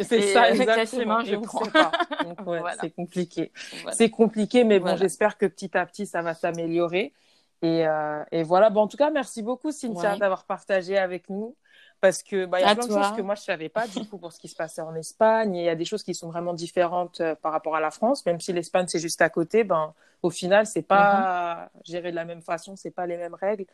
C'est 0.00 0.32
ça, 0.32 0.50
exactement. 0.50 1.20
je 1.20 1.36
prends. 1.36 1.62
sait 1.62 1.70
pas. 1.72 1.92
Donc, 2.24 2.40
ouais, 2.46 2.60
Voilà. 2.60 2.76
c'est 2.80 2.90
compliqué. 2.90 3.52
Voilà. 3.82 3.96
C'est 3.98 4.08
compliqué, 4.08 4.64
mais 4.64 4.78
bon, 4.78 4.84
Voilà. 4.84 4.96
j'espère 4.96 5.36
que 5.36 5.44
petit 5.44 5.76
à 5.76 5.84
petit, 5.84 6.06
ça 6.06 6.22
va 6.22 6.32
s'améliorer. 6.32 7.12
Et, 7.60 7.86
euh, 7.86 8.24
et 8.32 8.42
voilà. 8.44 8.70
Bon, 8.70 8.80
en 8.80 8.88
tout 8.88 8.96
cas, 8.96 9.10
merci 9.10 9.42
beaucoup, 9.42 9.72
Cynthia, 9.72 10.14
Ouais. 10.14 10.18
d'avoir 10.18 10.44
partagé 10.44 10.96
avec 10.96 11.28
nous. 11.28 11.54
Parce 12.02 12.24
que 12.24 12.46
bah, 12.46 12.58
il 12.58 12.62
y 12.62 12.66
a 12.66 12.70
À 12.70 12.74
plein 12.74 12.86
de 12.88 12.92
choses 12.92 13.12
que 13.12 13.22
moi, 13.22 13.36
je 13.36 13.42
savais 13.42 13.68
pas, 13.68 13.86
du 13.86 14.04
coup, 14.10 14.18
pour 14.18 14.32
ce 14.32 14.38
qui 14.40 14.48
se 14.48 14.56
passait 14.56 14.82
en 14.82 14.94
Espagne. 14.96 15.54
Et 15.54 15.60
il 15.60 15.64
y 15.64 15.68
a 15.68 15.76
des 15.76 15.84
choses 15.84 16.02
qui 16.02 16.14
sont 16.14 16.28
vraiment 16.30 16.52
différentes 16.52 17.20
euh, 17.20 17.36
par 17.40 17.52
rapport 17.52 17.76
à 17.76 17.80
la 17.80 17.92
France. 17.92 18.26
Même 18.26 18.40
si 18.40 18.52
l'Espagne, 18.52 18.86
c'est 18.88 18.98
juste 18.98 19.22
à 19.22 19.30
côté, 19.30 19.62
ben, 19.62 19.94
au 20.22 20.28
final, 20.30 20.66
c'est 20.66 20.82
pas 20.82 21.70
Mhm. 21.74 21.80
géré 21.84 22.10
de 22.10 22.16
la 22.16 22.24
même 22.24 22.42
façon, 22.42 22.74
c'est 22.74 22.90
pas 22.90 23.06
les 23.06 23.16
mêmes 23.16 23.34
règles. 23.34 23.66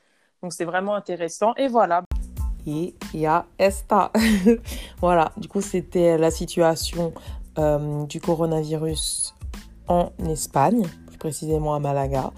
Donc, 0.42 0.52
c'est 0.52 0.66
vraiment 0.66 0.94
intéressant. 0.94 1.54
Et 1.56 1.68
voilà. 1.68 2.04
Et 2.66 2.94
il 3.14 3.20
y 3.20 3.26
a 3.26 3.46
esta. 3.58 4.12
voilà. 5.00 5.32
Du 5.38 5.48
coup, 5.48 5.62
c'était 5.62 6.18
la 6.18 6.30
situation 6.30 7.14
euh, 7.58 8.04
du 8.04 8.20
coronavirus 8.20 9.34
en 9.88 10.12
Espagne, 10.28 10.82
plus 11.06 11.16
précisément 11.16 11.74
à 11.74 11.78
Malaga. 11.78 12.30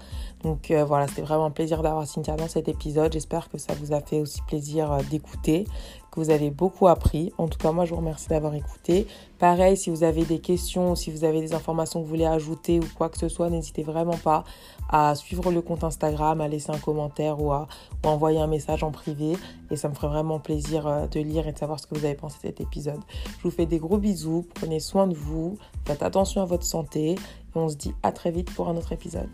Donc 0.43 0.71
euh, 0.71 0.83
voilà, 0.83 1.07
c'était 1.07 1.21
vraiment 1.21 1.45
un 1.45 1.51
plaisir 1.51 1.83
d'avoir 1.83 2.07
Cynthia 2.07 2.35
dans 2.35 2.47
cet 2.47 2.67
épisode. 2.67 3.13
J'espère 3.13 3.49
que 3.49 3.57
ça 3.57 3.73
vous 3.79 3.93
a 3.93 4.01
fait 4.01 4.19
aussi 4.19 4.41
plaisir 4.43 4.91
euh, 4.91 4.99
d'écouter. 5.09 5.65
que 6.11 6.19
vous 6.19 6.29
avez 6.29 6.49
beaucoup 6.49 6.87
appris. 6.87 7.31
En 7.37 7.47
tout 7.47 7.57
cas, 7.57 7.71
moi, 7.71 7.85
je 7.85 7.91
vous 7.91 7.97
remercie 7.97 8.27
d'avoir 8.27 8.53
écouté. 8.55 9.07
Pareil, 9.39 9.77
si 9.77 9.89
vous 9.89 10.03
avez 10.03 10.25
des 10.25 10.39
questions, 10.39 10.95
si 10.95 11.11
vous 11.11 11.23
avez 11.23 11.41
des 11.41 11.53
informations 11.53 11.99
que 11.99 12.05
vous 12.05 12.09
voulez 12.09 12.25
ajouter 12.25 12.79
ou 12.79 12.85
quoi 12.97 13.09
que 13.09 13.17
ce 13.17 13.29
soit, 13.29 13.49
n'hésitez 13.49 13.83
vraiment 13.83 14.17
pas 14.17 14.43
à 14.89 15.15
suivre 15.15 15.51
le 15.51 15.61
compte 15.61 15.83
Instagram, 15.83 16.41
à 16.41 16.47
laisser 16.47 16.71
un 16.71 16.79
commentaire 16.79 17.41
ou 17.41 17.51
à 17.51 17.67
envoyer 18.03 18.39
un 18.39 18.47
message 18.47 18.83
en 18.83 18.91
privé. 18.91 19.37
Et 19.69 19.75
ça 19.75 19.89
me 19.89 19.93
ferait 19.93 20.09
vraiment 20.09 20.39
plaisir 20.39 20.87
euh, 20.87 21.07
de 21.07 21.19
lire 21.19 21.47
et 21.47 21.53
de 21.53 21.57
savoir 21.57 21.79
ce 21.79 21.87
que 21.87 21.97
vous 21.97 22.05
avez 22.05 22.15
pensé 22.15 22.37
de 22.37 22.47
cet 22.47 22.61
épisode. 22.61 22.99
Je 23.37 23.43
vous 23.43 23.51
fais 23.51 23.67
des 23.67 23.77
gros 23.77 23.97
bisous, 23.97 24.45
prenez 24.55 24.79
soin 24.79 25.07
de 25.07 25.15
vous, 25.15 25.57
faites 25.85 26.01
attention 26.01 26.41
à 26.41 26.45
votre 26.45 26.65
santé 26.65 27.11
et 27.11 27.17
on 27.55 27.69
se 27.69 27.75
dit 27.75 27.93
à 28.01 28.11
très 28.11 28.31
vite 28.31 28.53
pour 28.53 28.67
un 28.67 28.75
autre 28.75 28.91
épisode. 28.91 29.29